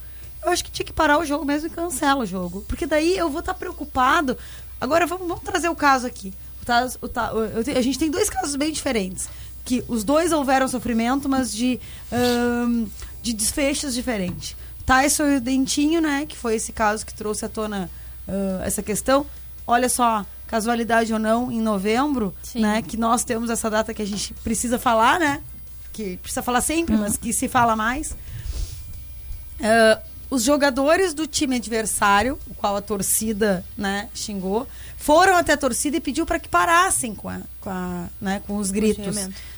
eu 0.43 0.51
acho 0.51 0.65
que 0.65 0.71
tinha 0.71 0.85
que 0.85 0.93
parar 0.93 1.19
o 1.19 1.25
jogo 1.25 1.45
mesmo 1.45 1.69
e 1.69 1.71
cancela 1.71 2.23
o 2.23 2.27
jogo. 2.27 2.65
Porque 2.67 2.87
daí 2.87 3.17
eu 3.17 3.31
vou 3.31 3.41
estar 3.41 3.55
preocupado. 3.55 4.37
Agora 4.81 5.07
vamos, 5.07 5.29
vamos 5.29 5.45
trazer 5.45 5.69
o 5.69 5.77
caso 5.77 6.07
aqui. 6.07 6.35
O 7.03 7.07
o 7.07 7.45
eu 7.45 7.79
a 7.79 7.83
gente 7.83 7.99
tem 7.99 8.11
dois 8.11 8.29
casos 8.29 8.57
bem 8.57 8.73
diferentes. 8.73 9.29
Que 9.65 9.85
os 9.87 10.03
dois 10.03 10.33
houveram 10.33 10.67
sofrimento, 10.67 11.29
mas 11.29 11.53
de, 11.53 11.79
ahn, 12.11 12.87
de 13.23 13.33
desfechos 13.33 13.95
diferentes. 13.95 14.57
Tyson 14.85 15.27
e 15.29 15.37
o 15.37 15.41
Dentinho, 15.41 16.01
né? 16.01 16.27
Que 16.27 16.37
foi 16.37 16.57
esse 16.57 16.73
caso 16.73 17.07
que 17.07 17.15
trouxe 17.15 17.45
à 17.45 17.49
tona 17.49 17.89
ah, 18.27 18.63
essa 18.65 18.83
questão. 18.83 19.25
Olha 19.65 19.89
só, 19.89 20.27
casualidade 20.49 21.13
ou 21.13 21.19
não, 21.19 21.51
em 21.51 21.61
novembro, 21.61 22.35
né? 22.55 22.83
Que 22.83 22.97
nós 22.97 23.25
temos 23.25 23.51
essa 23.51 23.71
data 23.71 23.95
que 23.95 24.03
a 24.03 24.07
gente 24.07 24.35
precisa 24.35 24.79
falar, 24.79 25.21
né? 25.21 25.41
Que 25.93 26.17
precisa 26.17 26.43
falar 26.43 26.61
sempre, 26.61 26.97
mas 26.97 27.17
que 27.17 27.33
se 27.33 27.49
fala 27.49 27.77
mais. 27.77 28.17
Ah, 29.63 30.03
os 30.33 30.43
jogadores 30.43 31.13
do 31.13 31.27
time 31.27 31.57
adversário, 31.57 32.39
o 32.49 32.55
qual 32.55 32.75
a 32.75 32.81
torcida 32.81 33.63
né, 33.77 34.09
xingou, 34.15 34.67
foram 34.97 35.37
até 35.37 35.53
a 35.53 35.57
torcida 35.59 35.99
e 35.99 36.01
pediu 36.01 36.25
para 36.25 36.39
que 36.39 36.49
parassem 36.49 37.15
com, 37.15 37.29
a, 37.29 37.41
com, 37.61 37.69
a, 37.69 38.07
né, 38.19 38.43
com 38.47 38.57
os 38.57 38.71
gritos. 38.71 39.15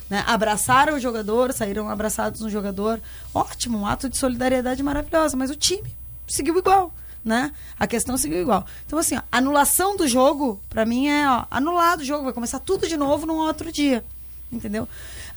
né? 0.09 0.21
Abraçaram 0.27 0.95
o 0.95 0.99
jogador, 0.99 1.53
saíram 1.53 1.89
abraçados 1.89 2.41
no 2.41 2.49
jogador. 2.49 2.99
Ótimo, 3.33 3.77
um 3.77 3.87
ato 3.87 4.09
de 4.09 4.17
solidariedade 4.17 4.83
maravilhoso, 4.83 5.37
mas 5.37 5.49
o 5.49 5.55
time 5.55 5.95
seguiu 6.27 6.57
igual. 6.57 6.93
Né? 7.23 7.53
A 7.79 7.87
questão 7.87 8.17
seguiu 8.17 8.41
igual. 8.41 8.65
Então, 8.85 8.99
assim, 8.99 9.15
ó, 9.15 9.21
anulação 9.31 9.95
do 9.95 10.05
jogo, 10.09 10.59
para 10.69 10.85
mim, 10.85 11.07
é 11.07 11.25
ó, 11.25 11.45
anulado 11.49 12.01
o 12.01 12.05
jogo, 12.05 12.25
vai 12.25 12.33
começar 12.33 12.59
tudo 12.59 12.85
de 12.85 12.97
novo 12.97 13.25
num 13.25 13.37
outro 13.37 13.71
dia. 13.71 14.03
Entendeu? 14.51 14.89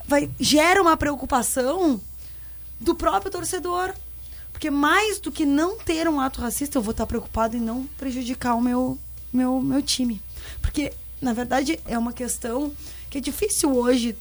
Vai, 0.05 0.29
gera 0.41 0.83
uma 0.83 0.97
preocupação 0.97 2.01
do 2.81 2.93
próprio 2.93 3.31
torcedor. 3.31 3.95
Porque 4.59 4.73
mais 4.73 5.21
do 5.21 5.31
que 5.31 5.47
não 5.47 5.79
ter 5.79 6.09
um 6.09 6.19
ato 6.19 6.41
racista, 6.41 6.79
eu 6.79 6.83
vou 6.83 6.91
estar 6.91 7.07
preocupado 7.07 7.57
em 7.57 7.61
não 7.61 7.85
prejudicar 7.97 8.57
o 8.57 8.61
meu, 8.61 8.99
meu, 9.33 9.61
meu 9.61 9.81
time. 9.81 10.21
Porque, 10.61 10.93
na 11.23 11.33
verdade, 11.33 11.79
é 11.87 11.97
uma 11.97 12.13
questão 12.13 12.73
que 13.09 13.19
é 13.19 13.21
difícil 13.21 13.73
hoje 13.73 14.19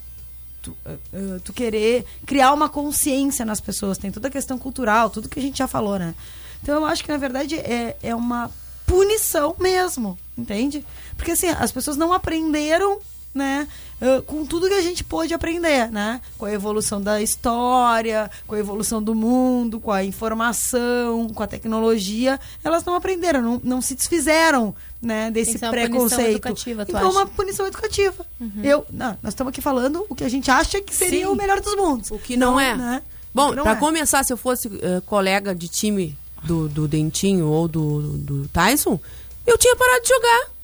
tu, 0.61 0.77
eh, 0.85 1.39
tu 1.43 1.51
querer 1.51 2.05
criar 2.23 2.53
uma 2.53 2.69
consciência 2.69 3.43
nas 3.43 3.59
pessoas. 3.59 3.97
Tem 3.97 4.11
toda 4.11 4.27
a 4.27 4.31
questão 4.31 4.59
cultural, 4.59 5.09
tudo 5.09 5.27
que 5.27 5.39
a 5.39 5.41
gente 5.41 5.57
já 5.57 5.67
falou, 5.67 5.97
né? 5.97 6.13
Então 6.61 6.75
eu 6.75 6.85
acho 6.85 7.03
que, 7.03 7.11
na 7.11 7.17
verdade, 7.17 7.55
é, 7.55 7.97
é 8.03 8.13
uma 8.13 8.51
punição 8.85 9.55
mesmo, 9.57 10.19
entende? 10.37 10.85
Porque 11.15 11.31
assim, 11.31 11.47
as 11.47 11.71
pessoas 11.71 11.97
não 11.97 12.13
aprenderam, 12.13 12.99
né? 13.37 13.67
eh, 13.99 14.21
com 14.25 14.45
tudo 14.45 14.67
que 14.67 14.73
a 14.73 14.81
gente 14.81 15.03
pôde 15.03 15.33
aprender, 15.33 15.91
né? 15.91 16.21
Com 16.37 16.45
a 16.45 16.51
evolução 16.51 17.01
da 17.01 17.21
história, 17.21 18.29
com 18.45 18.55
a 18.55 18.59
evolução 18.59 19.01
do 19.01 19.15
mundo, 19.15 19.79
com 19.79 19.91
a 19.91 20.03
informação, 20.03 21.27
com 21.29 21.43
a 21.43 21.47
tecnologia, 21.47 22.39
elas 22.63 22.83
não 22.85 22.95
aprenderam, 22.95 23.41
não, 23.41 23.61
não 23.63 23.81
se 23.81 23.95
desfizeram, 23.95 24.75
né? 25.01 25.31
Desse 25.31 25.53
punição 25.53 25.71
preconceito. 25.71 26.47
então, 26.87 26.97
acha? 26.97 27.09
uma 27.09 27.25
punição 27.25 27.65
educativa. 27.65 28.25
Uhum. 28.39 28.63
Eu, 28.63 28.85
não, 28.91 29.17
nós 29.21 29.33
estamos 29.33 29.51
aqui 29.51 29.61
falando 29.61 30.05
o 30.09 30.15
que 30.15 30.23
a 30.23 30.29
gente 30.29 30.49
acha 30.51 30.81
que 30.81 30.95
seria 30.95 31.25
Sim. 31.25 31.31
o 31.31 31.35
melhor 31.35 31.59
dos 31.59 31.75
mundos. 31.75 32.11
O 32.11 32.19
que 32.19 32.37
não, 32.37 32.59
é. 32.59 32.75
né? 32.75 33.01
Bom, 33.33 33.53
Não 33.53 33.63
pra 33.63 33.73
é. 33.73 33.75
começar, 33.75 34.23
se 34.23 34.33
eu 34.33 34.37
fosse 34.37 34.67
eh, 34.81 35.01
colega 35.05 35.53
de 35.53 35.67
time 35.67 36.17
do, 36.43 36.67
do 36.67 36.87
Dentinho 36.87 37.47
ou 37.47 37.67
do, 37.67 38.17
do 38.17 38.47
Tyson, 38.47 38.99
eu 39.45 39.57
tinha 39.59 39.75
parado 39.75 40.01
de 40.01 40.09
jogar. 40.09 40.57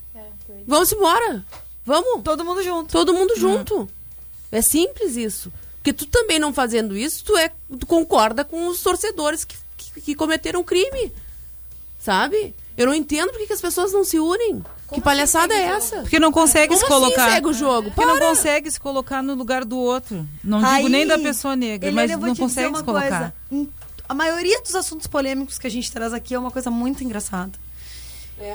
Vamos 0.66 0.92
embora. 0.92 1.44
Vamos. 1.86 2.22
Todo 2.24 2.46
mundo 2.46 2.64
junto. 2.64 2.92
Todo 2.92 3.14
mundo 3.14 3.34
junto. 3.38 3.90
É 4.52 4.62
simples 4.62 5.16
isso. 5.18 5.52
Porque 5.78 5.92
tu 5.94 6.06
também 6.06 6.40
não 6.40 6.54
fazendo 6.54 6.96
isso, 6.96 7.24
tu, 7.26 7.36
é, 7.38 7.52
tu 7.80 7.86
concorda 7.86 8.46
com 8.46 8.68
os 8.68 8.82
torcedores 8.82 9.44
que, 9.44 9.58
que, 9.78 10.02
que 10.02 10.16
cometeram 10.16 10.62
o 10.62 10.64
crime. 10.64 11.12
Sabe? 12.00 12.56
Eu 12.78 12.88
não 12.88 12.94
entendo 12.94 13.32
por 13.32 13.46
que 13.46 13.54
as 13.54 13.62
pessoas 13.62 13.92
não 13.94 14.04
se 14.04 14.20
unem. 14.20 14.64
que 14.94 15.02
palhaçada 15.02 15.54
é 15.54 15.64
essa? 15.68 16.02
Porque 16.02 16.20
não 16.20 16.32
consegue 16.32 16.70
Como 16.74 16.80
se 16.80 16.86
colocar. 16.88 17.26
Assim 17.26 17.34
segue 17.36 17.48
o 17.48 17.54
jogo? 17.54 17.92
Porque 17.92 18.06
não 18.06 18.18
Para! 18.18 18.28
consegue 18.30 18.72
se 18.72 18.80
colocar 18.80 19.22
no 19.22 19.34
lugar 19.36 19.64
do 19.66 19.78
outro. 19.78 20.26
Não 20.44 20.60
digo 20.60 20.70
Aí, 20.72 20.90
nem 20.90 21.06
da 21.06 21.20
pessoa 21.20 21.56
negra, 21.56 21.92
mas 21.92 22.10
não 22.12 22.36
consegue 22.36 22.70
uma 22.70 22.78
se 22.80 22.84
colocar. 22.84 23.34
coisa. 23.50 23.68
A 24.08 24.14
maioria 24.14 24.62
dos 24.62 24.76
assuntos 24.76 25.08
polêmicos 25.08 25.58
que 25.58 25.68
a 25.68 25.70
gente 25.70 25.92
traz 25.92 26.14
aqui 26.14 26.34
é 26.34 26.40
uma 26.40 26.52
coisa 26.52 26.70
muito 26.72 27.04
engraçada. 27.04 27.52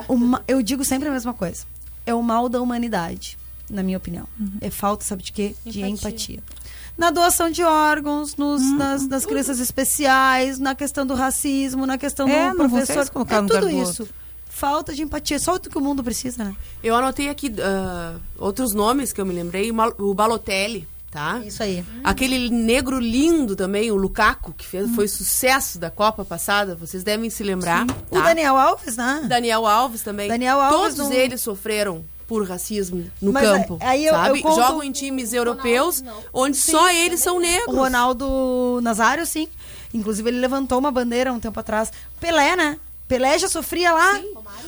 Uma- 0.08 0.42
eu 0.46 0.62
digo 0.62 0.84
sempre 0.84 1.08
a 1.08 1.12
mesma 1.12 1.32
coisa. 1.32 1.64
É 2.08 2.14
o 2.14 2.22
mal 2.22 2.48
da 2.48 2.60
humanidade, 2.60 3.38
na 3.70 3.82
minha 3.82 3.98
opinião. 3.98 4.26
Uhum. 4.38 4.52
É 4.60 4.70
falta, 4.70 5.04
sabe 5.04 5.22
de 5.22 5.32
quê? 5.32 5.54
De 5.64 5.80
Empatia. 5.82 6.36
empatia. 6.36 6.42
Na 6.96 7.10
doação 7.10 7.48
de 7.50 7.62
órgãos, 7.62 8.34
nos, 8.36 8.60
Uhum. 8.62 8.76
nas, 8.76 9.06
nas 9.06 9.24
crianças 9.24 9.60
especiais, 9.60 10.58
na 10.58 10.74
questão 10.74 11.06
do 11.06 11.14
racismo, 11.14 11.86
na 11.86 11.96
questão 11.96 12.28
É, 12.28 12.50
do 12.50 12.58
não 12.58 12.68
professor. 12.68 13.04
se 13.04 13.10
colocar 13.10 13.36
é 13.36 13.40
no 13.40 13.48
tudo 13.48 13.60
do 13.60 13.70
isso. 13.70 14.08
Falta 14.50 14.92
de 14.92 15.02
empatia. 15.02 15.38
Só 15.38 15.54
o 15.54 15.60
que 15.60 15.78
o 15.78 15.80
mundo 15.80 16.02
precisa, 16.02 16.42
né? 16.42 16.56
Eu 16.82 16.96
anotei 16.96 17.28
aqui 17.28 17.54
ah, 17.60 18.16
outros 18.36 18.74
nomes 18.74 19.12
que 19.12 19.20
eu 19.20 19.26
me 19.26 19.32
lembrei. 19.32 19.70
O 19.98 20.12
Balotelli, 20.14 20.88
tá? 21.10 21.40
Isso 21.44 21.62
aí. 21.62 21.84
Aquele 22.04 22.50
negro 22.50 22.98
lindo 22.98 23.56
também, 23.56 23.90
o 23.90 23.96
Lukaku, 23.96 24.52
que 24.52 24.66
fez, 24.66 24.90
foi 24.94 25.08
sucesso 25.08 25.78
da 25.78 25.90
Copa 25.90 26.24
passada. 26.24 26.74
Vocês 26.74 27.02
devem 27.02 27.30
se 27.30 27.42
lembrar. 27.42 27.86
O 28.10 28.16
tá? 28.16 28.22
Daniel 28.24 28.56
Alves, 28.56 28.96
né? 28.96 29.24
Daniel 29.28 29.66
Alves 29.66 30.02
também. 30.02 30.28
Daniel 30.28 30.60
Alves 30.60 30.94
Todos 30.94 30.98
não- 31.10 31.12
eles 31.12 31.40
sofreram 31.40 32.04
por 32.26 32.46
racismo 32.46 33.10
no 33.22 33.32
Mas, 33.32 33.42
campo. 33.42 33.78
aí 33.80 34.04
eu- 34.04 34.12
sabe? 34.12 34.38
eu 34.38 34.42
conto- 34.42 34.56
Jogam 34.60 34.82
em 34.82 34.92
times 34.92 35.32
europeus 35.32 36.04
onde 36.32 36.58
só 36.58 36.90
eles 36.90 37.20
são 37.20 37.40
negros. 37.40 37.74
O 37.74 37.78
Ronaldo 37.78 38.80
Nazário, 38.82 39.24
sim. 39.26 39.48
Inclusive, 39.94 40.28
ele 40.28 40.38
levantou 40.38 40.78
uma 40.78 40.90
bandeira 40.90 41.32
um 41.32 41.40
tempo 41.40 41.58
atrás. 41.58 41.90
Pelé, 42.20 42.54
né? 42.54 42.78
Pelé 43.08 43.38
já 43.38 43.48
sofria 43.48 43.90
lá. 43.94 44.20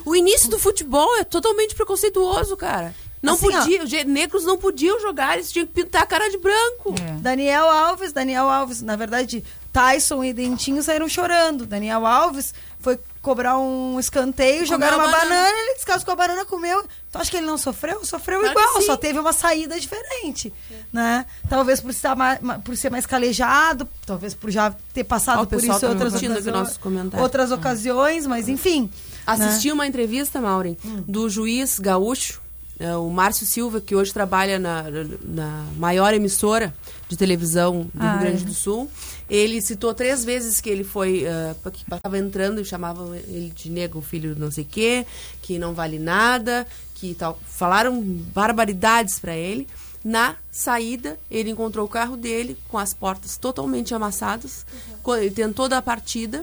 O 0.06 0.16
início 0.16 0.48
do 0.48 0.58
futebol 0.58 1.14
é 1.18 1.24
totalmente 1.24 1.74
preconceituoso, 1.74 2.56
cara. 2.56 2.94
Não 3.22 3.34
Assim, 3.34 3.54
ó. 3.54 3.60
podia, 3.60 3.84
os 3.84 3.90
negros 4.06 4.44
não 4.44 4.56
podiam 4.56 4.98
jogar, 5.00 5.34
eles 5.36 5.52
tinham 5.52 5.66
que 5.66 5.74
pintar 5.74 6.02
a 6.02 6.06
cara 6.06 6.30
de 6.30 6.38
branco. 6.38 6.94
Daniel 7.20 7.68
Alves, 7.68 8.12
Daniel 8.12 8.48
Alves, 8.48 8.80
na 8.80 8.96
verdade, 8.96 9.44
Tyson 9.72 10.24
e 10.24 10.32
Dentinho 10.32 10.82
saíram 10.82 11.06
chorando. 11.08 11.66
Daniel 11.66 12.06
Alves 12.06 12.54
foi 12.78 12.98
cobrar 13.20 13.58
um 13.58 14.00
escanteio, 14.00 14.64
jogaram 14.64 14.96
uma 14.96 15.06
banana. 15.06 15.24
banana. 15.28 15.58
ele 15.58 15.74
descascou 15.74 16.12
a 16.12 16.16
banana, 16.16 16.46
comeu. 16.46 16.82
Tu 17.12 17.18
acha 17.18 17.30
que 17.30 17.36
ele 17.36 17.44
não 17.46 17.58
sofreu? 17.58 18.02
Sofreu 18.06 18.40
Claro 18.40 18.58
igual, 18.58 18.80
só 18.82 18.96
teve 18.96 19.18
uma 19.18 19.34
saída 19.34 19.78
diferente, 19.78 20.50
né? 20.90 21.26
Talvez 21.46 21.78
por, 21.82 21.90
estar 21.90 22.16
ma- 22.16 22.38
ma- 22.40 22.58
por 22.58 22.74
ser 22.74 22.88
mais 22.90 23.04
calejado, 23.04 23.86
talvez 24.06 24.32
por 24.32 24.50
já 24.50 24.74
ter 24.94 25.04
passado 25.04 25.40
Ó, 25.40 25.42
o 25.42 25.46
por 25.46 25.60
pessoal 25.60 25.76
isso 25.76 25.84
em 25.84 25.88
tá 25.88 25.94
outras, 26.04 26.76
comentários. 26.78 27.22
outras 27.22 27.52
ocasiões, 27.52 28.26
mas 28.26 28.48
enfim. 28.48 28.90
Assisti 29.26 29.68
né? 29.68 29.74
uma 29.74 29.86
entrevista, 29.86 30.40
Maureen, 30.40 30.78
do 31.06 31.28
juiz 31.28 31.78
gaúcho, 31.78 32.40
é, 32.40 32.49
o 32.96 33.10
Márcio 33.10 33.46
Silva, 33.46 33.80
que 33.80 33.94
hoje 33.94 34.12
trabalha 34.12 34.58
na, 34.58 34.84
na 35.22 35.66
maior 35.76 36.14
emissora 36.14 36.74
de 37.08 37.16
televisão 37.16 37.82
do 37.92 38.02
Ah, 38.02 38.12
Rio 38.12 38.20
Grande 38.20 38.42
é. 38.42 38.46
do 38.46 38.54
Sul. 38.54 38.90
Ele 39.28 39.60
citou 39.60 39.92
três 39.94 40.24
vezes 40.24 40.60
que 40.60 40.70
ele 40.70 40.82
foi, 40.84 41.24
ah, 41.26 41.54
que 41.70 41.82
estava 41.82 42.16
entrando 42.18 42.60
e 42.60 42.64
chamavam 42.64 43.14
ele 43.14 43.52
de 43.54 43.68
negro, 43.70 44.00
filho 44.00 44.34
não 44.38 44.50
sei 44.50 44.64
o 44.64 44.66
quê, 44.66 45.06
que 45.42 45.58
não 45.58 45.74
vale 45.74 45.98
nada, 45.98 46.66
que 46.94 47.14
tal. 47.14 47.38
Falaram 47.46 48.00
barbaridades 48.00 49.18
para 49.18 49.36
ele. 49.36 49.68
Na 50.02 50.36
saída, 50.50 51.18
ele 51.30 51.50
encontrou 51.50 51.84
o 51.84 51.88
carro 51.88 52.16
dele 52.16 52.56
com 52.68 52.78
as 52.78 52.94
portas 52.94 53.36
totalmente 53.36 53.94
amassadas. 53.94 54.64
Quando 55.02 55.20
Ele 55.20 55.30
tentou 55.34 55.68
dar 55.68 55.76
a 55.78 55.82
partida, 55.82 56.42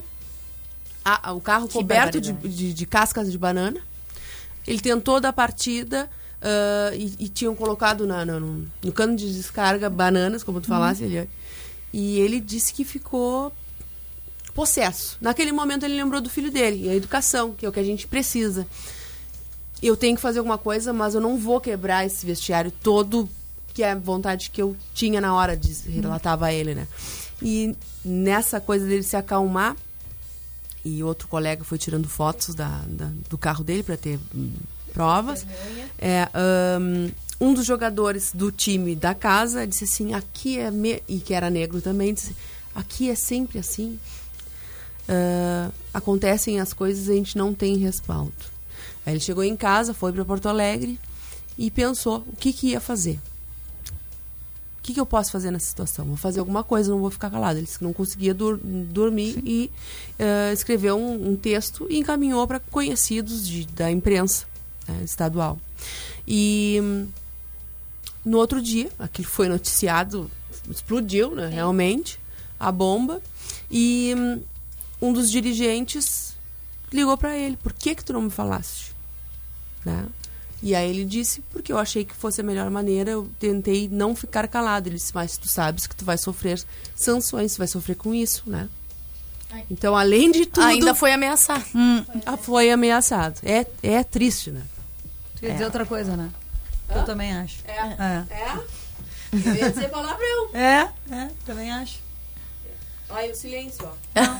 a- 1.04 1.30
a- 1.30 1.34
o 1.34 1.42
carro 1.42 1.68
Que 1.68 1.74
coberto 1.74 2.22
de, 2.22 2.32
de, 2.34 2.74
de 2.74 2.86
cascas 2.86 3.32
de 3.32 3.38
banana. 3.38 3.80
Ele 4.68 4.80
tentou 4.80 5.20
dar 5.20 5.34
partida 5.34 6.08
ah, 6.42 6.92
e, 6.96 7.14
e 7.20 7.30
tinham 7.30 7.56
colocado 7.56 8.06
na, 8.08 8.26
na- 8.26 8.40
no, 8.40 8.66
no 8.84 8.92
cano 8.92 9.16
de 9.16 9.34
descarga 9.34 9.90
bananas, 9.90 10.44
como 10.44 10.60
tu 10.62 10.68
falasse, 10.68 11.02
Uhum. 11.04 11.10
Eliane. 11.10 11.30
E 11.94 12.20
ele 12.20 12.40
disse 12.40 12.74
que 12.74 12.84
ficou 12.84 13.52
possesso. 14.54 15.18
Naquele 15.22 15.52
momento 15.52 15.84
ele 15.84 15.96
lembrou 15.96 16.20
do 16.22 16.30
filho 16.30 16.52
dele, 16.52 16.86
e 16.86 16.90
a 16.90 16.96
educação, 16.96 17.52
que 17.54 17.66
é 17.66 17.70
o 17.70 17.72
que 17.72 17.80
a 17.80 17.84
gente 17.84 18.08
precisa. 18.08 18.66
Eu 19.82 19.96
tenho 19.96 20.16
que 20.16 20.22
fazer 20.22 20.40
alguma 20.40 20.58
coisa, 20.58 20.92
mas 20.92 21.14
eu 21.16 21.22
não 21.22 21.38
vou 21.38 21.62
quebrar 21.62 22.06
esse 22.06 22.26
vestiário 22.26 22.72
todo, 22.72 23.30
que 23.74 23.84
é 23.84 23.92
a 23.92 23.96
vontade 23.96 24.50
que 24.50 24.62
eu 24.62 24.76
tinha 24.94 25.22
na 25.22 25.34
hora, 25.36 25.56
de 25.56 25.72
relatava 25.90 26.48
a 26.48 26.54
ele, 26.54 26.74
né? 26.74 26.88
E 27.42 27.76
nessa 28.04 28.60
coisa 28.60 28.86
dele 28.88 29.04
se 29.04 29.16
acalmar, 29.16 29.76
e 30.84 31.04
outro 31.04 31.28
colega 31.28 31.64
foi 31.64 31.78
tirando 31.78 32.10
fotos 32.10 32.56
da, 32.56 32.82
da- 32.88 33.12
do 33.30 33.38
carro 33.38 33.64
dele 33.64 33.84
para 33.84 33.98
ter 33.98 34.20
hum, 34.34 34.52
provas. 34.98 35.46
É, 36.00 36.28
hum, 36.82 37.10
um 37.40 37.54
dos 37.54 37.66
jogadores 37.66 38.32
do 38.34 38.52
time 38.52 38.96
da 38.96 39.14
casa 39.14 39.68
disse 39.68 39.84
assim: 39.84 40.14
aqui 40.14 40.58
é. 40.60 40.72
E 41.08 41.20
que 41.20 41.34
era 41.34 41.50
negro 41.50 41.82
também, 41.82 42.14
disse: 42.14 42.36
aqui 42.74 43.10
é 43.10 43.16
sempre 43.16 43.60
assim. 43.60 44.00
Ah, 45.08 45.70
acontecem 45.94 46.60
as 46.60 46.74
coisas 46.74 47.08
e 47.08 47.12
a 47.12 47.16
gente 47.16 47.38
não 47.38 47.54
tem 47.54 47.78
respaldo. 47.78 48.34
Aí 49.06 49.14
ele 49.14 49.20
chegou 49.22 49.44
em 49.44 49.56
casa, 49.56 49.94
foi 49.94 50.12
para 50.12 50.26
Porto 50.26 50.50
Alegre 50.50 51.00
e 51.58 51.72
pensou 51.72 52.26
o 52.28 52.36
que, 52.36 52.52
que 52.52 52.68
ia 52.70 52.82
fazer. 52.82 53.20
O 54.80 54.82
que, 54.88 54.94
que 54.94 55.00
eu 55.00 55.06
posso 55.06 55.32
fazer 55.32 55.52
nessa 55.52 55.66
situação? 55.68 56.06
Vou 56.06 56.16
fazer 56.18 56.40
alguma 56.40 56.64
coisa, 56.64 56.92
não 56.92 57.00
vou 57.00 57.10
ficar 57.12 57.30
calado. 57.30 57.58
Ele 57.60 57.66
disse 57.66 57.78
que 57.78 57.84
não 57.84 57.94
conseguia 57.94 58.34
dur- 58.34 58.60
dormir 58.64 59.42
e 59.46 59.70
eh, 60.18 60.52
escreveu 60.54 60.98
um, 60.98 61.32
um 61.32 61.36
texto 61.36 61.88
e 61.90 61.98
encaminhou 61.98 62.46
para 62.48 62.60
conhecidos 62.60 63.46
de- 63.48 63.66
da 63.68 63.92
imprensa 63.92 64.46
né, 64.88 65.04
estadual. 65.04 65.60
E 66.28 66.80
hum, 66.82 67.08
no 68.26 68.38
outro 68.38 68.62
dia, 68.62 68.90
aquilo 69.00 69.28
foi 69.28 69.48
noticiado, 69.48 70.30
explodiu, 70.70 71.36
né, 71.36 71.48
realmente, 71.48 72.20
a 72.60 72.72
bomba. 72.72 73.22
E 73.70 74.14
hum, 74.18 74.42
um 75.02 75.14
dos 75.14 75.32
dirigentes 75.32 76.36
ligou 76.92 77.18
para 77.18 77.38
ele: 77.38 77.58
Por 77.58 77.74
que, 77.74 77.96
que 77.96 78.04
tu 78.04 78.14
não 78.14 78.24
me 78.24 78.30
falaste? 78.32 78.96
Né? 79.86 80.06
E 80.62 80.74
aí 80.74 80.90
ele 80.90 81.06
disse: 81.06 81.42
Porque 81.52 81.72
eu 81.72 81.78
achei 81.78 82.04
que 82.04 82.16
fosse 82.16 82.42
a 82.42 82.44
melhor 82.44 82.70
maneira, 82.70 83.12
eu 83.12 83.30
tentei 83.40 83.88
não 83.92 84.16
ficar 84.16 84.48
calado. 84.48 84.90
Ele 84.90 84.96
disse: 84.96 85.14
Mas 85.14 85.38
tu 85.38 85.48
sabes 85.48 85.88
que 85.88 85.96
tu 85.96 86.04
vai 86.04 86.18
sofrer 86.18 86.62
sanções, 86.96 87.54
tu 87.54 87.60
vai 87.60 87.68
sofrer 87.68 87.96
com 87.96 88.14
isso, 88.14 88.44
né? 88.48 88.68
Então, 89.72 89.96
além 89.96 90.32
de 90.32 90.46
tudo. 90.46 90.66
Ainda 90.66 90.94
foi 90.94 91.14
ameaçado. 91.14 91.64
Ah, 92.26 92.36
foi 92.36 92.70
ameaçado. 92.70 93.40
É, 93.44 93.66
é 93.82 94.04
triste, 94.04 94.52
né? 94.52 94.62
Tu 95.40 95.46
ia 95.46 95.52
dizer 95.54 95.66
outra 95.66 95.86
coisa, 95.86 96.16
né? 96.18 96.30
Eu 96.90 97.04
também 97.06 97.34
acho. 97.36 97.64
É. 97.68 97.74
É. 98.32 98.34
É? 98.34 98.58
Eu 99.34 99.56
ia 99.56 99.70
dizer 99.72 99.90
palavrão. 99.90 100.50
É, 100.54 100.90
é, 101.12 101.30
também 101.46 101.70
acho. 101.72 102.00
Olha 103.10 103.32
o 103.32 103.36
silêncio, 103.36 103.86
ó. 103.88 103.94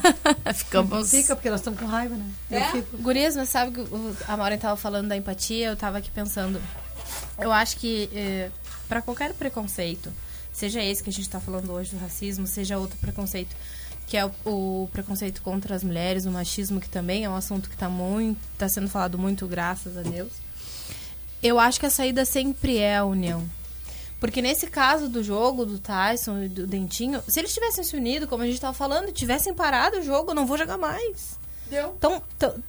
Ficamos. 0.52 1.10
Fica, 1.10 1.34
porque 1.34 1.48
nós 1.48 1.60
estamos 1.60 1.80
com 1.80 1.86
raiva, 1.86 2.14
né? 2.14 2.30
Eu 2.50 2.58
É? 2.58 2.70
fico. 2.72 2.96
Gurias, 2.98 3.34
mas 3.36 3.48
sabe 3.48 3.72
que 3.72 3.86
a 4.26 4.36
Maureen 4.36 4.58
tava 4.58 4.76
falando 4.76 5.08
da 5.08 5.16
empatia, 5.16 5.68
eu 5.68 5.76
tava 5.76 5.98
aqui 5.98 6.10
pensando. 6.10 6.60
Eu 7.38 7.50
acho 7.50 7.76
que 7.78 8.10
eh, 8.14 8.50
pra 8.88 9.00
qualquer 9.00 9.32
preconceito, 9.32 10.12
seja 10.52 10.82
esse 10.82 11.02
que 11.02 11.08
a 11.08 11.12
gente 11.12 11.28
tá 11.30 11.40
falando 11.40 11.72
hoje 11.72 11.92
do 11.94 11.98
racismo, 11.98 12.46
seja 12.46 12.76
outro 12.76 12.98
preconceito, 12.98 13.54
que 14.06 14.16
é 14.18 14.26
o, 14.26 14.30
o 14.44 14.88
preconceito 14.92 15.40
contra 15.40 15.74
as 15.74 15.82
mulheres, 15.82 16.26
o 16.26 16.30
machismo, 16.30 16.78
que 16.78 16.88
também 16.90 17.24
é 17.24 17.28
um 17.30 17.36
assunto 17.36 17.70
que 17.70 17.76
tá 17.76 17.88
muito. 17.88 18.38
tá 18.58 18.68
sendo 18.68 18.88
falado 18.88 19.18
muito, 19.18 19.46
graças 19.46 19.96
a 19.96 20.02
Deus. 20.02 20.32
Eu 21.42 21.58
acho 21.58 21.78
que 21.78 21.86
a 21.86 21.90
saída 21.90 22.24
sempre 22.24 22.78
é 22.78 22.96
a 22.96 23.04
união. 23.04 23.48
Porque 24.20 24.42
nesse 24.42 24.66
caso 24.66 25.08
do 25.08 25.22
jogo, 25.22 25.64
do 25.64 25.78
Tyson 25.78 26.42
e 26.42 26.48
do 26.48 26.66
Dentinho, 26.66 27.22
se 27.28 27.38
eles 27.38 27.54
tivessem 27.54 27.84
se 27.84 27.96
unido, 27.96 28.26
como 28.26 28.42
a 28.42 28.46
gente 28.46 28.60
tava 28.60 28.74
falando, 28.74 29.12
tivessem 29.12 29.54
parado 29.54 29.98
o 29.98 30.02
jogo, 30.02 30.32
eu 30.32 30.34
não 30.34 30.46
vou 30.46 30.58
jogar 30.58 30.76
mais. 30.76 31.38
Deu. 31.70 31.90
Tão, 32.00 32.20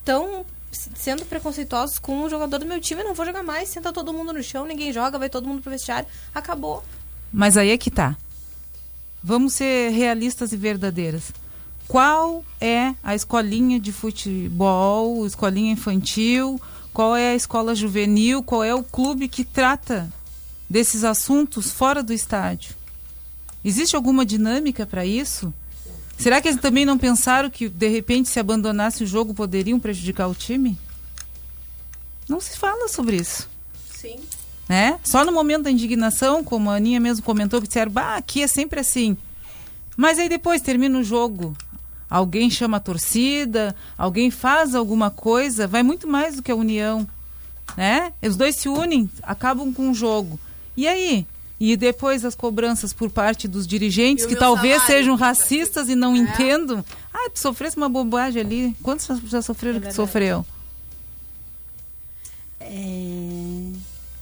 tão, 0.05 0.45
sendo 0.71 1.25
preconceituosos 1.25 1.97
com 1.97 2.23
um 2.23 2.29
jogador 2.29 2.59
do 2.59 2.65
meu 2.65 2.79
time, 2.79 3.01
eu 3.01 3.07
não 3.07 3.15
vou 3.15 3.25
jogar 3.25 3.41
mais. 3.41 3.69
Senta 3.69 3.91
todo 3.91 4.13
mundo 4.13 4.31
no 4.31 4.43
chão, 4.43 4.65
ninguém 4.65 4.93
joga, 4.93 5.17
vai 5.17 5.29
todo 5.29 5.47
mundo 5.47 5.61
pro 5.61 5.71
vestiário. 5.71 6.07
Acabou. 6.35 6.83
Mas 7.33 7.57
aí 7.57 7.71
é 7.71 7.77
que 7.77 7.89
tá. 7.89 8.15
Vamos 9.23 9.53
ser 9.53 9.89
realistas 9.91 10.53
e 10.53 10.57
verdadeiras. 10.57 11.31
Qual 11.87 12.45
é 12.61 12.93
a 13.03 13.15
escolinha 13.15 13.79
de 13.79 13.91
futebol, 13.91 15.25
escolinha 15.25 15.71
infantil, 15.71 16.61
qual 16.93 17.15
é 17.15 17.31
a 17.31 17.35
escola 17.35 17.75
juvenil, 17.75 18.43
qual 18.43 18.63
é 18.63 18.73
o 18.73 18.83
clube 18.83 19.27
que 19.27 19.43
trata 19.43 20.11
desses 20.69 21.03
assuntos 21.03 21.71
fora 21.71 22.03
do 22.03 22.13
estádio? 22.13 22.75
Existe 23.63 23.95
alguma 23.95 24.25
dinâmica 24.25 24.85
para 24.85 25.05
isso? 25.05 25.53
Será 26.17 26.41
que 26.41 26.49
eles 26.49 26.59
também 26.59 26.85
não 26.85 26.97
pensaram 26.97 27.49
que, 27.49 27.69
de 27.69 27.87
repente, 27.87 28.29
se 28.29 28.39
abandonasse 28.39 29.03
o 29.03 29.07
jogo, 29.07 29.33
poderiam 29.33 29.79
prejudicar 29.79 30.27
o 30.27 30.35
time? 30.35 30.77
Não 32.27 32.39
se 32.39 32.57
fala 32.57 32.87
sobre 32.87 33.15
isso 33.15 33.49
Sim. 33.95 34.19
né? 34.67 34.99
Só 35.03 35.25
no 35.25 35.31
momento 35.31 35.63
da 35.63 35.71
indignação, 35.71 36.43
como 36.43 36.69
a 36.69 36.75
Aninha 36.75 36.99
mesmo 36.99 37.25
comentou, 37.25 37.61
que 37.61 37.67
disseram, 37.67 37.91
bah, 37.91 38.15
aqui 38.15 38.43
é 38.43 38.47
sempre 38.47 38.79
assim. 38.79 39.17
Mas 39.97 40.19
aí 40.19 40.29
depois 40.29 40.61
termina 40.61 40.99
o 40.99 41.03
jogo, 41.03 41.55
alguém 42.09 42.49
chama 42.49 42.77
a 42.77 42.79
torcida, 42.79 43.75
alguém 43.97 44.31
faz 44.31 44.73
alguma 44.75 45.09
coisa, 45.11 45.67
vai 45.67 45.83
muito 45.83 46.07
mais 46.07 46.35
do 46.37 46.41
que 46.43 46.51
a 46.51 46.55
união, 46.55 47.07
né? 47.77 48.11
Os 48.21 48.35
dois 48.35 48.55
se 48.55 48.67
unem, 48.69 49.09
acabam 49.23 49.73
com 49.73 49.89
o 49.91 49.93
jogo. 49.93 50.39
E 50.75 50.87
aí? 50.87 51.25
E 51.59 51.75
depois 51.75 52.23
as 52.23 52.35
cobranças 52.35 52.93
por 52.93 53.09
parte 53.09 53.45
dos 53.47 53.67
dirigentes, 53.67 54.25
que 54.25 54.35
talvez 54.35 54.75
salário? 54.77 54.95
sejam 54.95 55.15
racistas 55.15 55.89
e 55.89 55.95
não 55.95 56.15
entendam. 56.15 56.83
Ah, 57.13 57.29
tu 57.29 57.37
sofresse 57.39 57.75
uma 57.75 57.89
bobagem 57.89 58.41
ali. 58.41 58.75
Quantos 58.81 59.05
já- 59.29 59.41
sofreram 59.41 59.81
que 59.81 59.89
tu 59.89 59.95
sofreu? 59.95 60.45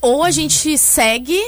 Ou 0.01 0.23
a 0.23 0.31
gente 0.31 0.77
segue 0.77 1.39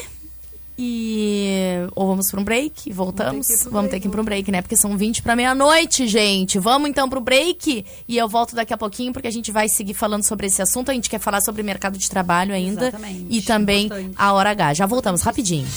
e. 0.81 1.85
Ou 1.93 2.07
vamos 2.07 2.31
para 2.31 2.39
um 2.39 2.43
break, 2.43 2.93
voltamos. 2.93 3.45
Vamos 3.69 3.91
ter 3.91 3.99
que 3.99 4.07
ir 4.07 4.09
para 4.09 4.21
um 4.21 4.23
break, 4.23 4.49
né? 4.49 4.61
Porque 4.61 4.77
são 4.77 4.97
20 4.97 5.21
para 5.21 5.35
meia-noite, 5.35 6.07
gente. 6.07 6.57
Vamos 6.57 6.89
então 6.89 7.09
para 7.09 7.19
o 7.19 7.21
break 7.21 7.85
e 8.07 8.17
eu 8.17 8.29
volto 8.29 8.55
daqui 8.55 8.73
a 8.73 8.77
pouquinho 8.77 9.11
porque 9.11 9.27
a 9.27 9.31
gente 9.31 9.51
vai 9.51 9.67
seguir 9.67 9.93
falando 9.93 10.23
sobre 10.23 10.47
esse 10.47 10.61
assunto. 10.61 10.89
A 10.89 10.93
gente 10.93 11.09
quer 11.09 11.19
falar 11.19 11.41
sobre 11.41 11.61
mercado 11.63 11.97
de 11.97 12.09
trabalho 12.09 12.53
ainda 12.53 12.87
Exatamente, 12.87 13.25
e 13.29 13.41
também 13.41 13.85
importante. 13.87 14.13
a 14.17 14.33
hora 14.33 14.51
H. 14.51 14.73
Já 14.75 14.85
voltamos 14.85 15.21
rapidinho. 15.21 15.67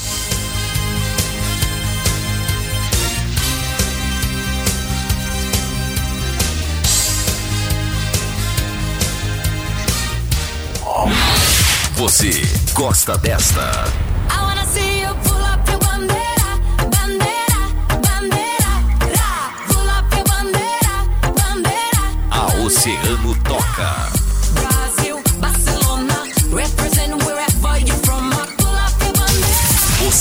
Você 11.97 12.31
gosta 12.75 13.17
desta? 13.19 14.12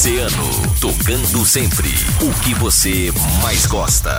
Oceano, 0.01 0.49
tocando 0.81 1.45
sempre 1.45 1.89
o 2.25 2.43
que 2.43 2.55
você 2.55 3.11
mais 3.43 3.67
gosta. 3.67 4.11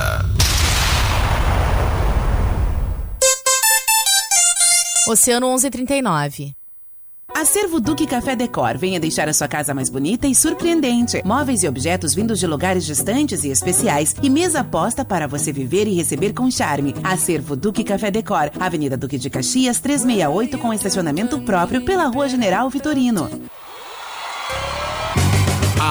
Oceano 5.09 5.49
1139. 5.49 6.55
Acervo 7.35 7.81
Duque 7.81 8.07
Café 8.07 8.33
Decor. 8.33 8.77
Venha 8.77 8.97
deixar 8.97 9.27
a 9.27 9.33
sua 9.33 9.49
casa 9.49 9.73
mais 9.73 9.89
bonita 9.89 10.25
e 10.25 10.33
surpreendente. 10.33 11.21
Móveis 11.25 11.63
e 11.63 11.67
objetos 11.67 12.15
vindos 12.15 12.39
de 12.39 12.47
lugares 12.47 12.85
distantes 12.85 13.43
e 13.43 13.49
especiais. 13.49 14.15
E 14.23 14.29
mesa 14.29 14.63
posta 14.63 15.03
para 15.03 15.27
você 15.27 15.51
viver 15.51 15.85
e 15.85 15.95
receber 15.95 16.31
com 16.31 16.49
charme. 16.49 16.95
Acervo 17.03 17.57
Duque 17.57 17.83
Café 17.83 18.09
Decor. 18.09 18.51
Avenida 18.57 18.95
Duque 18.95 19.17
de 19.17 19.29
Caxias, 19.29 19.81
368, 19.81 20.57
com 20.59 20.73
estacionamento 20.73 21.41
próprio 21.41 21.83
pela 21.83 22.07
Rua 22.07 22.29
General 22.29 22.69
Vitorino. 22.69 23.29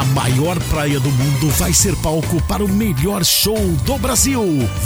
A 0.03 0.05
maior 0.07 0.59
praia 0.65 0.99
do 0.99 1.09
mundo 1.13 1.49
vai 1.51 1.73
ser 1.73 1.95
palco 1.95 2.43
para 2.49 2.65
o 2.65 2.69
melhor 2.69 3.25
show 3.25 3.57
do 3.85 3.97
Brasil. 3.99 4.43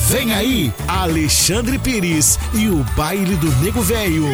Vem 0.09 0.35
aí, 0.35 0.71
Alexandre 0.87 1.79
Pires 1.79 2.39
e 2.53 2.69
o 2.69 2.85
Baile 2.95 3.35
do 3.37 3.51
Nego 3.63 3.81
Velho. 3.81 4.27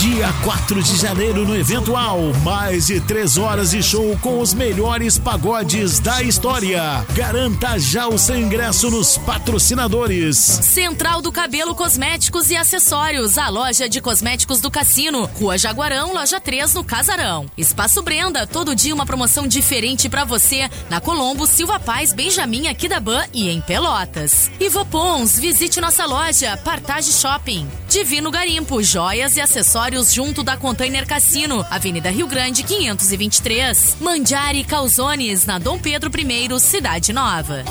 Dia 0.00 0.32
4 0.44 0.80
de 0.80 0.96
janeiro 0.96 1.44
no 1.44 1.56
Eventual, 1.56 2.20
mais 2.44 2.86
de 2.86 3.00
três 3.00 3.36
horas 3.36 3.72
de 3.72 3.82
show 3.82 4.16
com 4.22 4.38
os 4.38 4.54
melhores 4.54 5.18
pagodes 5.18 5.98
da 5.98 6.22
história. 6.22 7.04
Garanta 7.14 7.76
já 7.80 8.06
o 8.06 8.16
seu 8.16 8.38
ingresso 8.38 8.92
nos 8.92 9.18
patrocinadores. 9.18 10.36
Central 10.36 11.20
do 11.20 11.32
Cabelo 11.32 11.74
Cosméticos 11.74 12.48
e 12.48 12.56
Acessórios, 12.56 13.36
a 13.38 13.48
loja 13.48 13.88
de 13.88 14.00
cosméticos 14.00 14.60
do 14.60 14.70
Cassino. 14.70 15.28
Rua 15.34 15.58
Jaguarão, 15.58 16.14
loja 16.14 16.38
3, 16.38 16.74
no 16.74 16.84
Casarão. 16.84 17.46
Espaço 17.58 18.00
Brenda, 18.00 18.46
todo 18.46 18.76
dia 18.76 18.94
uma 18.94 19.04
promoção 19.04 19.48
diferente 19.48 20.08
pra 20.08 20.22
você 20.24 20.70
na 20.88 21.00
Colombo, 21.00 21.44
Silva 21.44 21.80
Paz, 21.80 22.12
Benjamin, 22.12 22.68
Aquidaban 22.68 23.24
e 23.34 23.48
em 23.48 23.60
Pelotas. 23.60 24.48
Ivopons, 24.60 25.36
visite 25.40 25.80
nossa 25.80 26.06
loja, 26.06 26.56
Partage 26.58 27.12
Shopping. 27.12 27.68
Divino 27.88 28.30
Garimpo, 28.30 28.82
joias 28.82 29.34
e 29.36 29.40
acessórios 29.40 30.12
junto 30.12 30.42
da 30.42 30.58
Container 30.58 31.06
Cassino, 31.06 31.64
Avenida 31.70 32.10
Rio 32.10 32.26
Grande 32.26 32.62
523. 32.62 33.96
Mandiari 33.98 34.62
Calzones, 34.62 35.46
na 35.46 35.58
Dom 35.58 35.78
Pedro 35.78 36.10
I, 36.14 36.60
Cidade 36.60 37.14
Nova. 37.14 37.64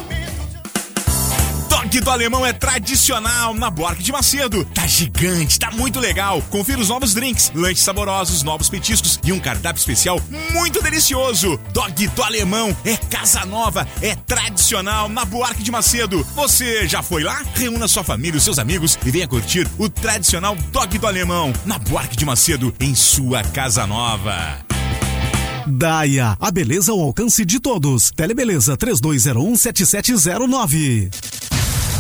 Dog 1.88 2.02
do 2.02 2.12
Alemão 2.12 2.46
é 2.46 2.52
tradicional 2.52 3.54
na 3.54 3.70
Buarque 3.70 4.04
de 4.04 4.12
Macedo. 4.12 4.66
Tá 4.66 4.86
gigante, 4.86 5.58
tá 5.58 5.72
muito 5.72 6.02
legal. 6.02 6.42
Confira 6.50 6.82
os 6.82 6.90
novos 6.90 7.14
drinks, 7.14 7.50
lanches 7.56 7.80
saborosos, 7.80 8.44
novos 8.44 8.68
petiscos 8.68 9.18
e 9.24 9.32
um 9.32 9.40
cardápio 9.40 9.80
especial 9.80 10.20
muito 10.52 10.82
delicioso. 10.82 11.58
Dog 11.72 12.08
do 12.10 12.24
Alemão 12.24 12.76
é 12.84 12.98
casa 12.98 13.46
nova, 13.46 13.88
é 14.02 14.16
tradicional 14.16 15.08
na 15.08 15.24
Buarque 15.24 15.64
de 15.64 15.72
Macedo. 15.72 16.28
Você 16.36 16.90
já 16.90 17.02
foi 17.02 17.24
lá? 17.24 17.42
Reúna 17.56 17.88
sua 17.88 18.04
família, 18.04 18.42
seus 18.42 18.60
amigos 18.60 19.00
e 19.06 19.10
venha 19.10 19.28
curtir 19.28 19.66
o 19.78 19.88
tradicional 19.88 20.58
Dog 20.74 20.98
do 20.98 21.08
Alemão 21.08 21.54
na 21.66 21.80
Buarque 21.80 22.18
de 22.18 22.26
Macedo, 22.26 22.76
em 22.82 22.94
sua 22.94 23.44
casa 23.44 23.88
nova. 23.88 24.58
Daia, 25.66 26.36
a 26.40 26.52
beleza 26.52 26.92
ao 26.92 27.00
alcance 27.00 27.46
de 27.46 27.62
todos. 27.62 28.12
Telebeleza 28.12 28.76
32017709. 28.76 31.37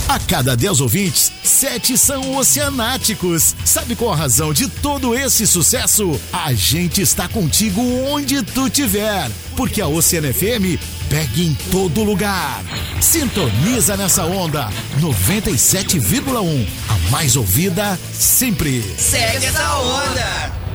A 0.07 0.19
cada 0.19 0.55
10 0.55 0.79
ouvintes, 0.79 1.33
7 1.43 1.97
são 1.97 2.37
oceanáticos. 2.37 3.53
Sabe 3.65 3.93
qual 3.93 4.13
a 4.13 4.15
razão 4.15 4.53
de 4.53 4.69
todo 4.69 5.13
esse 5.13 5.45
sucesso? 5.45 6.17
A 6.31 6.53
gente 6.53 7.01
está 7.01 7.27
contigo 7.27 7.81
onde 8.05 8.41
tu 8.41 8.69
tiver. 8.69 9.29
Porque 9.57 9.81
a 9.81 9.87
Oceana 9.87 10.33
FM 10.33 10.79
pega 11.09 11.41
em 11.41 11.53
todo 11.69 12.03
lugar. 12.03 12.63
Sintoniza 13.01 13.97
nessa 13.97 14.23
onda 14.23 14.69
97,1. 15.01 16.67
A 16.87 17.11
mais 17.11 17.35
ouvida 17.35 17.99
sempre. 18.13 18.81
Segue 18.97 19.45
essa 19.45 19.77
onda. 19.77 20.66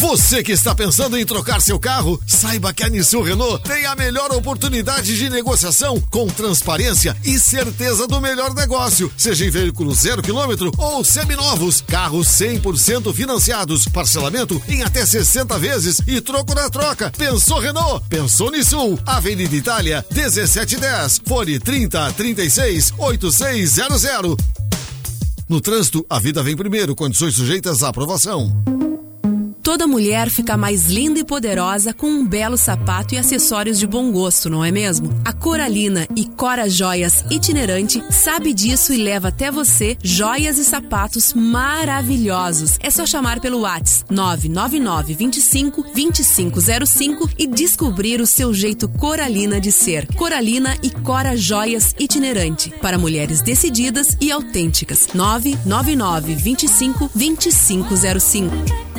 Você 0.00 0.42
que 0.42 0.52
está 0.52 0.74
pensando 0.74 1.18
em 1.18 1.26
trocar 1.26 1.60
seu 1.60 1.78
carro, 1.78 2.18
saiba 2.26 2.72
que 2.72 2.82
a 2.82 2.88
Nissan 2.88 3.22
Renault 3.22 3.62
tem 3.62 3.84
a 3.84 3.94
melhor 3.94 4.32
oportunidade 4.32 5.14
de 5.14 5.28
negociação 5.28 6.00
com 6.00 6.26
transparência 6.26 7.14
e 7.22 7.38
certeza 7.38 8.08
do 8.08 8.18
melhor 8.18 8.54
negócio, 8.54 9.12
seja 9.14 9.44
em 9.44 9.50
veículo 9.50 9.94
zero 9.94 10.22
quilômetro 10.22 10.72
ou 10.78 11.04
seminovos, 11.04 11.82
carros 11.86 12.28
100% 12.28 13.12
financiados, 13.12 13.86
parcelamento 13.88 14.60
em 14.66 14.82
até 14.82 15.04
60 15.04 15.58
vezes 15.58 16.00
e 16.06 16.18
troco 16.22 16.54
na 16.54 16.70
troca. 16.70 17.12
Pensou 17.14 17.58
Renault? 17.58 18.02
Pensou 18.08 18.50
Nissan? 18.50 18.96
Avenida 19.04 19.54
Itália, 19.54 20.02
1710, 20.10 21.20
fone 21.26 21.58
30 21.58 22.10
36 22.14 22.94
8600. 22.96 24.36
No 25.46 25.60
trânsito, 25.60 26.06
a 26.08 26.18
vida 26.18 26.42
vem 26.42 26.56
primeiro, 26.56 26.96
condições 26.96 27.34
sujeitas 27.34 27.82
à 27.82 27.88
aprovação. 27.88 28.50
Toda 29.70 29.86
mulher 29.86 30.28
fica 30.30 30.56
mais 30.56 30.86
linda 30.86 31.20
e 31.20 31.24
poderosa 31.24 31.94
com 31.94 32.08
um 32.08 32.26
belo 32.26 32.56
sapato 32.56 33.14
e 33.14 33.18
acessórios 33.18 33.78
de 33.78 33.86
bom 33.86 34.10
gosto, 34.10 34.50
não 34.50 34.64
é 34.64 34.72
mesmo? 34.72 35.08
A 35.24 35.32
Coralina 35.32 36.08
e 36.16 36.24
Cora 36.24 36.68
Joias 36.68 37.24
Itinerante 37.30 38.02
sabe 38.10 38.52
disso 38.52 38.92
e 38.92 38.96
leva 38.96 39.28
até 39.28 39.48
você 39.48 39.96
joias 40.02 40.58
e 40.58 40.64
sapatos 40.64 41.32
maravilhosos. 41.34 42.78
É 42.80 42.90
só 42.90 43.06
chamar 43.06 43.38
pelo 43.38 43.60
Whats 43.60 44.04
999 44.10 45.14
25 45.14 45.82
2505 45.94 47.30
e 47.38 47.46
descobrir 47.46 48.20
o 48.20 48.26
seu 48.26 48.52
jeito 48.52 48.88
Coralina 48.88 49.60
de 49.60 49.70
ser. 49.70 50.04
Coralina 50.16 50.76
e 50.82 50.90
Cora 50.90 51.36
Joias 51.36 51.94
Itinerante 51.96 52.70
para 52.82 52.98
mulheres 52.98 53.40
decididas 53.40 54.16
e 54.20 54.32
autênticas. 54.32 55.06
999 55.14 56.34
25 56.34 57.10
2505. 57.14 58.90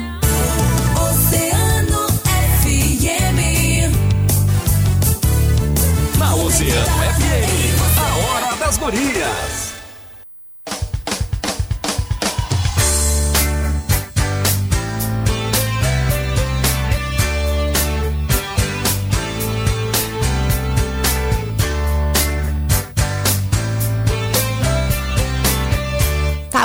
Oceano 6.61 6.95
FM, 7.17 7.97
a 7.97 8.17
hora 8.17 8.55
das 8.55 8.77
gurias. 8.77 9.50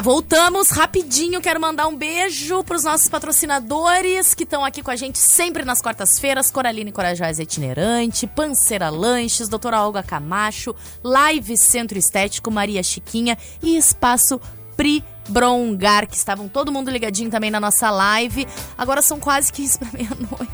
Voltamos 0.06 0.70
rapidinho. 0.70 1.40
Quero 1.40 1.60
mandar 1.60 1.88
um 1.88 1.96
beijo 1.96 2.62
pros 2.62 2.84
nossos 2.84 3.08
patrocinadores 3.08 4.34
que 4.34 4.44
estão 4.44 4.64
aqui 4.64 4.80
com 4.80 4.92
a 4.92 4.94
gente 4.94 5.18
sempre 5.18 5.64
nas 5.64 5.82
quartas-feiras. 5.82 6.48
Coraline 6.48 6.92
Corajosa 6.92 7.42
Itinerante, 7.42 8.24
Panceira 8.24 8.88
Lanches, 8.88 9.48
Doutora 9.48 9.82
Olga 9.82 10.04
Camacho, 10.04 10.76
Live 11.02 11.56
Centro 11.56 11.98
Estético, 11.98 12.52
Maria 12.52 12.84
Chiquinha 12.84 13.36
e 13.60 13.76
Espaço 13.76 14.40
Pri 14.76 15.02
Brongar, 15.28 16.06
que 16.06 16.14
estavam 16.14 16.46
todo 16.46 16.70
mundo 16.70 16.88
ligadinho 16.88 17.28
também 17.28 17.50
na 17.50 17.58
nossa 17.58 17.90
live. 17.90 18.46
Agora 18.78 19.02
são 19.02 19.18
quase 19.18 19.52
15 19.52 19.76
para 19.76 19.88
meia-noite. 19.92 20.52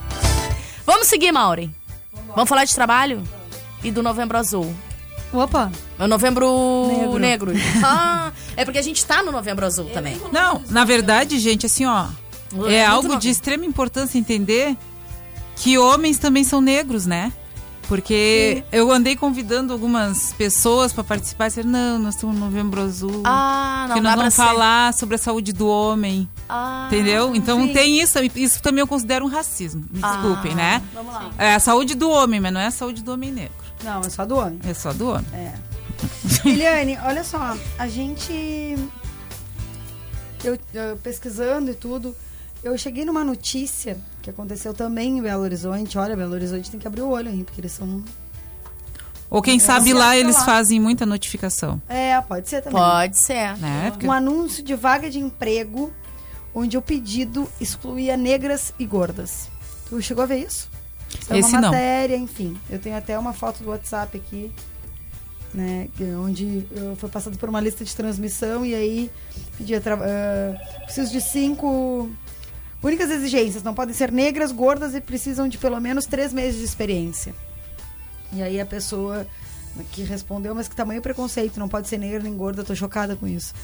Vamos 0.86 1.08
seguir, 1.08 1.30
Maureen. 1.30 1.74
Vamos 2.28 2.48
falar 2.48 2.64
de 2.64 2.74
trabalho? 2.74 3.22
E 3.84 3.90
do 3.90 4.02
Novembro 4.02 4.38
Azul. 4.38 4.74
Opa! 5.32 5.70
É 5.98 6.04
o 6.04 6.08
Novembro 6.08 7.18
Negro. 7.18 7.52
Negro. 7.52 7.52
Ah, 7.84 8.32
é 8.56 8.64
porque 8.64 8.78
a 8.78 8.82
gente 8.82 9.04
tá 9.04 9.22
no 9.22 9.32
Novembro 9.32 9.64
Azul 9.64 9.86
também. 9.86 10.20
Não, 10.30 10.62
na 10.70 10.84
verdade, 10.84 11.38
gente, 11.38 11.66
assim, 11.66 11.84
ó. 11.86 12.06
É 12.68 12.74
É 12.76 12.86
algo 12.86 13.08
novo. 13.08 13.20
de 13.20 13.30
extrema 13.30 13.64
importância 13.64 14.18
entender 14.18 14.76
que 15.56 15.78
homens 15.78 16.18
também 16.18 16.44
são 16.44 16.60
negros, 16.60 17.06
né? 17.06 17.32
Porque 17.88 18.62
eu 18.72 18.90
andei 18.90 19.16
convidando 19.16 19.72
algumas 19.72 20.32
pessoas 20.34 20.92
para 20.92 21.02
participar 21.04 21.46
e 21.46 21.48
disseram, 21.48 21.70
não, 21.70 21.98
nós 21.98 22.14
estamos 22.14 22.36
no 22.38 22.44
Novembro 22.46 22.80
Azul. 22.80 23.22
Ah, 23.24 23.86
não 23.88 23.96
que 23.96 24.00
nós 24.00 24.14
vamos 24.14 24.34
ser. 24.34 24.42
falar 24.42 24.94
sobre 24.94 25.16
a 25.16 25.18
saúde 25.18 25.52
do 25.52 25.66
homem. 25.68 26.28
Ah, 26.48 26.84
entendeu? 26.86 27.34
Então 27.34 27.60
sim. 27.66 27.72
tem 27.72 28.00
isso. 28.00 28.18
Isso 28.36 28.62
também 28.62 28.80
eu 28.80 28.86
considero 28.86 29.24
um 29.24 29.28
racismo. 29.28 29.84
Me 29.92 29.98
Ah, 30.02 30.12
desculpem, 30.12 30.54
né? 30.54 30.80
vamos 30.94 31.12
lá. 31.12 31.30
É 31.36 31.54
a 31.54 31.60
saúde 31.60 31.94
do 31.94 32.08
homem, 32.08 32.40
mas 32.40 32.52
não 32.52 32.60
é 32.60 32.66
a 32.66 32.70
saúde 32.70 33.02
do 33.02 33.12
homem 33.12 33.30
negro. 33.32 33.61
Não, 33.82 34.00
é 34.00 34.10
só 34.10 34.24
do 34.24 34.36
homem. 34.36 34.58
É 34.64 34.74
só 34.74 34.92
do 34.92 35.08
homem. 35.10 35.26
É. 35.32 35.52
Eliane, 36.48 36.98
olha 37.04 37.22
só, 37.24 37.56
a 37.78 37.88
gente. 37.88 38.32
Eu, 40.44 40.58
eu 40.74 40.96
pesquisando 40.96 41.70
e 41.70 41.74
tudo, 41.74 42.14
eu 42.64 42.76
cheguei 42.76 43.04
numa 43.04 43.22
notícia 43.24 43.96
que 44.20 44.28
aconteceu 44.30 44.74
também 44.74 45.18
em 45.18 45.22
Belo 45.22 45.42
Horizonte. 45.42 45.96
Olha, 45.98 46.16
Belo 46.16 46.32
Horizonte 46.34 46.70
tem 46.70 46.80
que 46.80 46.86
abrir 46.86 47.02
o 47.02 47.08
olho 47.10 47.28
aí, 47.28 47.44
porque 47.44 47.60
eles 47.60 47.72
são. 47.72 48.02
Ou 49.30 49.40
quem 49.40 49.56
É, 49.56 49.60
sabe 49.60 49.92
lá 49.94 50.16
eles 50.16 50.36
lá. 50.36 50.44
fazem 50.44 50.78
muita 50.80 51.06
notificação. 51.06 51.80
É, 51.88 52.20
pode 52.20 52.48
ser 52.48 52.60
também. 52.62 52.78
Pode 52.82 53.18
ser. 53.24 53.56
Né? 53.58 53.90
Porque- 53.90 54.06
Um 54.06 54.12
anúncio 54.12 54.62
de 54.62 54.74
vaga 54.74 55.08
de 55.08 55.18
emprego 55.18 55.92
onde 56.54 56.76
o 56.76 56.82
pedido 56.82 57.48
excluía 57.60 58.14
negras 58.16 58.74
e 58.78 58.84
gordas. 58.84 59.48
Tu 59.88 60.02
chegou 60.02 60.22
a 60.24 60.26
ver 60.26 60.38
isso? 60.46 60.68
Isso 61.20 61.32
é 61.32 61.38
Esse 61.38 61.48
uma 61.50 61.60
não. 61.60 61.70
matéria, 61.70 62.16
enfim. 62.16 62.56
Eu 62.70 62.78
tenho 62.78 62.96
até 62.96 63.18
uma 63.18 63.32
foto 63.32 63.62
do 63.62 63.70
WhatsApp 63.70 64.16
aqui, 64.16 64.50
né? 65.54 65.88
que- 65.96 66.04
Onde 66.04 66.66
eu 66.74 66.96
foi 66.96 67.08
passado 67.08 67.36
por 67.38 67.48
uma 67.48 67.60
lista 67.60 67.84
de 67.84 67.94
transmissão 67.94 68.64
e 68.64 68.74
aí 68.74 69.10
pedia 69.58 69.80
tra- 69.80 69.98
ah, 70.00 70.82
preciso 70.84 71.12
de 71.12 71.20
cinco 71.20 72.10
únicas 72.82 73.10
exigências. 73.10 73.62
Não 73.62 73.74
podem 73.74 73.94
ser 73.94 74.10
negras, 74.10 74.50
gordas 74.52 74.94
e 74.94 75.00
precisam 75.00 75.46
de 75.48 75.58
pelo 75.58 75.78
menos 75.80 76.06
três 76.06 76.32
meses 76.32 76.58
de 76.58 76.64
experiência. 76.64 77.34
E 78.32 78.42
aí 78.42 78.60
a 78.60 78.66
pessoa 78.66 79.26
que 79.92 80.02
respondeu, 80.02 80.54
mas 80.54 80.68
que 80.68 80.76
tamanho 80.76 81.00
preconceito, 81.00 81.58
não 81.58 81.68
pode 81.68 81.88
ser 81.88 81.96
negra 81.98 82.18
nem 82.22 82.34
gorda, 82.36 82.62
tô 82.64 82.74
chocada 82.74 83.16
com 83.16 83.26
isso. 83.26 83.54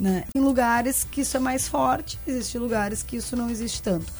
Né? 0.00 0.24
Em 0.34 0.40
lugares 0.40 1.04
que 1.04 1.22
isso 1.22 1.36
é 1.36 1.40
mais 1.40 1.66
forte, 1.68 2.18
existem 2.26 2.60
lugares 2.60 3.02
que 3.02 3.16
isso 3.16 3.36
não 3.36 3.50
existe 3.50 3.82
tanto. 3.82 4.10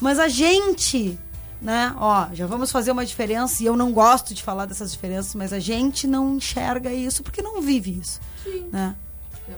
Mas 0.00 0.18
a 0.18 0.28
gente, 0.28 1.18
né, 1.60 1.92
ó, 1.96 2.28
já 2.32 2.46
vamos 2.46 2.70
fazer 2.70 2.90
uma 2.92 3.04
diferença, 3.04 3.62
e 3.62 3.66
eu 3.66 3.76
não 3.76 3.92
gosto 3.92 4.32
de 4.34 4.42
falar 4.42 4.64
dessas 4.66 4.92
diferenças, 4.92 5.34
mas 5.34 5.52
a 5.52 5.58
gente 5.58 6.06
não 6.06 6.36
enxerga 6.36 6.92
isso 6.92 7.22
porque 7.22 7.42
não 7.42 7.60
vive 7.60 7.98
isso. 8.00 8.20
Né? 8.72 8.94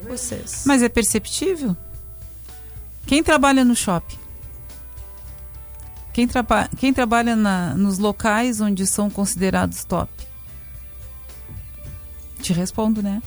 Vocês. 0.08 0.62
Mas 0.66 0.82
é 0.82 0.88
perceptível? 0.88 1.76
Quem 3.06 3.22
trabalha 3.22 3.64
no 3.64 3.74
shopping? 3.74 4.18
Quem, 6.12 6.26
traba 6.26 6.68
quem 6.78 6.92
trabalha 6.92 7.36
na, 7.36 7.74
nos 7.74 7.98
locais 7.98 8.60
onde 8.60 8.86
são 8.86 9.08
considerados 9.10 9.84
top? 9.84 10.10
Te 12.40 12.52
respondo, 12.52 13.02
né? 13.02 13.22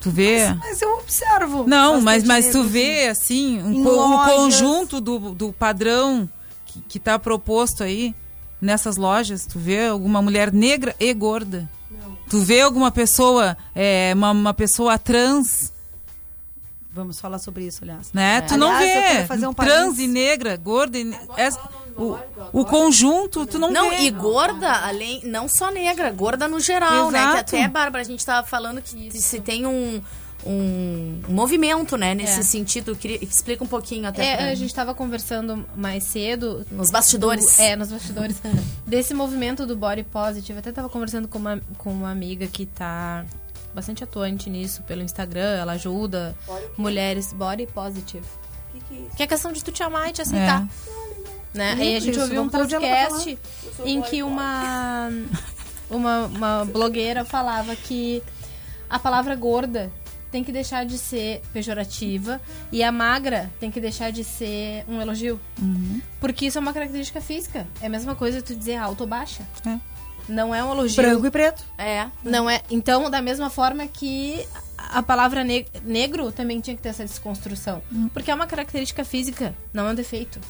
Tu 0.00 0.10
vê. 0.10 0.48
Mas, 0.48 0.58
mas 0.58 0.82
eu 0.82 0.98
observo. 0.98 1.66
Não, 1.66 2.00
mas, 2.00 2.24
mas 2.24 2.48
tu 2.50 2.64
vê, 2.64 3.08
assim, 3.08 3.62
um 3.62 3.72
Em 3.72 3.84
co- 3.84 3.90
o 3.90 4.24
conjunto 4.24 5.00
do, 5.00 5.34
do 5.34 5.52
padrão 5.52 6.28
que, 6.72 6.80
que 6.82 6.98
tá 7.00 7.18
proposto 7.18 7.82
aí 7.82 8.14
nessas 8.60 8.96
lojas. 8.96 9.46
Tu 9.46 9.58
vê 9.58 9.86
alguma 9.88 10.20
mulher 10.22 10.52
negra 10.52 10.94
e 11.00 11.12
gorda? 11.14 11.68
Tu 12.28 12.40
vê 12.40 12.60
alguma 12.60 12.90
pessoa, 12.92 13.56
é, 13.74 14.12
uma, 14.14 14.30
uma 14.30 14.54
pessoa 14.54 14.98
trans, 14.98 15.72
Vamos 16.92 17.20
falar 17.20 17.38
sobre 17.38 17.64
isso, 17.64 17.84
aliás. 17.84 18.12
né? 18.12 18.40
Tu 18.42 18.56
não 18.56 18.72
Aliás, 18.72 19.28
vê 19.28 19.46
um 19.46 19.54
trans 19.54 19.98
e 20.00 20.08
negra, 20.08 20.56
gorda 20.56 20.98
e... 20.98 21.16
essa- 21.36 21.60
o, 21.96 22.16
o 22.52 22.64
conjunto, 22.64 23.46
tu 23.46 23.58
não, 23.60 23.70
Não, 23.70 23.90
vê. 23.90 24.00
e 24.02 24.10
gorda, 24.10 24.72
além, 24.86 25.20
não 25.24 25.48
só 25.48 25.70
negra, 25.70 26.10
gorda 26.10 26.48
no 26.48 26.58
geral, 26.58 27.10
né? 27.10 27.18
Que 27.20 27.24
Exato. 27.26 27.56
até, 27.56 27.68
Bárbara, 27.68 28.02
a 28.02 28.06
gente 28.06 28.24
tava 28.26 28.44
falando 28.46 28.80
que 28.82 29.10
se 29.20 29.38
tem 29.40 29.66
um, 29.66 30.00
um 30.46 31.20
movimento, 31.28 31.96
né, 31.96 32.14
nesse 32.14 32.40
É. 32.40 32.42
sentido. 32.42 32.94
Queria, 32.96 33.22
explica 33.22 33.62
um 33.62 33.66
pouquinho 33.66 34.08
até. 34.08 34.24
É, 34.32 34.36
pra- 34.36 34.46
a 34.50 34.54
gente 34.54 34.74
tava 34.74 34.94
conversando 34.94 35.66
mais 35.76 36.04
cedo. 36.04 36.64
Nos 36.70 36.90
bastidores. 36.90 37.56
do- 37.56 37.62
é, 37.62 37.76
nos 37.76 37.90
bastidores. 37.90 38.40
desse 38.86 39.12
movimento 39.14 39.66
do 39.66 39.76
body 39.76 40.02
positive. 40.04 40.58
Até 40.58 40.72
tava 40.72 40.88
conversando 40.88 41.28
com 41.28 41.38
uma, 41.38 41.60
com 41.78 41.90
uma 41.92 42.10
amiga 42.10 42.46
que 42.46 42.66
tá 42.66 43.24
bastante 43.74 44.02
atuante 44.02 44.48
nisso 44.50 44.82
pelo 44.82 45.02
Instagram. 45.02 45.56
Ela 45.58 45.72
ajuda 45.72 46.34
mulheres 46.76 47.32
body 47.32 47.66
positive. 47.66 48.24
Que 49.16 49.22
é 49.22 49.26
questão 49.26 49.52
de 49.52 49.62
tu 49.62 49.70
te 49.70 49.82
amar 49.82 50.08
e 50.08 50.12
te 50.12 50.22
aceitar. 50.22 50.66
Né? 51.52 51.70
Lindo 51.72 51.82
Aí 51.82 51.96
a 51.96 52.00
gente 52.00 52.12
isso, 52.12 52.20
ouviu 52.22 52.42
um 52.42 52.48
podcast 52.48 53.38
em 53.84 54.00
que 54.02 54.22
uma, 54.22 55.10
uma, 55.90 56.26
uma 56.26 56.64
blogueira 56.64 57.24
falava 57.24 57.74
que 57.74 58.22
a 58.88 58.98
palavra 58.98 59.34
gorda 59.34 59.90
tem 60.30 60.42
que 60.44 60.52
deixar 60.52 60.84
de 60.86 60.96
ser 60.98 61.42
pejorativa 61.52 62.40
e 62.70 62.82
a 62.82 62.90
magra 62.92 63.50
tem 63.58 63.70
que 63.70 63.80
deixar 63.80 64.10
de 64.12 64.22
ser 64.24 64.84
um 64.88 65.00
elogio. 65.00 65.40
Uhum. 65.60 66.00
Porque 66.20 66.46
isso 66.46 66.58
é 66.58 66.60
uma 66.60 66.72
característica 66.72 67.20
física. 67.20 67.66
É 67.80 67.86
a 67.86 67.90
mesma 67.90 68.14
coisa 68.14 68.40
tu 68.42 68.54
dizer 68.54 68.76
alto 68.76 69.02
ou 69.02 69.06
baixa. 69.06 69.42
É. 69.66 69.78
Não 70.28 70.54
é 70.54 70.62
um 70.62 70.70
elogio. 70.72 71.02
Branco 71.02 71.26
e 71.26 71.30
preto. 71.30 71.64
É. 71.76 72.06
Não 72.22 72.48
é. 72.48 72.62
Então, 72.70 73.10
da 73.10 73.20
mesma 73.20 73.50
forma 73.50 73.86
que 73.86 74.46
a 74.78 75.02
palavra 75.02 75.42
ne- 75.42 75.66
negro 75.84 76.30
também 76.30 76.60
tinha 76.60 76.76
que 76.76 76.82
ter 76.82 76.90
essa 76.90 77.04
desconstrução. 77.04 77.82
Hum. 77.92 78.08
Porque 78.12 78.30
é 78.30 78.34
uma 78.34 78.46
característica 78.46 79.04
física, 79.04 79.54
não 79.72 79.88
é 79.88 79.90
um 79.90 79.94
defeito. 79.94 80.40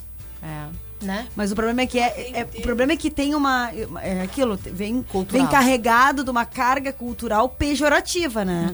É. 0.43 0.90
Né? 1.03 1.27
Mas 1.35 1.51
o 1.51 1.55
problema 1.55 1.81
é 1.81 1.87
que 1.87 1.99
é, 1.99 2.41
é- 2.41 2.49
o 2.59 2.63
problema 2.63 2.93
é 2.93 2.97
que 2.97 3.11
tem 3.11 3.35
uma 3.35 3.71
é 4.03 4.21
aquilo 4.23 4.57
vem 4.57 5.03
Cultural. 5.03 5.41
vem 5.43 5.51
carregado 5.51 6.23
de 6.23 6.31
uma 6.31 6.45
carga 6.45 6.93
cultural 6.93 7.49
pejorativa, 7.49 8.45
né? 8.45 8.71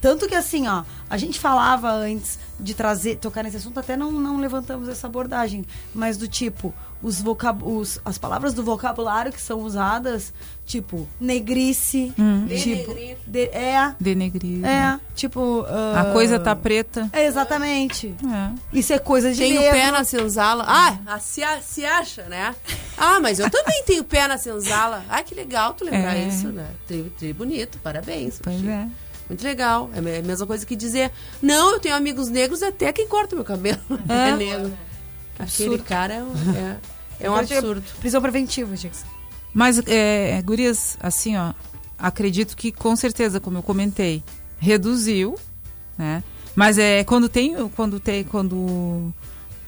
Tanto 0.00 0.28
que 0.28 0.34
assim, 0.36 0.68
ó, 0.68 0.84
a 1.10 1.16
gente 1.16 1.40
falava 1.40 1.90
antes 1.90 2.38
de 2.60 2.74
trazer 2.74 3.16
tocar 3.16 3.42
nesse 3.42 3.56
assunto, 3.56 3.80
até 3.80 3.96
não, 3.96 4.12
não 4.12 4.38
levantamos 4.38 4.88
essa 4.88 5.08
abordagem, 5.08 5.64
mas 5.92 6.16
do 6.16 6.28
tipo 6.28 6.72
os, 7.04 7.20
vocab 7.20 7.62
os 7.64 8.00
as 8.04 8.16
palavras 8.18 8.54
do 8.54 8.64
vocabulário 8.64 9.30
que 9.32 9.40
são 9.40 9.60
usadas, 9.60 10.32
tipo 10.64 11.06
negrice, 11.20 12.12
Hum. 12.18 12.46
tipo 12.48 12.94
de, 13.26 13.40
é 13.50 13.94
Denegrir. 14.00 14.64
é, 14.64 14.98
tipo 15.14 15.64
A 15.68 16.00
ah, 16.00 16.12
coisa 16.12 16.38
tá 16.38 16.56
preta. 16.56 17.08
É 17.12 17.24
exatamente. 17.26 18.14
É. 18.24 18.52
Isso 18.78 18.92
é 18.92 18.98
coisa 18.98 19.30
de 19.32 19.38
Tem 19.38 19.56
o 19.58 19.60
negro. 19.60 19.76
pé 19.78 19.90
na 19.90 20.02
senzala. 20.04 20.64
Ah, 20.66 20.98
ah, 21.06 21.18
se, 21.18 21.42
a- 21.42 21.60
se 21.60 21.84
acha, 21.84 22.22
né? 22.24 22.54
Ah, 22.96 23.20
mas 23.20 23.38
eu 23.38 23.50
também 23.50 23.82
tenho 23.84 24.02
pé 24.04 24.26
na 24.26 24.38
senzala. 24.38 25.04
Ah, 25.08 25.22
que 25.22 25.34
legal 25.34 25.74
tu 25.74 25.84
lembrar 25.84 26.16
É. 26.16 26.26
isso, 26.28 26.48
né? 26.48 26.66
Tri, 26.86 27.12
tri 27.18 27.32
bonito, 27.32 27.78
parabéns. 27.82 28.40
Pois 28.42 28.56
Sushi. 28.56 28.68
é. 28.68 28.86
Muito 29.28 29.42
legal. 29.42 29.90
É 29.94 29.98
a 29.98 30.02
me- 30.02 30.16
a 30.18 30.22
mesma 30.22 30.46
coisa 30.46 30.64
que 30.66 30.76
dizer, 30.76 31.10
não, 31.42 31.72
eu 31.72 31.80
tenho 31.80 31.94
amigos 31.96 32.28
negros, 32.28 32.62
até 32.62 32.92
quem 32.92 33.08
corta 33.08 33.34
meu 33.34 33.44
cabelo 33.44 33.78
é, 34.08 34.28
É. 34.30 34.36
negro. 34.36 34.72
Aquele 35.38 35.74
Absurdo. 35.74 35.82
cara 35.84 36.14
é 36.14 36.22
um, 36.22 36.32
é, 37.20 37.26
é 37.26 37.30
um 37.30 37.44
tinha 37.44 37.58
absurdo. 37.58 37.82
Prisão 38.00 38.20
preventiva, 38.20 38.74
Jackson. 38.76 39.06
Mas, 39.52 39.80
é, 39.86 40.42
gurias, 40.42 40.98
assim, 41.00 41.36
ó, 41.36 41.52
acredito 41.98 42.56
que 42.56 42.72
com 42.72 42.96
certeza, 42.96 43.38
como 43.40 43.58
eu 43.58 43.62
comentei, 43.62 44.22
reduziu, 44.58 45.36
né? 45.96 46.22
Mas 46.56 46.78
é 46.78 47.04
quando 47.04 47.28
tem, 47.28 47.68
quando 47.70 47.98
tem, 47.98 48.24
quando, 48.24 49.12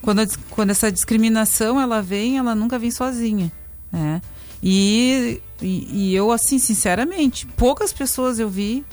quando, 0.02 0.20
a 0.20 0.26
quando 0.50 0.70
essa 0.70 0.90
discriminação 0.90 1.80
ela 1.80 2.00
vem, 2.00 2.38
ela 2.38 2.54
nunca 2.54 2.78
vem 2.78 2.90
sozinha, 2.90 3.50
né? 3.90 4.20
E, 4.62 5.40
e, 5.60 6.10
e 6.10 6.14
eu, 6.14 6.32
assim, 6.32 6.58
sinceramente, 6.58 7.46
poucas 7.46 7.92
pessoas 7.92 8.38
eu 8.38 8.48
vi. 8.48 8.84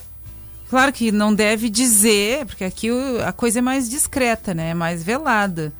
Claro 0.69 0.91
que 0.91 1.11
não 1.11 1.33
deve 1.33 1.69
dizer, 1.69 2.45
porque 2.45 2.63
aqui 2.63 2.89
a 3.25 3.31
coisa 3.31 3.59
é 3.59 3.61
mais 3.61 3.89
discreta, 3.89 4.53
né? 4.53 4.69
É 4.69 4.73
mais 4.73 5.03
velada 5.03 5.71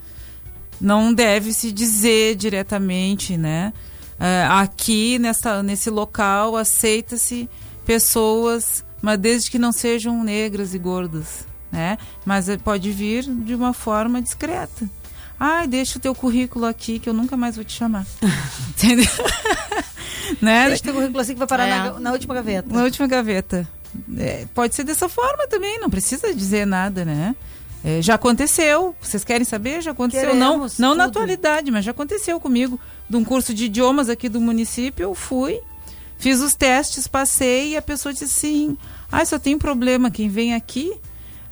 não 0.84 1.14
deve 1.14 1.54
se 1.54 1.72
dizer 1.72 2.36
diretamente, 2.36 3.38
né? 3.38 3.72
É, 4.20 4.46
aqui 4.50 5.18
nessa, 5.18 5.64
nesse 5.64 5.90
local 5.90 6.58
aceita-se 6.58 7.50
pessoas, 7.86 8.84
mas 9.02 9.18
desde 9.18 9.50
que 9.50 9.58
não 9.58 9.72
sejam 9.72 10.22
negras 10.24 10.74
e 10.74 10.78
gordas, 10.78 11.48
né? 11.72 11.98
Mas 12.26 12.50
é, 12.50 12.58
pode 12.58 12.92
vir 12.92 13.24
de 13.24 13.56
uma 13.56 13.74
forma 13.74 14.22
discreta. 14.22 14.90
Ai, 15.40 15.68
deixa 15.68 15.98
o 15.98 16.02
teu 16.02 16.14
currículo 16.14 16.66
aqui 16.66 17.00
que 17.00 17.10
eu 17.10 17.14
nunca 17.14 17.38
mais 17.38 17.56
vou 17.56 17.64
te 17.64 17.74
chamar. 17.74 18.06
Entendeu? 18.72 19.06
né? 20.42 20.68
Deixa 20.68 20.84
teu 20.84 20.94
currículo 20.94 21.20
assim 21.20 21.34
que 21.34 21.40
vai 21.40 21.48
parar 21.48 21.68
É. 21.68 21.78
na, 21.78 22.00
na 22.00 22.12
última 22.12 22.34
gaveta. 22.34 22.74
Na 22.74 22.84
última 22.84 23.08
gaveta. 23.08 23.68
É, 24.18 24.46
pode 24.54 24.76
ser 24.76 24.84
dessa 24.84 25.08
forma 25.08 25.48
também, 25.48 25.80
não 25.80 25.90
precisa 25.90 26.34
dizer 26.34 26.66
nada, 26.66 27.06
né? 27.06 27.36
É, 27.84 28.02
já 28.02 28.16
aconteceu. 28.16 28.96
Vocês 29.02 29.24
querem 29.24 29.44
saber? 29.44 29.82
Já 29.82 29.92
aconteceu. 29.92 30.34
não 30.34 30.52
Queremos 30.54 30.80
não 30.80 30.96
na 30.96 31.06
tudo. 31.06 31.18
atualidade, 31.18 31.70
mas 31.70 31.84
já 31.84 31.92
aconteceu 31.92 32.40
comigo. 32.40 32.80
De 33.10 33.18
um 33.18 33.24
curso 33.24 33.54
de 33.54 33.66
idiomas 33.66 34.10
aqui 34.10 34.30
do 34.30 34.40
município, 34.40 35.04
eu 35.04 35.14
fui, 35.14 35.60
fiz 36.18 36.40
os 36.40 36.56
testes, 36.56 37.08
passei 37.08 37.72
e 37.72 37.78
a 37.78 37.82
pessoa 37.82 38.14
disse 38.14 38.26
assim: 38.26 38.78
Ah, 39.12 39.26
só 39.26 39.38
tem 39.38 39.56
um 39.56 39.60
problema. 39.60 40.10
Quem 40.10 40.30
vem 40.30 40.54
aqui 40.54 40.94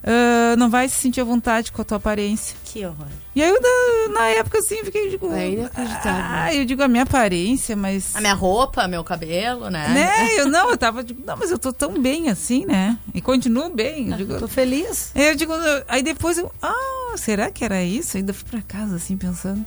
ah, 0.04 0.56
não 0.58 0.70
vai 0.70 0.90
se 0.90 0.96
sentir 0.96 1.22
à 1.22 1.24
vontade 1.24 1.72
com 1.72 1.82
a 1.82 1.86
tua 1.86 1.98
aparência. 1.98 2.56
Que 2.66 2.86
horror. 2.86 3.08
E 3.36 3.42
aí, 3.42 3.50
eu, 3.50 3.60
na, 3.62 4.20
na 4.20 4.28
época, 4.30 4.60
assim, 4.60 4.76
eu 4.76 4.86
fiquei, 4.86 5.10
digo... 5.10 5.32
É 5.32 5.50
inacreditável. 5.50 6.24
Ah, 6.26 6.54
eu 6.54 6.66
digo 6.66 6.82
a 6.84 6.88
minha 6.88 7.04
aparência, 7.04 7.76
mas... 7.76 8.16
A 8.16 8.22
minha 8.22 8.34
roupa, 8.34 8.88
meu 8.88 9.04
cabelo, 9.04 9.70
né? 9.70 9.88
Né? 9.90 10.36
Eu 10.42 10.48
não, 10.50 10.70
eu 10.72 10.78
tava 10.78 11.04
tipo, 11.04 11.24
não, 11.26 11.38
mas 11.38 11.52
eu 11.52 11.60
tô 11.60 11.72
tão 11.72 11.94
bem 12.02 12.30
assim, 12.30 12.66
né? 12.66 12.98
E 13.14 13.22
continuo 13.22 13.70
bem. 13.70 14.10
Eu 14.10 14.18
digo, 14.18 14.40
Tô 14.40 14.48
feliz. 14.48 15.12
eu 15.16 15.36
digo, 15.36 15.54
aí 15.88 16.02
depois 16.02 16.38
eu, 16.38 16.52
ah, 16.62 17.14
será 17.16 17.52
que 17.52 17.64
era 17.64 17.84
isso? 17.84 18.18
Ainda 18.18 18.34
fui 18.34 18.48
pra 18.50 18.62
casa 18.62 18.96
assim 18.96 19.18
pensando. 19.18 19.64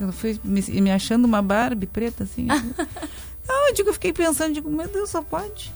Eu 0.00 0.12
fui 0.12 0.40
me, 0.42 0.60
me 0.80 0.90
achando 0.90 1.24
uma 1.24 1.42
Barbie 1.42 1.86
preta 1.86 2.24
assim. 2.24 2.46
não, 3.46 3.68
eu 3.68 3.74
digo, 3.74 3.90
eu 3.90 3.92
fiquei 3.94 4.12
pensando, 4.12 4.54
digo, 4.54 4.70
meu 4.70 4.88
Deus, 4.88 5.10
só 5.10 5.22
pode. 5.22 5.72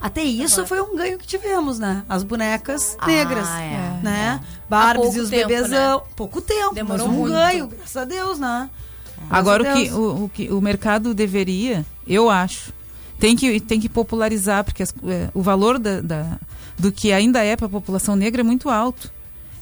Até 0.00 0.22
isso 0.22 0.66
foi 0.66 0.80
um 0.80 0.94
ganho 0.94 1.18
que 1.18 1.26
tivemos, 1.26 1.78
né? 1.78 2.04
As 2.08 2.22
bonecas 2.22 2.96
Ah, 3.00 3.06
negras, 3.06 3.48
é, 3.48 3.98
né? 4.02 4.40
é. 4.42 4.56
Barbies 4.68 5.14
e 5.16 5.20
os 5.20 5.30
tempo, 5.30 5.48
bebezão. 5.48 5.98
né? 5.98 6.04
Pouco 6.14 6.40
tempo, 6.40 6.74
Demorou 6.74 7.06
mas 7.08 7.16
um 7.16 7.18
muito. 7.20 7.32
ganho, 7.32 7.66
graças 7.66 7.96
a 7.96 8.04
Deus, 8.04 8.38
né? 8.38 8.68
Graças 9.16 9.30
Agora 9.30 9.62
o 9.62 9.74
que, 9.76 9.92
o, 9.92 10.24
o 10.24 10.28
que 10.28 10.52
o 10.52 10.60
mercado 10.60 11.14
deveria, 11.14 11.84
eu 12.06 12.28
acho, 12.28 12.72
tem 13.18 13.34
que, 13.34 13.58
tem 13.58 13.80
que 13.80 13.88
popularizar, 13.88 14.62
porque 14.64 14.82
as- 14.82 14.94
é, 15.06 15.30
o 15.32 15.40
valor 15.42 15.78
da, 15.78 16.00
da- 16.02 16.38
do 16.78 16.92
que 16.92 17.10
ainda 17.12 17.42
é 17.42 17.56
para 17.56 17.66
a 17.66 17.70
população 17.70 18.14
negra 18.14 18.42
é 18.42 18.44
muito 18.44 18.68
alto. 18.68 19.10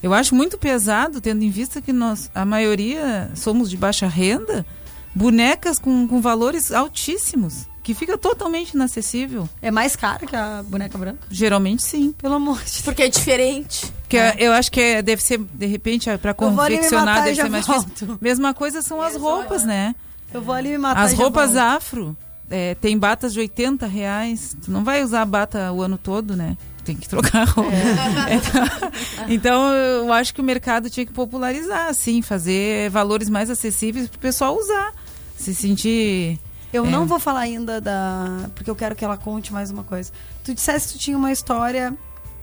Eu 0.03 0.13
acho 0.13 0.35
muito 0.35 0.59
pesado, 0.59 1.21
tendo 1.21 1.43
em 1.45 1.51
vista 1.51 1.81
que 1.81 1.93
nós, 1.93 2.29
a 2.35 2.45
maioria, 2.45 3.31
somos 3.37 3.71
de 3.71 3.77
baixa 3.77 4.07
renda, 4.09 4.67
bonecas 5.15 5.79
com, 5.79 6.07
com 6.09 6.21
valores 6.21 6.73
altíssimos, 6.73 7.67
que 7.85 7.95
fica 7.95 8.19
totalmente 8.19 8.71
inacessível. 8.73 9.49
É 9.63 9.71
mais 9.71 9.95
cara 9.95 10.27
que 10.27 10.35
a 10.35 10.65
boneca 10.67 10.97
branca? 10.99 11.19
Geralmente 11.31 11.83
sim. 11.83 12.13
Pelo 12.19 12.35
amor 12.35 12.57
de 12.59 12.65
Deus. 12.65 12.81
Porque 12.81 13.03
é 13.03 13.09
diferente. 13.09 13.93
Que 14.09 14.17
eu 14.39 14.53
acho 14.53 14.73
que 14.73 14.81
é- 14.81 15.03
deve 15.03 15.23
ser, 15.23 15.39
de 15.39 15.67
repente, 15.67 16.07
para 16.19 16.31
ali 16.31 16.51
me 16.51 16.57
confeccionar, 16.57 17.05
matar 17.07 17.25
deve 17.25 17.37
ser 17.43 17.49
mais 17.51 17.67
volto. 17.67 17.87
difícil. 17.87 18.19
Mesma 18.21 18.55
coisa 18.55 18.81
são 18.83 19.01
as 19.03 19.15
roupas, 19.17 19.63
né? 19.65 19.95
Eu 20.33 20.41
vou 20.43 20.55
ali 20.55 20.71
me 20.71 20.79
matar 20.79 21.03
As 21.03 21.13
roupas 21.13 21.53
volto. 21.53 21.63
afro, 21.63 22.17
é, 22.51 22.75
tem 22.75 22.99
batas 22.99 23.33
de 23.35 23.39
80 23.41 23.87
reais. 23.87 24.57
Tu 24.65 24.71
não 24.71 24.83
vai 24.83 25.03
usar 25.05 25.23
a 25.23 25.27
bata 25.27 25.71
o 25.71 25.83
ano 25.83 25.97
todo, 25.99 26.35
né? 26.35 26.57
Tem 26.85 26.97
que 26.97 27.09
trocar 27.09 27.43
a 27.43 27.45
roupa. 27.45 27.71
Então, 28.31 29.29
então, 29.29 29.73
eu 29.73 30.13
acho 30.13 30.35
que 30.35 30.41
o 30.41 30.45
mercado 30.45 30.89
tinha 30.91 31.05
que 31.07 31.13
popularizar, 31.13 31.89
assim, 31.89 32.23
fazer 32.23 32.91
valores 32.91 33.29
mais 33.29 33.49
acessíveis 33.51 34.09
para 34.09 34.17
o 34.17 34.21
pessoal 34.21 34.57
usar. 34.59 34.93
Se 35.37 35.55
sentir. 35.55 36.39
Eu 36.75 36.85
é, 36.85 36.91
não 36.91 37.07
vou 37.07 37.19
falar 37.19 37.41
ainda 37.41 37.81
da. 37.81 38.51
Porque 38.55 38.69
eu 38.69 38.77
quero 38.77 38.95
que 38.95 39.05
ela 39.05 39.17
conte 39.17 39.53
mais 39.53 39.71
uma 39.71 39.85
coisa. 39.85 40.13
Tu 40.43 40.53
disseste 40.55 40.89
que 40.93 40.99
tu 40.99 41.01
tinha 41.01 41.17
uma 41.17 41.33
história 41.33 41.97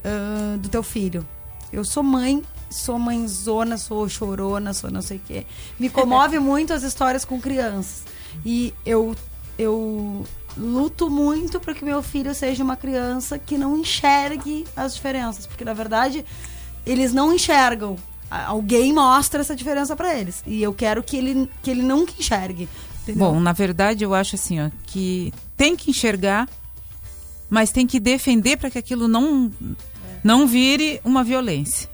ah, 0.04 0.58
do 0.58 0.70
teu 0.70 0.82
filho. 0.82 1.28
Eu 1.72 1.86
sou 1.86 2.02
mãe 2.02 2.44
sou 2.72 2.98
mãezona, 2.98 3.78
sou 3.78 4.08
chorona, 4.08 4.74
sou 4.74 4.90
não 4.90 5.02
sei 5.02 5.18
o 5.18 5.22
quê. 5.28 5.46
Me 5.78 5.90
comove 5.90 6.40
muito 6.40 6.74
as 6.74 6.84
histórias 6.84 7.26
com 7.26 7.40
crianças. 7.40 8.04
E 8.46 8.74
eu, 8.86 9.16
eu 9.58 10.26
luto 10.58 11.10
muito 11.10 11.60
para 11.60 11.74
que 11.74 11.84
meu 11.84 12.02
filho 12.02 12.34
seja 12.34 12.64
uma 12.64 12.76
criança 12.76 13.38
que 13.38 13.58
não 13.58 13.78
enxergue 13.78 14.66
as 14.76 14.96
diferenças. 14.96 15.46
Porque, 15.46 15.66
na 15.66 15.74
verdade, 15.74 16.26
eles 16.86 17.14
não 17.14 17.34
enxergam. 17.34 17.98
Alguém 18.30 18.94
mostra 18.94 19.42
essa 19.42 19.56
diferença 19.56 19.96
para 19.96 20.18
eles. 20.18 20.42
E 20.48 20.64
eu 20.64 20.74
quero 20.74 21.04
que 21.04 21.18
ele, 21.18 21.50
que 21.62 21.70
ele 21.70 21.84
nunca 21.84 22.14
enxergue. 22.18 22.70
Entendeu? 23.12 23.32
Bom, 23.32 23.40
na 23.40 23.54
verdade, 23.54 24.04
eu 24.04 24.14
acho 24.14 24.36
assim, 24.36 24.60
ó, 24.60 24.70
que 24.86 25.34
tem 25.56 25.76
que 25.76 25.92
enxergar, 25.92 26.50
mas 27.50 27.72
tem 27.72 27.86
que 27.86 28.00
defender 28.00 28.58
para 28.58 28.70
que 28.70 28.78
aquilo 28.78 29.08
não 29.08 29.52
não 30.24 30.48
vire 30.48 31.02
uma 31.04 31.24
violência, 31.24 31.90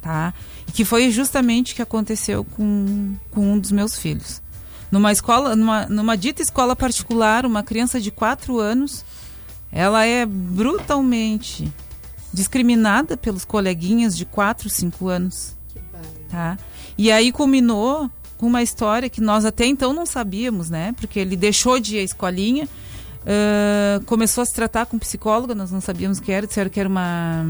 tá? 0.00 0.34
Que 0.72 0.84
foi 0.84 1.10
justamente 1.10 1.72
o 1.72 1.76
que 1.76 1.82
aconteceu 1.82 2.44
com, 2.44 3.14
com 3.30 3.52
um 3.52 3.58
dos 3.58 3.70
meus 3.70 3.96
filhos. 3.96 4.42
Numa 4.90 5.12
escola, 5.12 5.54
numa, 5.54 5.86
numa 5.86 6.16
dita 6.16 6.42
escola 6.42 6.74
particular, 6.74 7.46
uma 7.46 7.62
criança 7.62 8.00
de 8.00 8.10
4 8.10 8.58
anos, 8.58 9.04
ela 9.70 10.04
é 10.04 10.24
brutalmente 10.26 11.70
discriminada 12.32 13.16
pelos 13.16 13.44
coleguinhas 13.44 14.16
de 14.16 14.24
4, 14.24 14.68
5 14.68 15.08
anos. 15.08 15.56
Tá? 16.28 16.58
E 16.96 17.10
aí 17.10 17.32
culminou 17.32 18.10
com 18.38 18.46
uma 18.46 18.62
história 18.62 19.10
que 19.10 19.20
nós 19.20 19.44
até 19.44 19.66
então 19.66 19.92
não 19.92 20.06
sabíamos, 20.06 20.70
né? 20.70 20.94
Porque 20.96 21.18
ele 21.18 21.36
deixou 21.36 21.78
de 21.78 21.96
ir 21.96 21.98
à 22.00 22.02
escolinha, 22.02 22.68
ãh, 23.26 24.02
começou 24.06 24.42
a 24.42 24.46
se 24.46 24.54
tratar 24.54 24.86
com 24.86 24.98
psicóloga, 24.98 25.54
nós 25.54 25.70
não 25.70 25.80
sabíamos 25.80 26.20
que 26.20 26.32
era, 26.32 26.46
disseram 26.46 26.70
que 26.70 26.80
era 26.80 26.88
uma 26.88 27.44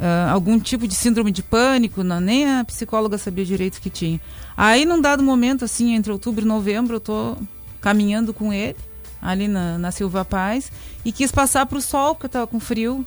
ah, 0.00 0.30
algum 0.30 0.58
tipo 0.60 0.86
de 0.86 0.94
síndrome 0.94 1.32
de 1.32 1.42
pânico, 1.42 2.04
não, 2.04 2.20
nem 2.20 2.48
a 2.48 2.64
psicóloga 2.64 3.18
sabia 3.18 3.44
direito 3.44 3.80
que 3.80 3.90
tinha. 3.90 4.20
Aí, 4.56 4.84
num 4.84 5.00
dado 5.00 5.22
momento, 5.22 5.64
assim, 5.64 5.94
entre 5.94 6.12
outubro 6.12 6.44
e 6.44 6.48
novembro, 6.48 6.96
eu 6.96 7.00
tô 7.00 7.36
caminhando 7.80 8.32
com 8.32 8.52
ele, 8.52 8.76
ali 9.20 9.48
na, 9.48 9.76
na 9.76 9.90
Silva 9.90 10.24
Paz, 10.24 10.70
e 11.04 11.10
quis 11.10 11.32
passar 11.32 11.66
pro 11.66 11.80
sol, 11.80 12.14
porque 12.14 12.26
eu 12.26 12.30
tava 12.30 12.46
com 12.46 12.60
frio. 12.60 13.04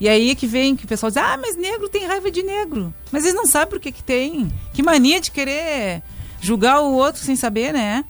E 0.00 0.08
aí 0.08 0.34
que 0.34 0.46
vem 0.46 0.74
que 0.74 0.86
o 0.86 0.88
pessoal 0.88 1.10
diz, 1.10 1.18
ah, 1.18 1.36
mas 1.36 1.56
negro 1.56 1.88
tem 1.88 2.06
raiva 2.06 2.30
de 2.30 2.42
negro. 2.42 2.92
Mas 3.12 3.24
eles 3.24 3.34
não 3.34 3.44
sabem 3.44 3.68
por 3.68 3.78
que 3.78 3.92
que 3.92 4.02
tem. 4.02 4.50
Que 4.72 4.82
mania 4.82 5.20
de 5.20 5.30
querer 5.30 6.02
julgar 6.40 6.80
o 6.80 6.94
outro 6.94 7.20
sem 7.20 7.36
saber, 7.36 7.72
né? 7.72 8.04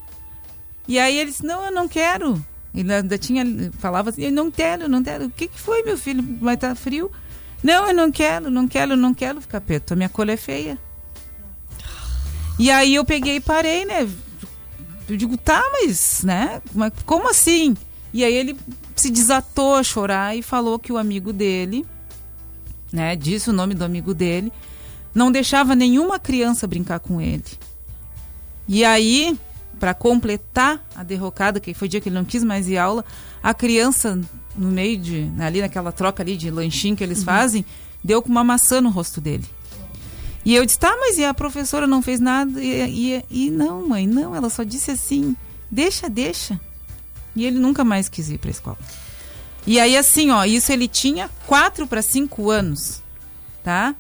E 0.87 0.99
aí 0.99 1.19
ele 1.19 1.31
disse, 1.31 1.45
não, 1.45 1.65
eu 1.65 1.73
não 1.73 1.89
quero. 1.89 2.45
Ele 2.73 2.93
ainda 2.93 3.19
tinha, 3.19 3.45
falava 3.79 4.11
assim, 4.11 4.23
eu 4.23 4.33
não 4.33 4.51
quero, 4.51 4.89
não 4.89 5.03
quero. 5.03 5.27
O 5.27 5.31
que, 5.31 5.49
que 5.49 5.61
foi, 5.61 5.83
meu 5.83 5.99
filho? 5.99 6.25
Vai 6.41 6.55
estar 6.55 6.77
frio? 6.77 7.11
Não, 7.63 7.89
eu 7.89 7.95
não 7.95 8.13
quero, 8.13 8.51
não 8.51 8.69
quero, 8.69 8.97
não 8.97 9.13
quero 9.13 9.41
ficar 9.41 9.61
preto. 9.61 9.93
A 9.93 9.97
minha 9.97 10.09
cor 10.09 10.29
é 10.29 10.37
feia. 10.37 10.79
E 12.59 12.71
aí 12.71 12.95
eu 12.95 13.05
peguei 13.05 13.37
e 13.37 13.41
parei, 13.41 13.85
né? 13.85 14.09
Eu 15.09 15.17
digo, 15.17 15.37
tá, 15.37 15.61
mas, 15.73 16.23
né? 16.23 16.63
Como 17.05 17.29
assim? 17.29 17.77
E 18.13 18.25
aí 18.25 18.35
ele 18.35 18.57
se 18.97 19.11
desatou 19.11 19.75
a 19.75 19.83
chorar 19.83 20.37
e 20.37 20.43
falou 20.43 20.79
que 20.79 20.93
o 20.93 20.99
amigo 20.99 21.33
dele, 21.33 21.87
né? 22.93 23.15
Disse 23.15 23.51
o 23.51 23.53
nome 23.53 23.75
do 23.75 23.85
amigo 23.85 24.13
dele, 24.13 24.53
não 25.15 25.31
deixava 25.31 25.75
nenhuma 25.75 26.19
criança 26.19 26.67
brincar 26.67 27.01
com 27.01 27.21
ele. 27.21 27.45
E 28.69 28.85
aí, 28.85 29.39
para 29.79 29.95
completar 29.95 30.85
a 30.95 31.03
derrocada, 31.03 31.61
que 31.61 31.75
foi 31.75 31.87
o 31.87 31.91
dia 31.91 32.01
que 32.01 32.09
ele 32.09 32.17
não 32.17 32.25
quis 32.25 32.45
mais 32.45 32.69
ir 32.69 32.77
à 32.77 32.85
aula, 32.85 33.05
a 33.43 33.55
criança, 33.55 34.21
no 34.57 34.69
meio 34.69 34.99
de. 34.99 35.31
ali 35.39 35.61
naquela 35.61 35.93
troca 35.93 36.23
ali 36.23 36.37
de 36.37 36.51
lanchinho 36.51 36.97
que 36.97 37.03
eles 37.03 37.25
fazem, 37.25 37.65
deu 38.03 38.23
com 38.23 38.29
uma 38.29 38.45
maçã 38.45 38.81
no 38.81 38.91
rosto 38.91 39.21
dele. 39.21 39.45
E 40.45 40.55
eu 40.55 40.65
disse, 40.65 40.79
tá, 40.79 40.97
mas 40.99 41.19
e 41.19 41.25
a 41.25 41.35
professora 41.35 41.87
não 41.87 42.01
fez 42.01 42.19
nada? 42.19 42.63
E, 42.63 43.15
e, 43.15 43.25
e 43.31 43.51
não, 43.51 43.87
mãe, 43.87 44.07
não, 44.07 44.35
ela 44.35 44.49
só 44.49 44.63
disse 44.63 44.91
assim, 44.91 45.37
deixa, 45.71 46.09
deixa. 46.09 46.59
E 47.35 47.45
ele 47.45 47.59
nunca 47.59 47.85
mais 47.85 48.09
quis 48.09 48.31
ir 48.31 48.39
pra 48.39 48.51
escola. 48.51 48.79
E 49.67 49.79
aí, 49.79 49.97
assim, 49.97 50.31
ó, 50.31 50.45
isso 50.45 50.73
ele 50.73 50.89
tinha 50.89 51.31
4 51.47 51.87
para 51.87 52.03
5 52.03 52.51
anos, 52.51 53.03
tá? 53.63 53.95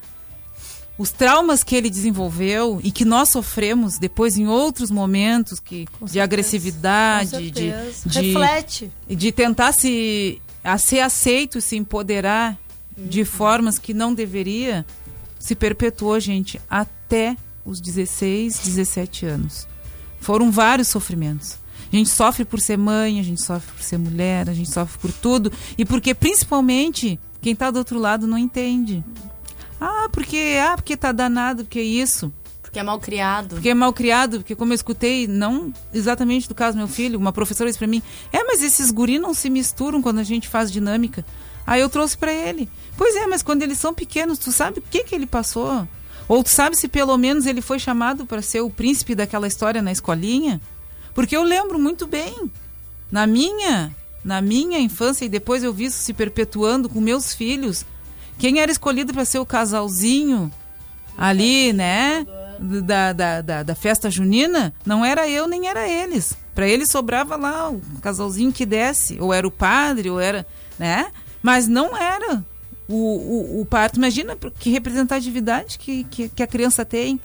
Os 0.98 1.10
traumas 1.10 1.62
que 1.62 1.74
ele 1.74 1.88
desenvolveu 1.88 2.80
e 2.82 2.90
que 2.90 3.04
nós 3.04 3.30
sofremos 3.30 3.98
depois 3.98 4.36
em 4.36 4.46
outros 4.46 4.90
momentos 4.90 5.58
que, 5.58 5.86
de 6.02 6.20
agressividade, 6.20 7.30
Com 7.30 7.38
de, 7.38 7.44
certeza. 7.54 8.08
de, 8.08 8.20
Reflete. 8.20 8.92
de 9.08 9.32
tentar 9.32 9.72
se 9.72 10.40
a 10.62 10.76
ser 10.76 11.00
aceito, 11.00 11.60
se 11.60 11.76
empoderar 11.76 12.58
de 12.96 13.24
formas 13.24 13.78
que 13.78 13.94
não 13.94 14.12
deveria, 14.12 14.84
se 15.38 15.54
perpetuou, 15.54 16.20
gente, 16.20 16.60
até 16.68 17.34
os 17.64 17.80
16, 17.80 18.58
17 18.58 19.24
anos. 19.24 19.66
Foram 20.20 20.50
vários 20.50 20.88
sofrimentos. 20.88 21.56
A 21.92 21.96
gente 21.96 22.08
sofre 22.08 22.44
por 22.44 22.60
ser 22.60 22.78
mãe, 22.78 23.18
a 23.18 23.22
gente 23.22 23.42
sofre 23.42 23.72
por 23.72 23.82
ser 23.82 23.98
mulher, 23.98 24.48
a 24.48 24.54
gente 24.54 24.70
sofre 24.70 24.98
por 24.98 25.12
tudo. 25.12 25.52
E 25.76 25.84
porque, 25.84 26.14
principalmente, 26.14 27.18
quem 27.40 27.52
está 27.52 27.70
do 27.70 27.78
outro 27.78 27.98
lado 27.98 28.26
não 28.26 28.38
entende. 28.38 29.04
Ah, 29.80 30.08
porque, 30.12 30.58
ah, 30.62 30.76
porque 30.76 30.96
tá 30.96 31.10
danado, 31.10 31.64
porque 31.64 31.80
isso. 31.80 32.32
Porque 32.62 32.78
é 32.78 32.82
mal 32.84 33.00
criado. 33.00 33.56
Porque 33.56 33.68
é 33.68 33.74
mal 33.74 33.92
criado, 33.92 34.38
porque 34.38 34.54
como 34.54 34.72
eu 34.72 34.76
escutei, 34.76 35.26
não 35.26 35.72
exatamente 35.92 36.48
do 36.48 36.54
caso 36.54 36.76
do 36.76 36.78
meu 36.78 36.86
filho, 36.86 37.18
uma 37.18 37.32
professora 37.32 37.68
disse 37.68 37.78
pra 37.78 37.88
mim, 37.88 38.00
é, 38.32 38.44
mas 38.44 38.62
esses 38.62 38.92
guri 38.92 39.18
não 39.18 39.34
se 39.34 39.50
misturam 39.50 40.00
quando 40.00 40.20
a 40.20 40.22
gente 40.22 40.48
faz 40.48 40.70
dinâmica. 40.70 41.24
Aí 41.66 41.80
eu 41.80 41.88
trouxe 41.88 42.16
pra 42.16 42.32
ele. 42.32 42.68
Pois 42.96 43.16
é, 43.16 43.26
mas 43.26 43.42
quando 43.42 43.62
eles 43.62 43.78
são 43.78 43.92
pequenos, 43.92 44.38
tu 44.38 44.52
sabe 44.52 44.78
o 44.78 44.82
que 44.88 45.02
que 45.02 45.14
ele 45.14 45.26
passou? 45.26 45.88
Ou 46.28 46.44
tu 46.44 46.50
sabe 46.50 46.76
se 46.76 46.86
pelo 46.86 47.16
menos 47.18 47.44
ele 47.44 47.60
foi 47.60 47.80
chamado 47.80 48.24
para 48.24 48.40
ser 48.40 48.60
o 48.60 48.70
príncipe 48.70 49.16
daquela 49.16 49.48
história 49.48 49.82
na 49.82 49.90
escolinha? 49.90 50.60
Porque 51.14 51.36
eu 51.36 51.42
lembro 51.42 51.78
muito 51.78 52.06
bem. 52.06 52.50
Na 53.10 53.26
minha, 53.26 53.94
na 54.24 54.40
minha 54.40 54.78
infância 54.78 55.24
e 55.24 55.28
depois 55.28 55.62
eu 55.62 55.72
vi 55.72 55.86
isso 55.86 55.98
se 55.98 56.12
perpetuando 56.12 56.88
com 56.88 57.00
meus 57.00 57.34
filhos. 57.34 57.84
Quem 58.38 58.60
era 58.60 58.70
escolhido 58.70 59.12
para 59.12 59.24
ser 59.24 59.38
o 59.38 59.46
casalzinho 59.46 60.50
ali, 61.16 61.72
né? 61.72 62.26
Da, 62.58 63.12
da, 63.12 63.40
da, 63.40 63.62
da 63.62 63.74
festa 63.74 64.10
junina, 64.10 64.74
não 64.84 65.02
era 65.02 65.26
eu 65.28 65.46
nem 65.46 65.68
era 65.68 65.88
eles. 65.88 66.36
Para 66.54 66.68
eles 66.68 66.90
sobrava 66.90 67.36
lá 67.36 67.70
o 67.70 67.80
casalzinho 68.02 68.52
que 68.52 68.66
desce, 68.66 69.18
ou 69.18 69.32
era 69.32 69.46
o 69.46 69.50
padre, 69.50 70.10
ou 70.10 70.20
era, 70.20 70.46
né? 70.78 71.10
Mas 71.42 71.66
não 71.66 71.96
era 71.96 72.44
o, 72.86 72.94
o, 72.94 73.60
o 73.62 73.66
parto. 73.66 73.96
Imagina 73.96 74.36
que 74.58 74.70
representatividade 74.70 75.78
que, 75.78 76.04
que, 76.04 76.28
que 76.28 76.42
a 76.42 76.46
criança 76.46 76.84
tem. 76.84 77.18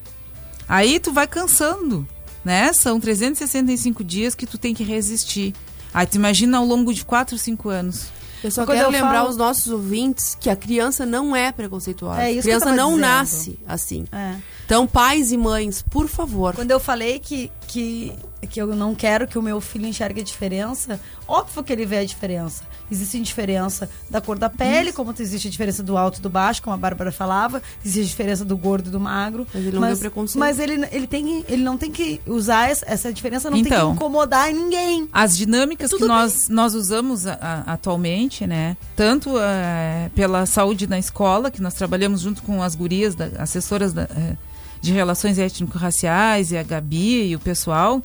Aí 0.68 1.00
tu 1.00 1.12
vai 1.12 1.28
cansando, 1.28 2.08
né? 2.46 2.72
São 2.72 3.00
365 3.00 4.04
dias 4.04 4.34
que 4.36 4.46
tu 4.46 4.58
tem 4.58 4.74
que 4.74 4.84
resistir. 4.84 5.54
Aí 5.94 6.06
tu 6.06 6.16
imagina 6.16 6.58
ao 6.60 6.66
longo 6.66 6.94
de 6.94 7.04
4, 7.04 7.38
5 7.38 7.68
anos. 7.70 8.06
Eu 8.44 8.52
só 8.52 8.64
Quando 8.64 8.78
quero 8.78 8.90
eu 8.90 8.92
lembrar 8.92 9.14
falo- 9.22 9.30
os 9.30 9.38
nossos 9.38 9.68
ouvintes 9.72 10.38
que 10.40 10.50
a 10.52 10.56
criança 10.56 11.04
não 11.06 11.36
é 11.36 11.52
preconceituosa. 11.52 12.22
É 12.22 12.26
a 12.26 12.32
isso 12.32 12.42
que 12.44 12.54
eu 12.54 12.60
criança 12.60 12.76
não 12.76 12.90
dizendo. 12.90 13.02
nasce 13.02 13.60
assim. 13.68 14.06
É. 14.12 14.36
Então, 14.66 14.86
pais 14.86 15.32
e 15.32 15.38
mães, 15.38 15.82
por 15.90 16.08
favor. 16.08 16.54
Quando 16.54 16.70
eu 16.72 16.80
falei 16.80 17.18
que, 17.20 17.52
que, 17.66 18.14
que 18.50 18.62
eu 18.62 18.68
não 18.76 18.94
quero 18.96 19.28
que 19.28 19.38
o 19.38 19.42
meu 19.42 19.60
filho 19.60 19.86
enxergue 19.88 20.22
a 20.22 20.24
diferença, 20.24 21.00
óbvio 21.28 21.64
que 21.64 21.74
ele 21.74 21.86
vê 21.86 21.98
a 22.00 22.06
diferença. 22.06 22.64
Existe 22.92 23.20
diferença 23.20 23.90
da 24.10 24.22
cor 24.22 24.38
da 24.38 24.48
pele, 24.50 24.94
como 24.94 25.14
existe 25.18 25.48
a 25.48 25.52
diferença 25.52 25.82
do 25.82 25.98
alto 25.98 26.20
e 26.20 26.22
do 26.22 26.30
baixo, 26.30 26.62
como 26.62 26.76
a 26.76 26.78
Bárbara 26.78 27.12
falava. 27.12 27.62
Existe 27.84 28.02
a 28.06 28.10
diferença 28.10 28.46
do 28.46 28.56
gordo 28.56 28.90
e 28.90 28.92
do 28.92 29.00
magro. 29.00 29.48
Mas 29.54 29.64
ele 29.66 29.80
não 29.80 29.88
vê 29.90 29.96
preconceito. 29.96 30.40
Mas 30.40 30.60
ele, 30.60 30.88
ele, 30.92 31.08
tem, 31.08 31.44
ele 31.50 31.64
não 31.64 31.78
tem 31.78 31.92
que 31.92 32.22
usar 32.28 32.70
essa, 32.70 32.86
essa 32.88 33.12
diferença, 33.12 33.50
não 33.50 33.58
tem 33.58 33.66
Então. 33.66 33.90
que 33.90 33.96
incomodar 33.96 34.52
ninguém. 34.54 35.10
As 35.12 35.36
dinâmicas 35.36 35.90
Tudo 35.90 36.02
que 36.02 36.08
nós, 36.08 36.48
nós 36.48 36.76
usamos 36.76 37.26
a- 37.26 37.40
a- 37.42 37.74
atualmente, 37.74 38.46
né? 38.46 38.78
Tanto 38.96 39.32
eh, 39.40 40.12
pela 40.14 40.46
saúde 40.46 40.86
na 40.86 41.00
escola, 41.00 41.50
que 41.50 41.62
nós 41.64 41.74
trabalhamos 41.74 42.22
junto 42.22 42.44
com 42.44 42.62
as 42.62 42.76
gurias, 42.76 43.16
da- 43.16 43.32
assessoras 43.40 43.94
da, 43.94 44.04
eh, 44.04 44.36
de 44.82 44.92
relações 44.94 45.38
étnico-raciais, 45.40 46.52
e 46.52 46.58
a 46.58 46.64
Gabi 46.64 47.28
e 47.30 47.36
o 47.36 47.40
pessoal, 47.40 48.02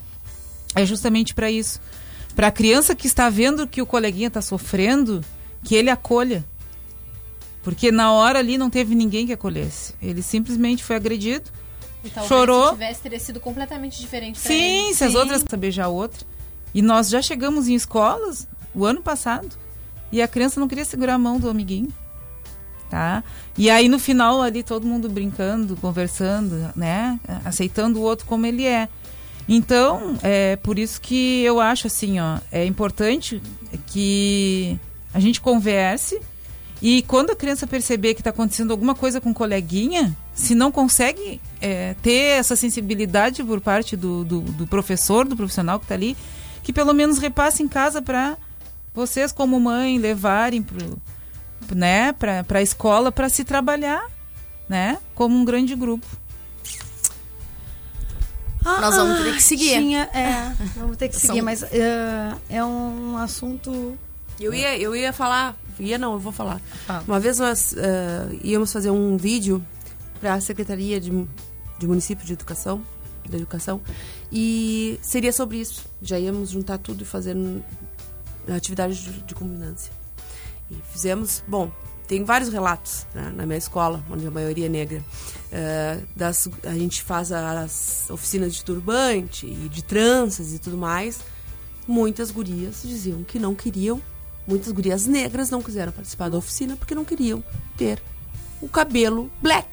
é 0.75 0.85
justamente 0.87 1.35
para 1.35 1.51
isso. 1.51 1.81
Para 2.35 2.47
a 2.47 2.53
criança 2.53 2.95
que 2.95 3.07
está 3.07 3.29
vendo 3.29 3.67
que 3.67 3.83
o 3.83 3.87
coleguinha 3.87 4.29
está 4.29 4.41
sofrendo, 4.41 5.23
que 5.65 5.75
ele 5.75 5.91
acolha. 5.91 6.45
Porque 7.63 7.93
na 7.93 8.13
hora 8.13 8.39
ali 8.39 8.57
não 8.57 8.71
teve 8.71 8.95
ninguém 8.95 9.27
que 9.27 9.33
acolhesse. 9.33 9.95
Ele 10.01 10.23
simplesmente 10.23 10.83
foi 10.83 10.97
agredido, 10.97 11.51
E 12.03 12.11
chorou. 12.27 12.69
se 12.69 12.73
tivesse, 12.73 13.01
teria 13.03 13.21
sido 13.21 13.41
completamente 13.41 14.01
diferente 14.01 14.39
Sim, 14.39 14.87
ele. 14.87 14.95
se 14.95 15.05
as 15.05 15.15
outras 15.15 15.43
beijar 15.59 15.85
a 15.85 15.89
outra. 15.89 16.25
E 16.73 16.81
nós 16.81 17.09
já 17.11 17.21
chegamos 17.21 17.69
em 17.69 17.75
escolas 17.75 18.49
o 18.75 18.87
ano 18.87 19.03
passado 19.03 19.49
e 20.13 20.23
a 20.23 20.29
criança 20.29 20.59
não 20.61 20.69
queria 20.69 20.85
segurar 20.85 21.15
a 21.15 21.19
mão 21.19 21.39
do 21.39 21.51
amiguinho. 21.51 21.93
Tá? 22.91 23.23
E 23.57 23.71
aí 23.71 23.89
no 23.89 24.01
final 24.01 24.43
ali 24.43 24.65
todo 24.65 24.85
mundo 24.85 25.09
brincando, 25.09 25.77
conversando, 25.77 26.73
né? 26.75 27.21
Aceitando 27.45 28.01
o 28.01 28.03
outro 28.03 28.27
como 28.27 28.45
ele 28.45 28.67
é. 28.67 28.89
Então, 29.49 30.19
é 30.23 30.57
por 30.57 30.77
isso 30.79 31.01
que 31.01 31.43
eu 31.43 31.61
acho 31.61 31.87
assim, 31.87 32.19
ó, 32.19 32.39
é 32.51 32.65
importante 32.65 33.41
que 33.87 34.77
a 35.15 35.21
gente 35.21 35.41
converse 35.41 36.21
E 36.83 37.03
quando 37.03 37.31
a 37.31 37.37
criança 37.37 37.67
perceber 37.67 38.15
que 38.15 38.21
está 38.21 38.31
acontecendo 38.31 38.71
alguma 38.71 38.95
coisa 38.95 39.21
com 39.21 39.31
o 39.31 39.35
coleguinha, 39.35 40.17
se 40.35 40.55
não 40.55 40.73
consegue 40.73 41.41
é, 41.61 41.95
ter 42.03 42.39
essa 42.39 42.57
sensibilidade 42.57 43.45
por 43.45 43.61
parte 43.61 43.97
do, 43.97 44.25
do, 44.25 44.41
do 44.41 44.67
professor, 44.67 45.29
do 45.29 45.37
profissional 45.37 45.79
que 45.79 45.85
está 45.85 45.95
ali, 45.95 46.17
que 46.63 46.73
pelo 46.73 46.95
menos 46.95 47.19
repasse 47.19 47.63
em 47.63 47.69
casa 47.69 48.01
para 48.01 48.37
vocês, 48.95 49.31
como 49.31 49.61
mãe, 49.61 49.99
levarem 49.99 50.65
né, 51.75 52.13
para 52.13 52.45
a 52.59 52.63
escola 52.63 53.11
para 53.13 53.29
se 53.29 53.45
trabalhar 53.45 54.05
né, 54.69 54.99
como 55.15 55.37
um 55.37 55.45
grande 55.45 55.75
grupo. 55.75 56.07
Nós 58.63 58.95
vamos 58.95 59.21
ter 59.23 59.35
que 59.37 59.43
seguir. 59.43 59.71
Tinha, 59.79 60.03
é, 60.13 60.55
vamos 60.77 60.97
ter 60.97 61.09
que 61.09 61.17
São- 61.17 61.29
seguir, 61.31 61.43
mas 61.43 61.63
é, 61.63 62.35
é 62.51 62.65
um 62.65 63.17
assunto. 63.17 63.97
Eu 64.39 64.53
ia, 64.55 64.79
eu 64.79 64.95
ia 64.95 65.13
falar, 65.13 65.57
ia 65.79 65.99
não, 65.99 66.13
eu 66.15 66.19
vou 66.19 66.33
falar. 66.33 66.61
Uma 67.07 67.19
vez 67.21 67.39
nós 67.39 67.75
eh, 67.77 68.39
íamos 68.43 68.73
fazer 68.73 68.91
um 68.91 69.17
vídeo 69.19 69.63
para 70.21 70.35
a 70.35 70.41
Secretaria 70.41 70.99
de, 71.01 71.11
de 71.79 71.87
Município 71.87 72.25
de 72.27 72.33
Educação, 72.33 72.83
da 73.29 73.37
Educação, 73.37 73.81
e 74.33 74.99
seria 75.03 75.33
sobre 75.33 75.59
isso. 75.59 75.85
Já 76.01 76.19
íamos 76.19 76.51
juntar 76.51 76.79
tudo 76.79 77.03
e 77.03 77.05
fazer 77.07 77.37
um- 77.37 77.61
atividade 78.49 78.95
de, 79.03 79.11
de 79.23 79.35
combinância. 79.35 79.93
E 80.71 80.77
fizemos, 80.93 81.43
bom, 81.49 81.71
tem 82.07 82.25
vários 82.25 82.53
relatos 82.53 83.07
né, 83.15 83.33
na 83.37 83.47
minha 83.47 83.59
escola, 83.59 84.05
onde 84.11 84.27
a 84.27 84.31
maioria 84.31 84.67
é 84.67 84.69
negra. 84.69 85.05
Eh, 85.53 86.01
das, 86.15 86.49
a 86.65 86.75
gente 86.75 87.03
faz 87.03 87.31
as 87.31 88.09
oficinas 88.11 88.55
de 88.55 88.65
turbante 88.65 89.47
e 89.47 89.69
de 89.69 89.83
tranças 89.83 90.53
e 90.53 90.59
tudo 90.59 90.77
mais. 90.77 91.21
Muitas 91.87 92.31
gurias 92.31 92.83
diziam 92.85 93.23
que 93.23 93.39
não 93.39 93.55
queriam, 93.55 94.03
muitas 94.47 94.73
gurias 94.73 95.07
negras 95.07 95.51
não 95.51 95.63
quiseram 95.63 95.93
participar 95.93 96.29
da 96.29 96.39
oficina 96.39 96.77
porque 96.77 96.95
não 96.95 97.05
queriam 97.05 97.45
ter 97.77 98.03
o 98.61 98.69
cabelo 98.69 99.31
black. 99.41 99.69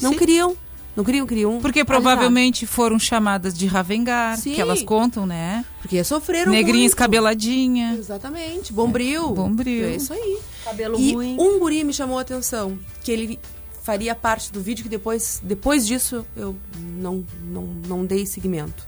não 0.00 0.12
sim. 0.12 0.18
queriam, 0.18 0.56
não 0.96 1.04
queriam, 1.04 1.26
queriam. 1.26 1.60
Porque 1.60 1.84
provavelmente 1.84 2.66
foram 2.66 2.98
chamadas 2.98 3.54
de 3.54 3.66
Ravengar, 3.66 4.36
Sim. 4.36 4.54
que 4.54 4.60
elas 4.60 4.82
contam, 4.82 5.24
né? 5.24 5.64
Porque 5.80 6.02
sofreram 6.02 6.50
Negrinha 6.52 6.78
muito. 6.80 6.88
escabeladinha. 6.88 7.94
Exatamente, 7.94 8.72
bombril. 8.72 9.30
Bombril. 9.30 9.86
É 9.86 9.96
isso 9.96 10.12
aí. 10.12 10.38
Cabelo 10.64 10.98
e 10.98 11.12
ruim. 11.14 11.36
um 11.38 11.58
guri 11.58 11.84
me 11.84 11.92
chamou 11.92 12.18
a 12.18 12.22
atenção, 12.22 12.78
que 13.02 13.10
ele 13.10 13.38
faria 13.82 14.14
parte 14.14 14.52
do 14.52 14.60
vídeo 14.60 14.82
que 14.82 14.88
depois, 14.88 15.40
depois 15.42 15.86
disso 15.86 16.26
eu 16.36 16.54
não, 16.78 17.24
não, 17.44 17.62
não 17.86 18.04
dei 18.04 18.26
seguimento. 18.26 18.86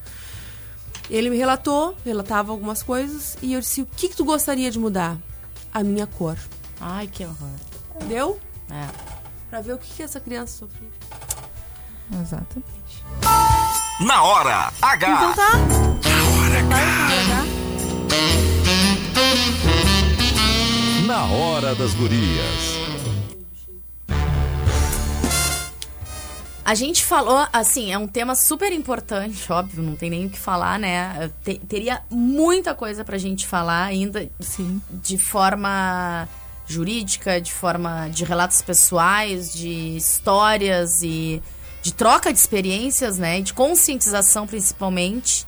Ele 1.10 1.30
me 1.30 1.36
relatou, 1.36 1.96
relatava 2.04 2.52
algumas 2.52 2.82
coisas 2.82 3.36
e 3.42 3.52
eu 3.52 3.60
disse: 3.60 3.82
"O 3.82 3.86
que 3.86 4.08
que 4.08 4.16
tu 4.16 4.24
gostaria 4.24 4.70
de 4.70 4.78
mudar?" 4.78 5.18
A 5.72 5.82
minha 5.82 6.06
cor. 6.06 6.36
Ai, 6.80 7.06
que 7.06 7.24
horror. 7.24 7.48
Deu? 8.08 8.38
É. 8.70 8.86
Pra 9.48 9.60
ver 9.60 9.74
o 9.74 9.78
que 9.78 9.92
que 9.94 10.02
essa 10.02 10.20
criança 10.20 10.58
sofria. 10.58 10.88
Exatamente. 12.20 13.04
Na 14.00 14.22
hora 14.22 14.72
H. 14.80 15.08
Então 15.08 15.34
tá. 15.34 16.62
Na 21.06 21.24
hora 21.26 21.74
das 21.74 21.92
gurias. 21.94 22.82
A 26.64 26.74
gente 26.76 27.04
falou, 27.04 27.44
assim, 27.52 27.92
é 27.92 27.98
um 27.98 28.06
tema 28.06 28.36
super 28.36 28.72
importante, 28.72 29.52
óbvio, 29.52 29.82
não 29.82 29.96
tem 29.96 30.08
nem 30.08 30.26
o 30.26 30.30
que 30.30 30.38
falar, 30.38 30.78
né? 30.78 31.28
Te- 31.44 31.58
teria 31.58 32.02
muita 32.08 32.72
coisa 32.72 33.04
pra 33.04 33.18
gente 33.18 33.46
falar 33.48 33.82
ainda. 33.84 34.30
Sim. 34.38 34.80
De 34.88 35.18
forma 35.18 36.28
jurídica, 36.66 37.40
de 37.40 37.52
forma 37.52 38.08
de 38.08 38.24
relatos 38.24 38.62
pessoais, 38.62 39.52
de 39.52 39.96
histórias 39.96 41.02
e 41.02 41.42
de 41.82 41.92
troca 41.92 42.32
de 42.32 42.38
experiências, 42.38 43.18
né? 43.18 43.40
De 43.40 43.52
conscientização, 43.52 44.46
principalmente. 44.46 45.46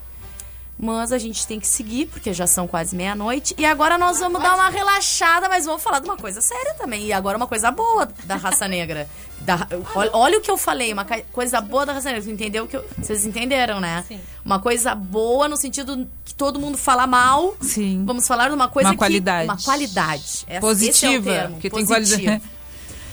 Mas 0.77 1.13
a 1.13 1.19
gente 1.19 1.47
tem 1.47 1.61
que 1.61 1.69
seguir, 1.69 2.07
porque 2.07 2.33
já 2.35 2.49
são 2.49 2.67
quase 2.67 2.97
meia-noite. 2.97 3.55
E 3.57 3.65
agora 3.65 3.97
nós 3.97 4.19
vamos 4.19 4.43
dar 4.43 4.57
uma 4.57 4.69
relaxada, 4.69 5.49
mas 5.49 5.65
vamos 5.65 5.81
falar 5.81 6.01
de 6.01 6.07
uma 6.07 6.17
coisa 6.17 6.41
séria 6.41 6.75
também. 6.75 7.07
E 7.07 7.13
agora 7.13 7.37
uma 7.37 7.47
coisa 7.47 7.71
boa 7.71 8.09
da 8.25 8.35
raça 8.35 8.67
negra. 8.67 9.09
Da- 9.43 9.69
olha, 9.95 10.11
olha 10.13 10.39
o 10.39 10.41
que 10.41 10.51
eu 10.51 10.59
falei, 10.59 10.93
uma 10.93 11.07
coisa 11.33 11.61
boa 11.61 11.87
da 11.87 11.93
raça 11.93 12.09
negra. 12.09 12.25
Tu 12.25 12.31
entendeu 12.31 12.65
o 12.65 12.67
que 12.69 12.77
eu- 12.77 12.85
Vocês 12.99 13.25
entenderam, 13.25 13.79
né? 13.79 14.05
Sim. 14.09 14.19
Uma 14.45 14.59
coisa 14.59 14.97
boa 14.97 15.47
no 15.47 15.57
sentido 15.57 16.09
que 16.25 16.35
todo 16.35 16.59
mundo 16.59 16.77
fala 16.77 17.07
mal. 17.07 17.55
Sim. 17.61 18.03
Vamos 18.05 18.27
falar 18.27 18.49
de 18.49 18.55
uma 18.57 18.67
coisa 18.67 18.89
Uma 18.89 18.95
que- 18.95 18.99
qualidade. 18.99 19.45
Uma 19.45 19.57
qualidade. 19.63 20.45
Essa- 20.49 20.61
Positiva, 20.61 20.91
esse 20.91 21.07
é 21.07 21.19
o 21.19 21.23
termo, 21.23 21.55
porque 21.55 21.71
tem 21.71 21.87
qualidade. 21.87 22.43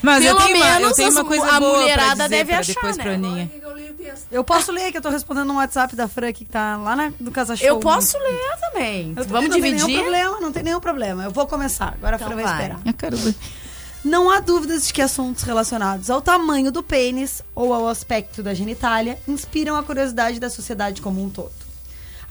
Mas 0.02 0.26
eu 0.26 0.36
Pelo 0.36 0.48
tenho, 0.48 0.58
uma, 0.58 0.66
eu 0.68 0.80
menos 0.80 0.96
tenho 0.98 1.12
uma 1.12 1.26
coisa 1.26 1.46
a 1.52 1.60
boa 1.60 1.80
mulherada 1.82 2.16
pra 2.16 2.24
dizer 2.26 2.30
deve 2.30 2.50
pra 2.52 2.60
achar, 2.60 2.74
depois 2.74 2.98
né? 2.98 3.04
pra 3.04 3.14
Aninha. 3.14 3.52
Eu 4.32 4.44
posso 4.44 4.72
ler 4.72 4.92
que 4.92 4.98
eu 4.98 5.02
tô 5.02 5.10
respondendo 5.10 5.52
um 5.52 5.58
WhatsApp 5.58 5.96
da 5.96 6.08
Fran 6.08 6.34
que 6.34 6.44
tá 6.46 6.76
lá 6.78 6.96
na, 6.96 7.12
do 7.20 7.30
Casa 7.32 7.56
Show. 7.56 7.68
Eu 7.68 7.80
posso 7.80 8.18
ler 8.18 8.58
também. 8.60 9.14
Eu 9.16 9.26
Vamos 9.26 9.50
não 9.50 9.60
Tem 9.60 9.62
dividir? 9.62 9.86
nenhum 9.88 10.02
problema, 10.02 10.40
não 10.40 10.52
tem 10.52 10.64
nenhum 10.64 10.80
problema. 10.80 11.24
Eu 11.26 11.32
vou 11.32 11.46
começar. 11.48 11.94
Agora 11.94 12.16
a 12.16 12.18
Então 12.18 12.28
Fran 12.28 12.36
vai, 12.36 12.44
vai. 12.46 12.54
esperar. 12.54 12.80
Eu 12.86 12.94
quero 12.94 13.18
ver. 13.18 13.36
Não 14.04 14.32
há 14.32 14.40
dúvidas 14.40 14.88
de 14.88 14.94
que 14.94 15.02
assuntos 15.02 15.44
relacionados 15.44 16.10
ao 16.10 16.20
tamanho 16.22 16.72
do 16.72 16.82
pênis 16.82 17.44
ou 17.54 17.72
ao 17.72 17.88
aspecto 17.88 18.42
da 18.42 18.54
genitália 18.54 19.20
inspiram 19.28 19.76
a 19.76 19.84
curiosidade 19.84 20.40
da 20.40 20.50
sociedade 20.50 21.02
como 21.02 21.24
um 21.24 21.30
todo. 21.30 21.52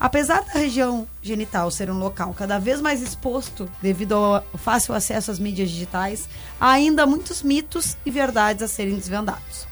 Apesar 0.00 0.42
da 0.44 0.58
região 0.58 1.06
genital 1.20 1.70
ser 1.70 1.90
um 1.90 1.98
local 1.98 2.32
cada 2.32 2.58
vez 2.58 2.80
mais 2.80 3.02
exposto 3.02 3.70
devido 3.82 4.14
ao 4.14 4.42
fácil 4.56 4.94
acesso 4.94 5.30
às 5.30 5.38
mídias 5.38 5.68
digitais, 5.70 6.26
há 6.58 6.70
ainda 6.70 7.04
muitos 7.04 7.42
mitos 7.42 7.98
e 8.06 8.10
verdades 8.10 8.62
a 8.62 8.68
serem 8.68 8.96
desvendados. 8.96 9.68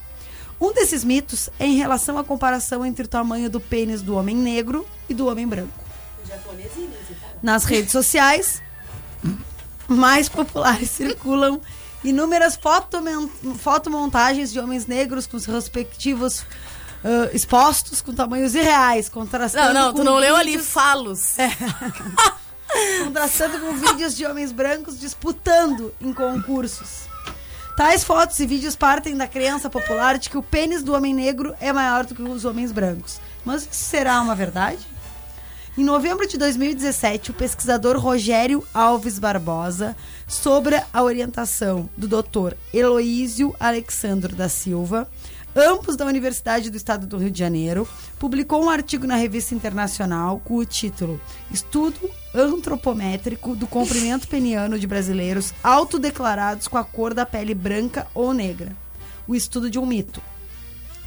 Um 0.61 0.75
desses 0.75 1.03
mitos 1.03 1.49
é 1.59 1.65
em 1.65 1.77
relação 1.77 2.19
à 2.19 2.25
comparação 2.25 2.85
entre 2.85 3.07
o 3.07 3.09
tamanho 3.09 3.49
do 3.49 3.59
pênis 3.59 4.03
do 4.03 4.17
homem 4.17 4.37
negro 4.37 4.87
e 5.09 5.15
do 5.15 5.29
homem 5.29 5.47
branco. 5.47 5.73
Nas 7.43 7.65
redes 7.65 7.93
sociais, 7.93 8.63
mais 9.89 10.29
populares 10.29 10.91
circulam 10.91 11.59
inúmeras 12.05 12.59
fotomontagens 13.57 14.53
de 14.53 14.61
homens 14.61 14.87
negros 14.87 15.27
com 15.27 15.39
seus 15.39 15.57
respectivos 15.57 16.45
ah, 17.05 17.29
expostos 17.33 18.01
com 18.01 18.13
tamanhos 18.13 18.55
irreais, 18.55 19.09
contrastando 19.09 19.73
Não, 19.75 19.87
não, 19.87 19.93
com 19.93 19.99
tu 19.99 20.05
não 20.05 20.17
leu 20.17 20.37
ali 20.37 20.53
vídeos- 20.53 20.69
falos. 20.69 21.37
contrastando 23.05 23.59
com 23.61 23.73
vídeos 23.75 24.17
de 24.17 24.27
homens 24.27 24.53
brancos 24.53 24.99
disputando 24.99 25.93
em 26.01 26.13
concursos. 26.13 27.09
Tais 27.77 28.03
fotos 28.03 28.39
e 28.41 28.47
vídeos 28.47 28.75
partem 28.75 29.17
da 29.17 29.27
crença 29.29 29.71
popular 29.71 30.19
de 30.19 30.29
que 30.29 30.37
o 30.37 30.43
pênis 30.43 30.83
do 30.83 30.95
homem 30.95 31.15
negro 31.15 31.55
é 31.61 31.73
maior 31.73 32.05
do 32.05 32.15
que 32.15 32.23
os 32.23 32.45
homens 32.45 32.73
brancos. 32.73 33.21
Mas 33.45 33.63
isso 33.63 33.85
será 33.85 34.21
uma 34.21 34.35
verdade? 34.35 34.85
Em 35.77 35.85
novembro 35.85 36.27
de 36.27 36.37
2017, 36.37 37.31
o 37.31 37.35
pesquisador 37.35 37.97
Rogério 38.01 38.67
Alves 38.75 39.21
Barbosa, 39.21 39.97
sobre 40.27 40.83
a 40.93 41.03
orientação 41.05 41.89
do 41.97 42.09
Dr. 42.09 42.55
Eloísio 42.75 43.55
Alexandro 43.61 44.35
da 44.35 44.49
Silva, 44.49 45.09
ambos 45.55 45.97
da 45.97 46.07
Universidade 46.07 46.71
do 46.71 46.77
Estado 46.77 47.07
do 47.07 47.19
Rio 47.19 47.31
de 47.31 47.39
Janeiro, 47.39 47.89
publicou 48.19 48.65
um 48.65 48.71
artigo 48.71 49.07
na 49.07 49.17
revista 49.17 49.55
internacional 49.55 50.41
com 50.45 50.57
o 50.57 50.65
título 50.65 51.21
Estudo 51.51 52.11
antropométrico 52.35 53.57
do 53.57 53.67
comprimento 53.67 54.29
peniano 54.29 54.79
de 54.79 54.87
brasileiros 54.87 55.53
autodeclarados 55.63 56.69
com 56.69 56.79
a 56.79 56.85
cor 56.85 57.15
da 57.15 57.27
pele 57.27 57.55
branca 57.55 58.07
ou 58.15 58.33
negra. 58.33 58.77
O 59.27 59.35
estudo 59.35 59.71
de 59.71 59.79
um 59.79 59.87
mito. 59.87 60.23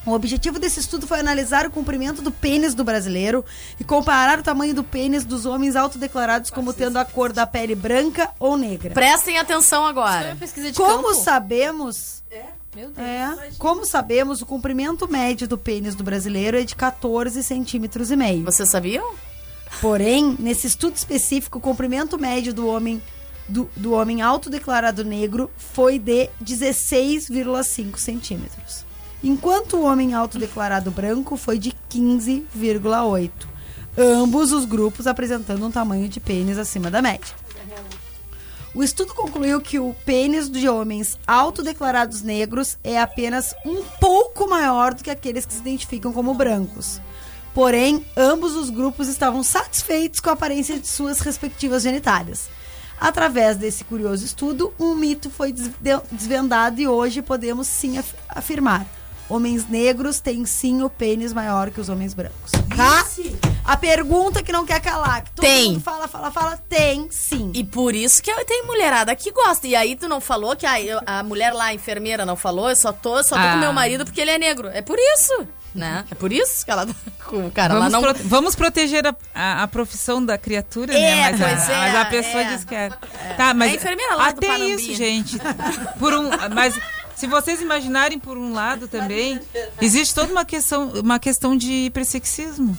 O 0.06 0.14
objetivo 0.14 0.58
desse 0.58 0.80
estudo 0.80 1.06
foi 1.06 1.20
analisar 1.20 1.68
o 1.68 1.72
comprimento 1.72 2.24
do 2.24 2.32
pênis 2.32 2.74
do 2.74 2.84
brasileiro 2.84 3.46
e 3.80 3.84
comparar 3.84 4.39
o 4.39 4.44
tamanho 4.44 4.74
do 4.74 4.84
pênis 4.84 5.24
dos 5.24 5.46
homens 5.46 5.76
autodeclarados 5.76 6.50
como 6.50 6.74
tendo 6.74 6.98
a 6.98 7.06
cor 7.06 7.32
da 7.32 7.46
pele 7.46 7.76
branca 7.76 8.32
ou 8.39 8.58
negra. 8.58 8.96
Prestem 8.96 9.38
atenção 9.38 9.86
agora. 9.86 10.36
Como 10.76 11.14
sabemos, 11.14 12.24
Meu 12.76 12.90
Deus. 12.90 12.98
é, 12.98 13.52
como 13.58 13.86
sabemos, 13.86 14.42
o 14.42 14.46
comprimento 14.46 15.10
médio 15.10 15.48
do 15.48 15.58
pênis 15.58 15.94
do 15.94 16.04
brasileiro 16.04 16.58
é 16.58 16.64
de 16.64 16.76
14 16.76 17.44
centímetros 17.44 18.12
e 18.12 18.16
meio. 18.16 18.46
Vocês 18.46 18.70
sabiam? 18.70 19.14
Porém, 19.82 20.36
nesse 20.40 20.68
estudo 20.68 20.96
específico, 20.96 21.58
o 21.58 21.62
comprimento 21.62 22.18
médio 22.18 22.54
do 22.54 22.68
homem 22.68 23.02
do, 23.48 23.70
do 23.76 23.92
homem 23.94 24.22
autodeclarado 24.22 25.04
negro 25.04 25.52
foi 25.58 26.00
de 26.00 26.30
16,5 26.44 27.98
centímetros. 27.98 28.86
Enquanto 29.24 29.78
o 29.78 29.84
homem 29.84 30.14
autodeclarado 30.14 30.90
branco 30.90 31.36
foi 31.36 31.60
de 31.60 31.74
15,8. 31.90 33.32
Ambos 33.98 34.52
os 34.52 34.64
grupos 34.64 35.06
apresentando 35.06 35.66
um 35.66 35.72
tamanho 35.72 36.08
de 36.08 36.20
pênis 36.20 36.58
acima 36.58 36.90
da 36.90 37.02
média. 37.02 37.41
O 38.74 38.82
estudo 38.84 39.14
concluiu 39.14 39.60
que 39.60 39.80
o 39.80 39.94
pênis 40.06 40.50
de 40.50 40.70
homens 40.70 41.20
autodeclarados 41.28 42.22
negros 42.22 42.78
é 42.84 43.00
apenas 43.00 43.54
um 43.66 43.84
pouco 44.00 44.50
maior 44.50 44.94
do 44.94 45.04
que 45.04 45.10
aqueles 45.12 45.46
que 45.46 45.54
se 45.54 45.60
identificam 45.60 46.14
como 46.14 46.34
brancos. 46.34 47.02
Porém, 47.54 48.06
ambos 48.16 48.56
os 48.56 48.70
grupos 48.70 49.10
estavam 49.10 49.44
satisfeitos 49.44 50.22
com 50.22 50.30
a 50.30 50.34
aparência 50.34 50.80
de 50.80 50.88
suas 50.88 51.20
respectivas 51.20 51.84
genitálias. 51.84 52.50
Através 52.98 53.58
desse 53.58 53.84
curioso 53.84 54.24
estudo, 54.24 54.74
um 54.80 54.96
mito 54.96 55.30
foi 55.30 55.52
desve- 55.52 55.74
desvendado 56.12 56.80
e 56.80 56.88
hoje 56.88 57.22
podemos 57.22 57.68
sim 57.68 57.98
af- 57.98 58.16
afirmar. 58.30 58.86
Homens 59.32 59.68
negros 59.70 60.20
têm 60.20 60.46
sim 60.46 60.82
o 60.84 60.90
pênis 60.90 61.32
maior 61.34 61.70
que 61.72 61.80
os 61.80 61.88
homens 61.90 62.14
brancos. 62.14 62.52
Tá? 62.76 63.06
A 63.64 63.78
pergunta 63.78 64.42
que 64.44 64.52
não 64.52 64.66
quer 64.66 64.80
calar, 64.82 65.24
que 65.24 65.32
todo 65.32 65.46
Tem. 65.46 65.72
mundo 65.74 65.82
fala, 65.82 66.08
fala, 66.08 66.32
fala, 66.32 66.58
tem 66.70 67.08
sim. 67.12 67.52
E 67.54 67.64
por 67.64 67.94
isso 67.96 68.22
que 68.22 68.34
tem 68.46 68.64
mulherada 68.66 69.16
que 69.16 69.32
gosta. 69.32 69.68
E 69.68 69.76
aí 69.76 69.96
tu 69.96 70.08
não 70.10 70.20
falou 70.20 70.56
que 70.56 70.66
a, 70.66 70.76
a 71.06 71.24
mulher 71.24 71.54
lá, 71.54 71.66
a 71.66 71.74
enfermeira, 71.74 72.26
não 72.26 72.36
falou, 72.36 72.70
eu 72.70 72.76
só 72.76 72.92
tô, 72.92 73.24
só 73.24 73.36
tô 73.36 73.42
Ah. 73.42 73.54
com 73.54 73.60
meu 73.60 73.72
marido 73.74 74.04
porque 74.04 74.20
ele 74.20 74.32
é 74.32 74.38
negro. 74.38 74.68
É 74.74 74.82
por 74.82 74.98
isso, 75.00 75.48
né? 75.76 76.04
É 76.12 76.16
por 76.16 76.32
isso 76.34 76.66
que 76.66 76.72
ela 76.72 76.86
tá 76.86 76.94
com 77.26 77.48
o 77.48 77.52
cara 77.52 77.74
lá 77.76 77.80
vamos, 77.82 77.94
não... 77.94 78.02
prote- 78.02 78.24
vamos 78.24 78.56
proteger 78.56 79.06
a, 79.08 79.16
a, 79.34 79.64
a 79.64 79.68
profissão 79.68 80.26
da 80.26 80.38
criatura, 80.38 80.94
É, 80.94 81.00
né? 81.00 81.32
Mas, 81.32 81.40
pois 81.40 81.70
a, 81.70 81.74
é, 81.74 81.78
mas 81.78 81.96
a 81.96 82.06
pessoa 82.06 82.42
é. 82.44 82.56
diz 82.56 82.66
que 82.66 82.76
é. 82.76 82.90
Tá, 83.38 83.54
mas 83.54 83.70
É 83.70 83.74
a 83.74 83.76
enfermeira 83.78 84.16
lá 84.16 84.32
do 84.32 84.38
até 84.38 84.48
Panambi. 84.48 84.72
isso, 84.74 84.96
gente. 84.96 85.38
Por 86.00 86.14
um, 86.14 86.30
mas 86.54 86.78
se 87.22 87.28
vocês 87.28 87.62
imaginarem 87.62 88.18
por 88.18 88.36
um 88.36 88.52
lado 88.52 88.88
também, 88.88 89.40
existe 89.80 90.16
toda 90.16 90.32
uma 90.32 90.44
questão, 90.44 90.90
uma 90.94 91.20
questão 91.20 91.56
de 91.56 91.72
hipersexismo. 91.86 92.76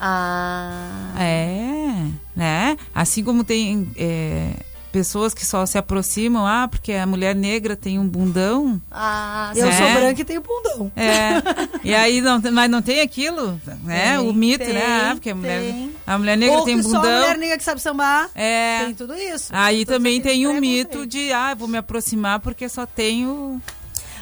Ah. 0.00 1.12
É, 1.18 2.06
né? 2.36 2.76
Assim 2.94 3.24
como 3.24 3.42
tem 3.42 3.90
é, 3.96 4.52
pessoas 4.90 5.32
que 5.32 5.44
só 5.46 5.64
se 5.66 5.78
aproximam, 5.78 6.46
ah, 6.46 6.68
porque 6.68 6.92
a 6.92 7.06
mulher 7.06 7.34
negra 7.34 7.76
tem 7.76 7.98
um 7.98 8.06
bundão. 8.06 8.80
Ah, 8.90 9.52
Eu 9.54 9.66
né? 9.66 9.72
sou 9.72 10.00
branca 10.00 10.20
e 10.20 10.24
tenho 10.24 10.40
bundão. 10.42 10.90
É. 10.96 11.42
E 11.84 11.94
aí 11.94 12.20
não, 12.20 12.40
mas 12.52 12.70
não 12.70 12.82
tem 12.82 13.00
aquilo, 13.00 13.60
né? 13.84 14.16
Tem, 14.16 14.18
o 14.18 14.32
mito, 14.32 14.64
tem, 14.64 14.74
né? 14.74 15.08
Ah, 15.10 15.14
porque 15.14 15.30
a 15.30 15.34
mulher, 15.34 15.60
tem. 15.62 15.92
a 16.06 16.18
mulher 16.18 16.36
negra 16.36 16.58
Ou 16.58 16.64
tem 16.64 16.76
que 16.76 16.82
bundão. 16.82 17.02
só 17.02 17.08
a 17.08 17.12
mulher 17.20 17.38
negra 17.38 17.58
que 17.58 17.64
sabe 17.64 17.80
sambar. 17.80 18.28
É. 18.34 18.84
Tem 18.84 18.94
tudo 18.94 19.14
isso. 19.14 19.48
Aí 19.50 19.84
Todos 19.84 19.96
também 19.98 20.20
tem 20.20 20.46
o 20.46 20.50
preconceitos. 20.50 20.96
mito 20.96 21.06
de, 21.06 21.32
ah, 21.32 21.50
eu 21.52 21.56
vou 21.56 21.68
me 21.68 21.78
aproximar 21.78 22.40
porque 22.40 22.68
só 22.68 22.84
tenho. 22.86 23.60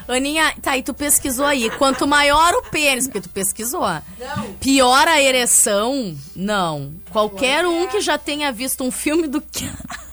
Aninha, 0.07 0.55
tá, 0.59 0.75
e 0.75 0.81
tu 0.81 0.91
pesquisou 0.91 1.45
aí. 1.45 1.69
Quanto 1.77 2.07
maior 2.07 2.51
o 2.55 2.63
pênis, 2.63 3.05
porque 3.05 3.21
tu 3.21 3.29
pesquisou. 3.29 3.83
Pior 4.59 5.07
a 5.07 5.21
ereção? 5.21 6.15
Não. 6.35 6.93
Qualquer 7.11 7.63
um 7.67 7.85
que 7.85 8.01
já 8.01 8.17
tenha 8.17 8.51
visto 8.51 8.83
um 8.83 8.89
filme 8.89 9.27
do 9.27 9.39
que. 9.39 9.69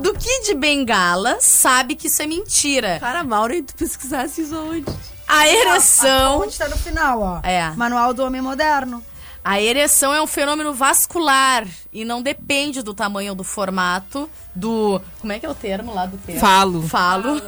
do 0.00 0.14
Kid 0.14 0.54
Bengala 0.54 1.38
sabe 1.40 1.94
que 1.94 2.06
isso 2.06 2.22
é 2.22 2.26
mentira. 2.26 2.98
Cara, 3.00 3.24
Mauro, 3.24 3.62
tu 3.62 3.74
pesquisasse 3.74 4.42
isso 4.42 4.56
onde? 4.56 4.84
A 5.26 5.48
ereção. 5.48 6.40
Onde 6.40 6.52
está 6.52 6.68
no 6.68 6.76
final, 6.76 7.20
ó. 7.20 7.40
É. 7.42 7.70
Manual 7.76 8.12
do 8.12 8.24
Homem 8.24 8.40
Moderno. 8.40 9.02
A 9.44 9.60
ereção 9.60 10.14
é 10.14 10.22
um 10.22 10.26
fenômeno 10.26 10.72
vascular 10.72 11.66
e 11.92 12.04
não 12.04 12.22
depende 12.22 12.82
do 12.82 12.94
tamanho 12.94 13.32
ou 13.32 13.36
do 13.36 13.44
formato 13.44 14.28
do. 14.54 15.00
Como 15.20 15.32
é 15.32 15.38
que 15.38 15.44
é 15.44 15.50
o 15.50 15.54
termo 15.54 15.92
lá 15.92 16.06
do 16.06 16.16
termo? 16.16 16.40
Falo. 16.40 16.82
Falo. 16.82 17.42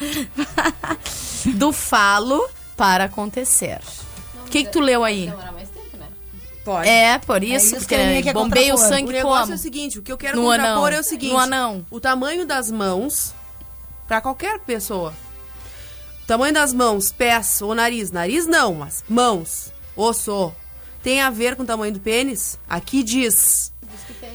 do 1.56 1.72
falo 1.72 2.46
para 2.76 3.04
acontecer. 3.04 3.80
O 4.46 4.50
que, 4.50 4.64
que 4.64 4.70
tu 4.70 4.80
leu 4.80 5.02
aí? 5.02 5.32
Pode. 6.64 6.88
É, 6.88 7.18
por 7.18 7.42
isso, 7.42 7.76
isso 7.76 7.86
porque 7.86 8.22
que 8.22 8.32
bombeia 8.32 8.74
o 8.74 8.78
sangue 8.78 9.08
O 9.08 9.12
negócio 9.12 9.40
como? 9.42 9.52
é 9.52 9.54
o 9.54 9.58
seguinte, 9.58 9.98
o 9.98 10.02
que 10.02 10.12
eu 10.12 10.18
quero 10.18 10.36
No 10.36 10.42
contrapor 10.44 10.86
anão. 10.88 10.88
é 10.88 11.00
o 11.00 11.02
seguinte. 11.04 11.32
No 11.32 11.38
anão. 11.38 11.86
O 11.90 11.98
tamanho 11.98 12.46
das 12.46 12.70
mãos, 12.70 13.34
pra 14.06 14.20
qualquer 14.20 14.58
pessoa. 14.60 15.14
O 16.22 16.26
tamanho 16.26 16.52
das 16.54 16.72
mãos, 16.74 17.10
pés 17.10 17.60
ou 17.62 17.74
nariz. 17.74 18.10
Nariz 18.10 18.46
não, 18.46 18.74
mas 18.74 19.02
mãos, 19.08 19.72
osso, 19.96 20.52
tem 21.02 21.20
a 21.22 21.30
ver 21.30 21.56
com 21.56 21.62
o 21.62 21.66
tamanho 21.66 21.94
do 21.94 22.00
pênis? 22.00 22.58
Aqui 22.68 23.02
diz... 23.02 23.72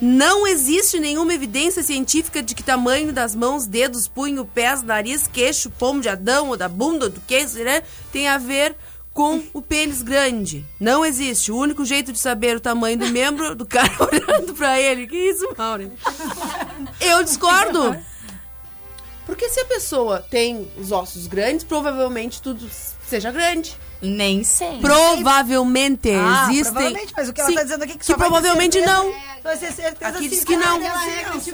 Não 0.01 0.45
existe 0.45 0.99
nenhuma 0.99 1.33
evidência 1.33 1.81
científica 1.81 2.43
de 2.43 2.53
que 2.53 2.63
tamanho 2.63 3.13
das 3.13 3.33
mãos, 3.33 3.65
dedos, 3.65 4.07
punho, 4.07 4.43
pés, 4.43 4.81
nariz, 4.83 5.25
queixo, 5.27 5.69
pomo 5.69 6.01
de 6.01 6.09
Adão 6.09 6.49
ou 6.49 6.57
da 6.57 6.67
bunda, 6.67 7.07
do 7.09 7.21
queixo, 7.21 7.63
né, 7.63 7.81
tem 8.11 8.27
a 8.27 8.37
ver 8.37 8.75
com 9.15 9.41
o 9.53 9.61
pênis 9.61 10.01
grande. 10.01 10.65
Não 10.77 11.05
existe. 11.05 11.49
O 11.51 11.55
único 11.57 11.85
jeito 11.85 12.11
de 12.11 12.19
saber 12.19 12.57
o 12.57 12.59
tamanho 12.59 12.97
do 12.99 13.07
membro 13.07 13.55
do 13.55 13.65
cara 13.65 13.89
olhando 14.11 14.53
pra 14.53 14.77
ele. 14.79 15.07
Que 15.07 15.15
isso, 15.15 15.47
Mauro? 15.57 15.89
Eu 16.99 17.23
discordo. 17.23 17.95
Porque 19.25 19.47
se 19.49 19.59
a 19.61 19.65
pessoa 19.65 20.19
tem 20.29 20.69
os 20.77 20.91
ossos 20.91 21.27
grandes, 21.27 21.63
provavelmente 21.63 22.41
tudo 22.41 22.69
seja 23.07 23.31
grande. 23.31 23.75
Nem 24.01 24.43
sei. 24.43 24.79
Provavelmente 24.81 26.09
Ah, 26.11 26.47
existem. 26.49 26.73
provavelmente, 26.73 27.13
mas 27.15 27.29
o 27.29 27.33
que 27.33 27.39
ela 27.41 27.49
Sim, 27.49 27.55
tá 27.55 27.63
dizendo 27.63 27.83
aqui 27.83 27.91
é 27.91 27.93
que 27.93 27.99
que 28.01 28.05
só 28.05 28.15
provavelmente 28.15 28.73
certeza- 28.73 28.93
não. 28.93 29.13
Vai 29.41 29.57
ser 29.57 29.71
certeza 29.71 30.17
Aqui 30.17 30.27
diz 30.29 30.43
que 30.43 30.57
não. 30.57 30.77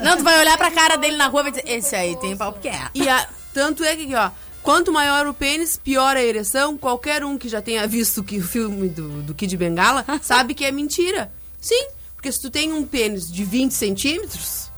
Não, 0.04 0.18
tu 0.18 0.24
vai 0.24 0.40
olhar 0.40 0.58
pra 0.58 0.72
cara 0.72 0.98
dele 0.98 1.16
na 1.16 1.28
rua 1.28 1.42
e 1.42 1.44
vai 1.44 1.52
dizer, 1.52 1.64
esse 1.68 1.96
aí 1.96 2.16
tem 2.18 2.36
pau 2.36 2.52
porque 2.52 2.68
é. 2.70 2.90
E 2.96 3.08
a- 3.08 3.28
tanto 3.54 3.84
é 3.84 3.96
que 3.96 4.04
aqui, 4.04 4.16
ó, 4.16 4.32
quanto 4.64 4.92
maior 4.92 5.28
o 5.28 5.34
pênis, 5.34 5.78
pior 5.78 6.16
a 6.16 6.24
ereção. 6.24 6.78
Qualquer 6.78 7.24
um 7.24 7.38
que 7.38 7.50
já 7.50 7.62
tenha 7.62 7.88
visto 7.88 8.24
que 8.24 8.38
o 8.38 8.44
filme 8.44 8.90
do, 8.90 9.22
do 9.22 9.34
Kid 9.36 9.56
Bengala 9.58 10.06
sabe 10.22 10.54
que 10.54 10.66
é 10.66 10.72
mentira. 10.72 11.32
Sim, 11.60 11.88
porque 12.16 12.32
se 12.32 12.42
tu 12.42 12.50
tem 12.50 12.72
um 12.74 12.84
pênis 12.84 13.32
de 13.32 13.44
20 13.44 13.72
centímetros, 13.72 14.72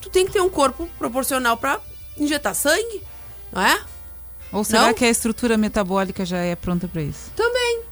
tu 0.00 0.10
tem 0.10 0.26
que 0.26 0.32
ter 0.32 0.40
um 0.40 0.50
corpo 0.50 0.88
proporcional 0.98 1.56
pra 1.56 1.80
injetar 2.18 2.54
sangue, 2.54 3.02
não 3.52 3.62
é? 3.62 3.80
Ou 4.52 4.62
será 4.62 4.88
Não? 4.88 4.94
que 4.94 5.04
a 5.04 5.08
estrutura 5.08 5.56
metabólica 5.56 6.26
já 6.26 6.38
é 6.38 6.54
pronta 6.54 6.86
pra 6.86 7.02
isso? 7.02 7.30
Também. 7.34 7.82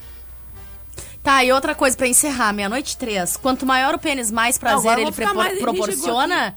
Tá, 1.23 1.43
e 1.45 1.53
outra 1.53 1.75
coisa 1.75 1.97
pra 1.97 2.07
encerrar, 2.07 2.53
meia-noite 2.53 2.97
três. 2.97 3.37
Quanto 3.37 3.65
maior 3.65 3.95
o 3.95 3.99
pênis, 3.99 4.31
mais 4.31 4.59
prazer 4.59 4.99
eu 4.99 5.09
ele 5.09 5.13
chegou 5.13 5.35
proporciona. 5.61 6.55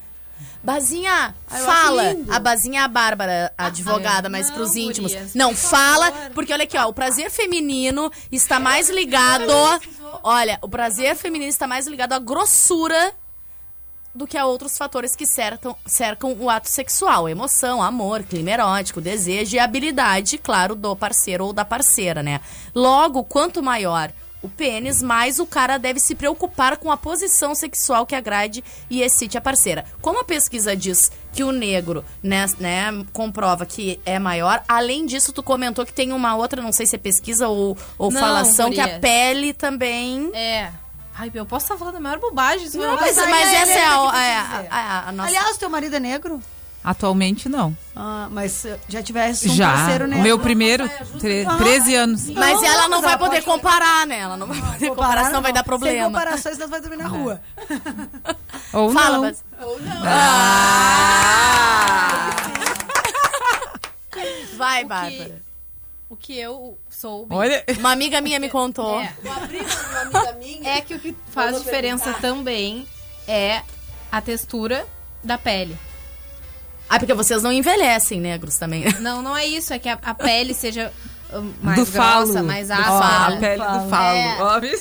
Bazinha, 0.63 1.35
Ah, 1.49 1.59
eu 1.59 1.65
fala. 1.65 2.03
A 2.29 2.39
Bazinha 2.39 2.79
é 2.79 2.83
a 2.83 2.87
Bárbara, 2.87 3.53
a 3.57 3.65
advogada, 3.65 4.29
mas 4.29 4.47
Não, 4.47 4.55
pros 4.55 4.75
íntimos. 4.75 5.11
gurias, 5.11 5.35
Não, 5.35 5.53
fala, 5.53 6.11
favor. 6.11 6.29
porque 6.33 6.53
olha 6.53 6.63
aqui, 6.63 6.77
ó, 6.77 6.87
o 6.87 6.93
prazer 6.93 7.29
feminino 7.29 8.09
está 8.31 8.59
mais 8.59 8.89
ligado. 8.89 9.51
Olha, 10.23 10.57
o 10.61 10.69
prazer 10.69 11.15
feminino 11.17 11.49
está 11.49 11.67
mais 11.67 11.85
ligado 11.85 12.13
à 12.13 12.19
grossura 12.19 13.13
do 14.15 14.25
que 14.27 14.37
a 14.37 14.45
outros 14.45 14.77
fatores 14.77 15.15
que 15.15 15.25
cercam, 15.25 15.75
cercam 15.85 16.31
o 16.39 16.49
ato 16.49 16.69
sexual. 16.69 17.27
Emoção, 17.27 17.81
amor, 17.83 18.23
clima 18.23 18.51
erótico, 18.51 19.01
desejo 19.01 19.55
e 19.55 19.59
habilidade, 19.59 20.37
claro, 20.37 20.75
do 20.75 20.95
parceiro 20.95 21.45
ou 21.47 21.51
da 21.51 21.65
parceira, 21.65 22.23
né? 22.23 22.39
Logo, 22.73 23.23
quanto 23.25 23.61
maior 23.61 24.11
o 24.43 24.49
pênis, 24.49 25.01
mais 25.01 25.39
o 25.39 25.45
cara 25.45 25.79
deve 25.79 25.99
se 25.99 26.13
preocupar 26.13 26.77
com 26.77 26.91
a 26.91 26.97
posição 26.97 27.55
sexual 27.55 28.05
que 28.05 28.13
agrade 28.13 28.63
e 28.89 29.01
excite 29.01 29.37
a 29.37 29.41
parceira. 29.41 29.85
Como 30.01 30.19
a 30.19 30.23
pesquisa 30.23 30.75
diz 30.75 31.11
que 31.31 31.43
o 31.43 31.51
negro, 31.51 32.03
né, 32.21 32.45
né, 32.59 33.05
comprova 33.13 33.65
que 33.65 33.99
é 34.05 34.19
maior, 34.19 34.61
além 34.67 35.05
disso, 35.05 35.31
tu 35.31 35.41
comentou 35.41 35.85
que 35.85 35.93
tem 35.93 36.11
uma 36.11 36.35
outra, 36.35 36.61
não 36.61 36.71
sei 36.73 36.85
se 36.85 36.95
é 36.95 36.99
pesquisa 36.99 37.47
ou, 37.47 37.77
ou 37.97 38.11
Não, 38.11 38.19
falação, 38.19 38.69
que 38.69 38.81
a 38.81 38.99
pele 38.99 39.53
também... 39.53 40.29
É. 40.35 40.69
Ai, 41.15 41.31
eu 41.33 41.45
posso 41.45 41.65
estar 41.65 41.77
falando 41.77 41.95
a 41.97 41.99
maior 41.99 42.19
bobagem. 42.19 42.65
Isso 42.65 42.77
Não, 42.77 42.95
mas, 42.95 43.15
mas 43.15 43.53
é 43.53 43.55
essa 43.55 43.71
é 43.71 43.85
a, 43.85 44.17
é 44.25 44.35
a, 44.37 44.67
a- 44.71 45.09
a 45.09 45.11
nossa... 45.11 45.29
Aliás, 45.29 45.57
teu 45.57 45.69
marido 45.69 45.95
é 45.95 45.99
negro? 45.99 46.41
Atualmente 46.83 47.47
não. 47.47 47.75
Ah, 47.95 48.27
mas 48.29 48.65
eh, 48.65 48.77
já 48.89 49.01
tivesse 49.01 49.49
um 49.49 49.55
já. 49.55 49.71
parceiro 49.71 50.03
O 50.03 50.07
negro. 50.07 50.23
meu 50.23 50.37
primeiro, 50.39 50.89
tre- 51.19 51.45
Ah. 51.47 51.55
13 51.57 51.95
anos. 51.95 52.27
Mas 52.29 52.61
Não, 52.61 52.65
ela 52.67 52.81
não 52.83 52.89
mas 52.97 53.01
vai 53.01 53.09
ela 53.13 53.17
poder 53.19 53.41
pode- 53.41 53.45
comparar, 53.45 54.05
né? 54.05 54.19
Ela 54.19 54.35
não 54.35 54.47
vai 54.47 54.61
poder 54.61 54.89
comparar, 54.89 55.25
senão 55.27 55.41
vai 55.41 55.53
dar 55.53 55.61
Sem 55.61 55.65
problema. 55.65 56.05
comparações, 56.07 56.55
senão 56.55 56.67
vai 56.69 56.81
dormir 56.81 56.97
na 56.97 57.07
rua. 57.07 57.41
Ou 58.73 58.91
Fala, 58.91 59.15
não. 59.17 59.21
mas... 59.21 59.43
Vai, 64.57 64.85
Bárbara. 64.85 65.41
O 66.09 66.15
que 66.15 66.37
eu 66.37 66.77
soube. 66.89 67.33
Olha. 67.33 67.63
Uma 67.79 67.91
amiga 67.91 68.21
minha 68.21 68.39
me 68.39 68.49
contou. 68.49 68.99
É. 68.99 69.13
É 70.63 70.81
que 70.81 70.93
o 70.93 70.99
que 70.99 71.15
faz 71.31 71.57
diferença 71.59 72.13
também 72.13 72.87
é 73.27 73.61
a 74.11 74.21
textura 74.21 74.85
da 75.23 75.37
pele. 75.37 75.77
Ah, 76.89 76.99
porque 76.99 77.13
vocês 77.13 77.41
não 77.41 77.51
envelhecem 77.51 78.19
negros 78.21 78.57
também. 78.57 78.83
Não, 79.01 79.21
não 79.21 79.35
é 79.35 79.45
isso. 79.45 79.73
É 79.73 79.79
que 79.79 79.89
a, 79.89 79.97
a 80.03 80.13
pele 80.13 80.53
seja 80.53 80.91
hum, 81.33 81.51
mais 81.61 81.77
do 81.79 81.85
grossa, 81.91 82.33
falo. 82.33 82.43
mais 82.43 82.69
áspera. 82.69 83.35
a 83.35 83.37
pele 83.39 83.63
do 83.63 83.89
falo. 83.89 84.17
É. 84.17 84.37
Ó, 84.41 84.59
viu? 84.59 84.79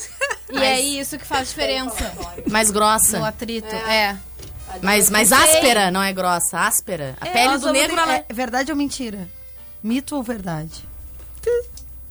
E 0.53 0.59
é 0.59 0.81
isso 0.81 1.19
que 1.19 1.25
faz 1.25 1.49
diferença 1.49 2.13
Mais 2.51 2.71
grossa. 2.71 3.19
no 3.19 3.25
atrito. 3.25 3.75
É. 3.75 4.17
Mais, 4.83 5.09
mais 5.11 5.31
Não 5.31 5.39
sei. 5.39 5.55
áspera, 5.57 5.91
não 5.91 6.03
é 6.03 6.13
grossa, 6.13 6.59
áspera. 6.61 7.15
A 7.21 7.27
pele 7.27 7.49
Nós 7.49 7.61
do 7.63 7.73
negro, 7.73 7.97
ter- 7.97 8.03
ela 8.03 8.15
é 8.29 8.33
verdade 8.33 8.71
ou 8.71 8.77
mentira? 8.77 9.29
Mito 9.83 10.15
ou 10.17 10.23
verdade? 10.23 10.85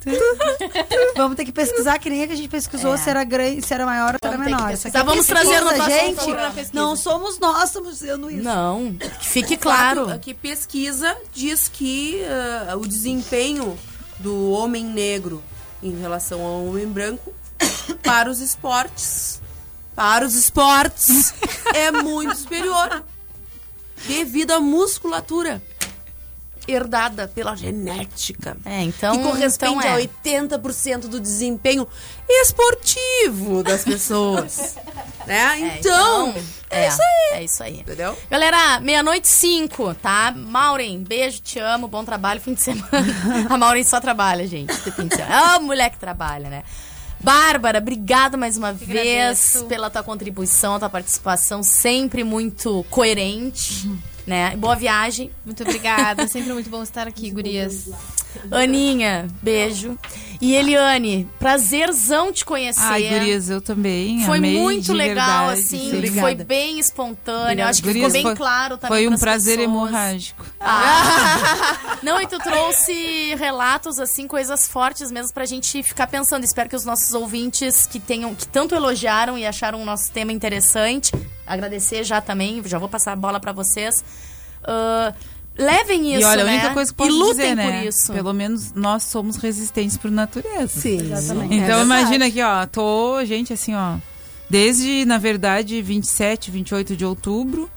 Vamos 1.15 1.35
ter 1.35 1.45
que 1.45 1.51
pesquisar 1.51 1.99
que 1.99 2.09
nem 2.09 2.23
a 2.23 2.27
que 2.27 2.33
a 2.33 2.35
gente 2.35 2.49
pesquisou 2.49 2.93
É. 2.93 2.97
se 2.97 3.09
era 3.09 3.23
grande, 3.23 3.61
se 3.61 3.73
era 3.73 3.85
maior 3.85 4.13
ou 4.15 4.19
se 4.21 4.27
era 4.27 4.37
menor. 4.37 4.73
Isso 4.73 4.87
é 4.87 4.91
Vamos 4.91 5.25
trazer 5.25 5.59
próximo 5.59 5.85
gente. 5.85 6.73
Não 6.73 6.95
somos 6.95 7.39
nós, 7.39 7.65
estamos 7.65 7.99
dizendo 7.99 8.29
isso. 8.29 8.43
Não, 8.43 8.93
que 8.93 9.25
fique 9.25 9.57
Claro. 9.57 10.05
claro. 10.05 10.19
Que 10.19 10.33
pesquisa 10.33 11.15
diz 11.33 11.67
que 11.67 12.21
ah, 12.69 12.75
o 12.77 12.87
desempenho 12.87 13.77
do 14.19 14.51
homem 14.51 14.85
negro 14.85 15.43
em 15.81 15.99
relação 15.99 16.41
ao 16.41 16.65
homem 16.65 16.87
branco 16.87 17.33
para 18.03 18.29
os 18.29 18.39
esportes 18.39 19.41
para 19.95 20.25
os 20.25 20.35
esportes 20.35 21.33
é 21.73 21.91
muito 21.91 22.35
superior 22.35 23.03
devido 24.07 24.51
à 24.51 24.59
musculatura 24.59 25.61
herdada 26.67 27.27
pela 27.27 27.55
genética. 27.55 28.57
É, 28.65 28.81
então. 28.83 29.17
que 29.17 29.23
corresponde 29.23 29.85
então 29.85 29.97
é. 29.97 30.03
a 30.03 30.59
80% 30.59 31.07
do 31.07 31.19
desempenho 31.19 31.87
esportivo 32.29 33.63
das 33.63 33.83
pessoas. 33.83 34.75
né? 35.25 35.77
Então, 35.79 36.33
é, 36.69 36.87
isso 36.87 37.01
aí. 37.01 37.39
É 37.39 37.43
isso 37.43 37.63
aí. 37.63 37.79
Entendeu? 37.79 38.17
Galera, 38.29 38.79
meia-noite 38.79 39.27
cinco, 39.27 39.93
tá? 39.95 40.33
Maureen, 40.35 41.03
beijo, 41.03 41.41
te 41.41 41.59
amo, 41.59 41.87
bom 41.87 42.03
trabalho, 42.03 42.39
fim 42.39 42.53
de 42.53 42.61
semana. 42.61 42.87
A 43.49 43.57
Maureen 43.57 43.83
só 43.83 43.99
trabalha, 43.99 44.47
gente, 44.47 44.73
fim 44.73 45.07
de 45.07 45.15
semana. 45.15 45.55
Ah, 45.55 45.59
mulher 45.59 45.89
que 45.89 45.99
trabalha, 45.99 46.49
né? 46.49 46.63
Bárbara, 47.23 47.77
obrigada 47.77 48.35
mais 48.35 48.57
uma 48.57 48.73
vez 48.73 48.89
agradeço. 48.89 49.65
pela 49.65 49.89
tua 49.91 50.01
contribuição, 50.01 50.79
tua 50.79 50.89
participação, 50.89 51.61
sempre 51.61 52.23
muito 52.23 52.83
coerente, 52.89 53.87
né? 54.31 54.55
Boa 54.55 54.77
viagem. 54.77 55.29
Muito 55.43 55.61
obrigada, 55.61 56.25
sempre 56.25 56.53
muito 56.53 56.69
bom 56.69 56.81
estar 56.81 57.05
aqui, 57.05 57.29
gurias. 57.29 57.89
Aninha, 58.51 59.27
beijo. 59.41 59.97
E 60.41 60.55
Eliane, 60.55 61.29
prazerzão 61.37 62.33
te 62.33 62.43
conhecer. 62.43 62.81
Ai, 62.81 63.03
gurias, 63.07 63.47
eu 63.49 63.61
também. 63.61 64.25
Foi 64.25 64.39
amei, 64.39 64.57
muito 64.59 64.91
legal, 64.91 65.47
verdade, 65.49 65.61
assim, 65.61 66.01
sim. 66.07 66.19
foi 66.19 66.33
bem 66.33 66.79
espontâneo. 66.79 67.43
Obrigada. 67.43 67.69
Acho 67.69 67.81
que 67.83 67.87
Gurias, 67.89 68.05
ficou 68.07 68.13
bem 68.13 68.23
foi- 68.23 68.35
claro 68.35 68.75
também. 68.77 68.97
Foi 68.97 69.07
um 69.07 69.17
prazer 69.19 69.57
pessoas. 69.57 69.75
hemorrágico. 69.75 70.45
Ah. 70.59 71.97
Não, 72.01 72.19
e 72.19 72.25
tu 72.25 72.39
trouxe 72.39 73.35
relatos, 73.35 73.99
assim, 73.99 74.27
coisas 74.27 74.67
fortes 74.67 75.11
mesmo 75.11 75.31
pra 75.31 75.45
gente 75.45 75.83
ficar 75.83 76.07
pensando. 76.07 76.43
Espero 76.43 76.67
que 76.67 76.75
os 76.75 76.85
nossos 76.85 77.13
ouvintes 77.13 77.85
que 77.85 77.99
tenham, 77.99 78.33
que 78.33 78.47
tanto 78.47 78.73
elogiaram 78.73 79.37
e 79.37 79.45
acharam 79.45 79.79
o 79.79 79.85
nosso 79.85 80.11
tema 80.11 80.31
interessante, 80.31 81.11
agradecer 81.45 82.03
já 82.03 82.19
também, 82.19 82.63
já 82.65 82.79
vou 82.79 82.89
passar 82.89 83.11
a 83.11 83.15
bola 83.15 83.39
pra 83.39 83.51
vocês. 83.51 84.03
Ah, 84.63 85.13
levem 85.57 86.13
isso, 86.13 86.21
e 86.21 86.25
olha, 86.25 86.43
a 86.43 86.45
né? 86.45 86.53
única 86.53 86.73
coisa 86.73 86.93
que 86.93 87.01
eu 87.01 87.05
e 87.05 87.09
posso 87.09 87.19
lutem 87.21 87.35
dizer, 87.41 87.55
né? 87.55 87.79
por 87.81 87.87
isso. 87.87 88.13
Pelo 88.13 88.33
menos 88.33 88.73
nós 88.73 89.03
somos 89.03 89.35
resistentes 89.37 89.97
por 89.97 90.09
natureza. 90.11 90.67
Sim, 90.79 90.99
Exatamente. 90.99 91.55
Então 91.55 91.79
É 91.79 91.83
imagina 91.83 92.25
aqui, 92.27 92.41
ó, 92.41 92.65
tô, 92.65 93.23
gente, 93.25 93.51
assim, 93.53 93.73
ó, 93.75 93.97
desde, 94.49 95.05
na 95.05 95.17
verdade, 95.17 95.81
27, 95.81 96.49
28 96.51 96.95
de 96.95 97.05
outubro, 97.05 97.69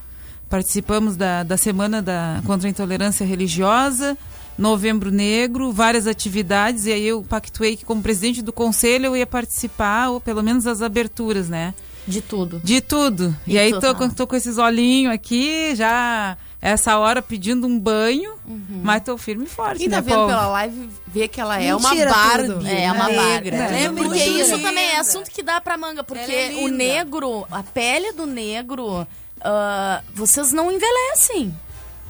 participamos 0.49 1.17
da, 1.17 1.43
da 1.43 1.57
Semana 1.57 2.01
da, 2.03 2.41
contra 2.47 2.69
a 2.69 2.71
Intolerância 2.71 3.25
Religiosa, 3.27 4.17
Novembro 4.57 5.11
Negro, 5.11 5.73
várias 5.73 6.07
atividades, 6.07 6.87
e 6.87 6.93
aí 6.93 7.05
eu 7.07 7.23
pactuei 7.29 7.77
que 7.77 7.85
como 7.85 8.01
presidente 8.03 8.41
do 8.41 8.53
conselho 8.53 9.07
eu 9.07 9.17
ia 9.17 9.27
participar, 9.27 10.11
ou 10.11 10.21
pelo 10.21 10.43
menos 10.43 10.65
das 10.65 10.81
aberturas, 10.81 11.49
né? 11.49 11.75
De 12.07 12.21
tudo. 12.21 12.61
De 12.63 12.81
tudo. 12.81 13.35
E, 13.47 13.55
E 13.55 13.59
aí 13.59 13.73
tô, 13.81 13.95
com- 13.95 14.09
tô 14.11 14.27
com 14.27 14.37
esses 14.37 14.57
olhinhos 14.59 15.13
aqui, 15.13 15.75
já 15.75 16.37
essa 16.65 16.97
hora 16.99 17.21
pedindo 17.21 17.67
um 17.67 17.79
banho, 17.79 18.37
mas 18.83 19.03
tô 19.03 19.19
firme 19.19 19.45
e 19.45 19.47
forte, 19.47 19.81
Quem 19.81 19.91
tá 19.91 19.97
né, 19.97 20.03
vendo 20.03 20.15
povo? 20.15 20.29
pela 20.29 20.47
live 20.49 20.89
vê 21.07 21.29
que 21.29 21.39
ela 21.39 21.61
é 21.61 21.77
uma 21.77 21.91
Mentira 21.91 22.11
Barbie 22.11 22.47
tudo. 22.47 22.67
É, 22.67 22.91
uma 22.91 23.09
negra. 23.09 23.59
Bárbara. 23.59 23.77
Ela 23.77 23.77
é 23.77 23.93
porque 23.93 24.25
isso 24.25 24.59
também 24.59 24.85
é 24.89 24.99
assunto 24.99 25.31
que 25.31 25.43
dá 25.43 25.61
pra 25.61 25.77
manga. 25.77 26.03
Porque 26.03 26.33
é 26.33 26.55
o 26.63 26.69
negro, 26.69 27.47
a 27.51 27.63
pele 27.63 28.13
do 28.13 28.25
negro, 28.25 29.07
ah, 29.43 30.01
vocês 30.15 30.53
não 30.53 30.73
envelhecem. 30.73 31.55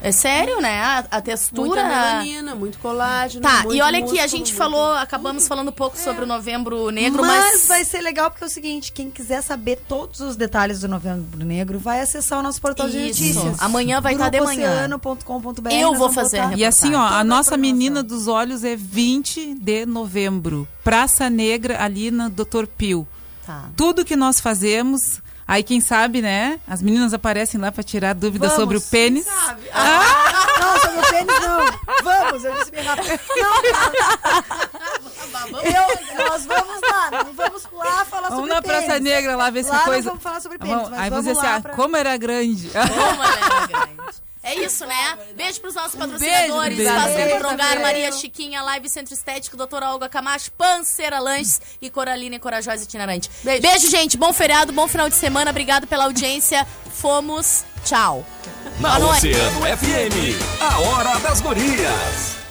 É 0.05 0.13
sério, 0.13 0.61
né? 0.61 0.83
A, 0.83 0.99
a 1.13 1.21
textura. 1.21 1.67
Muita 1.67 1.83
melanina, 1.83 2.55
muito 2.55 2.79
colágeno. 2.79 3.43
Tá, 3.43 3.63
muito 3.63 3.75
e 3.75 3.81
olha 3.81 3.99
aqui, 4.01 4.21
a 4.21 4.27
gente 4.27 4.53
muito- 4.53 4.55
falou, 4.55 4.93
acabamos 4.93 5.49
falando 5.49 5.69
um 5.69 5.73
pouco 5.73 5.97
sobre 5.97 6.25
o 6.25 6.27
novembro 6.27 6.91
negro, 6.91 7.23
mas, 7.23 7.45
mas. 7.53 7.67
vai 7.69 7.85
ser 7.85 8.03
legal 8.03 8.31
porque 8.31 8.45
é 8.45 8.47
o 8.47 8.51
seguinte, 8.51 8.93
quem 8.93 9.11
quiser 9.11 9.43
saber 9.43 9.83
todos 9.89 10.21
os 10.21 10.37
detalhes 10.37 10.81
do 10.81 10.89
Novembro 10.89 11.45
Negro, 11.45 11.79
vai 11.79 12.01
acessar 12.01 12.39
o 12.39 12.43
nosso 12.43 12.61
portal 12.61 12.89
de 12.89 12.99
Isso. 12.99 13.23
notícias. 13.23 13.63
Amanhã 13.63 14.01
vai 14.01 14.13
estar 14.13 14.29
de 14.29 14.41
manhã. 14.41 14.89
Eu 15.71 15.95
vou 15.95 16.13
fazer. 16.13 16.57
E 16.57 16.65
assim, 16.65 16.95
ó, 16.95 17.03
a 17.03 17.25
nossa 17.25 17.57
menina 17.57 18.03
dos 18.03 18.29
olhos 18.29 18.63
é 18.63 18.77
20 18.77 19.55
de 19.55 19.87
novembro. 19.87 20.69
Praça 20.83 21.31
Negra, 21.31 21.83
ali 21.83 22.11
na 22.11 22.29
Dr. 22.29 22.67
Pio. 22.77 23.09
Tá. 23.47 23.71
Tudo 23.77 24.05
que 24.05 24.17
nós 24.17 24.41
fazemos, 24.41 25.21
aí 25.47 25.63
quem 25.63 25.81
sabe, 25.81 26.21
né? 26.23 26.59
As 26.67 26.81
meninas 26.83 27.13
aparecem 27.15 27.61
lá 27.61 27.71
pra 27.73 27.83
tirar 27.83 28.15
dúvidas 28.15 28.51
Vamos, 28.53 28.63
sobre 28.63 28.77
o 28.77 28.81
pênis. 28.81 29.27
Ah, 29.73 30.59
não, 30.61 30.79
sobre 30.81 30.99
o 30.99 31.03
pênis 31.11 31.41
não. 31.41 31.65
Vamos, 32.03 32.45
eu 32.45 32.53
disse 32.55 32.71
bem 32.71 32.83
rápido. 32.85 33.09
Não, 33.37 33.63
eu, 35.63 36.27
nós 36.29 36.47
vamos 36.47 36.81
lá, 36.83 37.11
não 37.11 37.33
vamos 37.33 37.67
lá 37.73 38.05
falar 38.05 38.29
Vamos 38.29 38.45
sobre 38.45 38.55
na 38.55 38.63
Praça 38.63 38.87
pênis. 38.87 39.03
Negra 39.03 39.37
lá 39.37 39.51
ver 39.51 39.65
se 39.65 39.71
coisa. 39.81 40.09
Vamos 40.11 40.23
falar 40.23 40.41
sobre 40.41 40.59
pênis, 40.59 40.75
Vamos- 40.75 40.91
mas 40.91 41.01
aí 41.01 41.11
vamos 41.11 41.25
você 41.27 41.33
lá 41.35 41.41
assim, 41.41 41.51
ah, 41.51 41.61
pra- 41.61 41.75
como 41.75 41.97
era 41.97 42.17
grande. 42.17 42.71
Como 42.71 43.23
era 43.23 43.67
grande. 43.67 43.95
É 44.45 44.55
isso, 44.57 44.85
né? 44.85 45.19
Beijo 45.35 45.61
pros 45.61 45.75
nossos 45.75 45.95
patrocinadores. 45.99 46.77
beijo. 46.77 46.93
Espaço 46.93 47.15
Beijo. 47.15 47.39
Prolongar, 47.39 47.69
Beijo. 47.69 47.83
Maria 47.83 48.13
Chiquinha, 48.13 48.63
Live 48.63 48.89
Centro 48.91 49.15
Estético, 49.15 49.57
Doutora 49.57 49.91
Olga 49.91 50.09
Camacho, 50.09 50.53
Panceira 50.53 51.19
Lanches 51.19 51.61
e 51.81 51.89
Coralina 51.89 52.37
e 52.37 52.39
Corajosa 52.39 52.85
Itinerante. 52.85 53.31
Beijo. 53.43 53.91
gente. 53.91 54.17
Bom 54.17 54.33
feriado, 54.33 54.73
bom 54.73 54.87
final 54.87 55.09
de 55.09 55.17
semana. 55.17 55.51
Obrigado 55.51 55.87
pela 55.87 56.05
audiência. 56.05 56.67
Fomos. 56.93 57.65
Tchau. 57.85 58.25
Na. 58.81 58.99
Oceano 58.99 59.61
FM, 59.61 60.61
a 60.61 60.79
hora 60.81 61.19
das 61.21 61.41
gurias. 61.41 62.44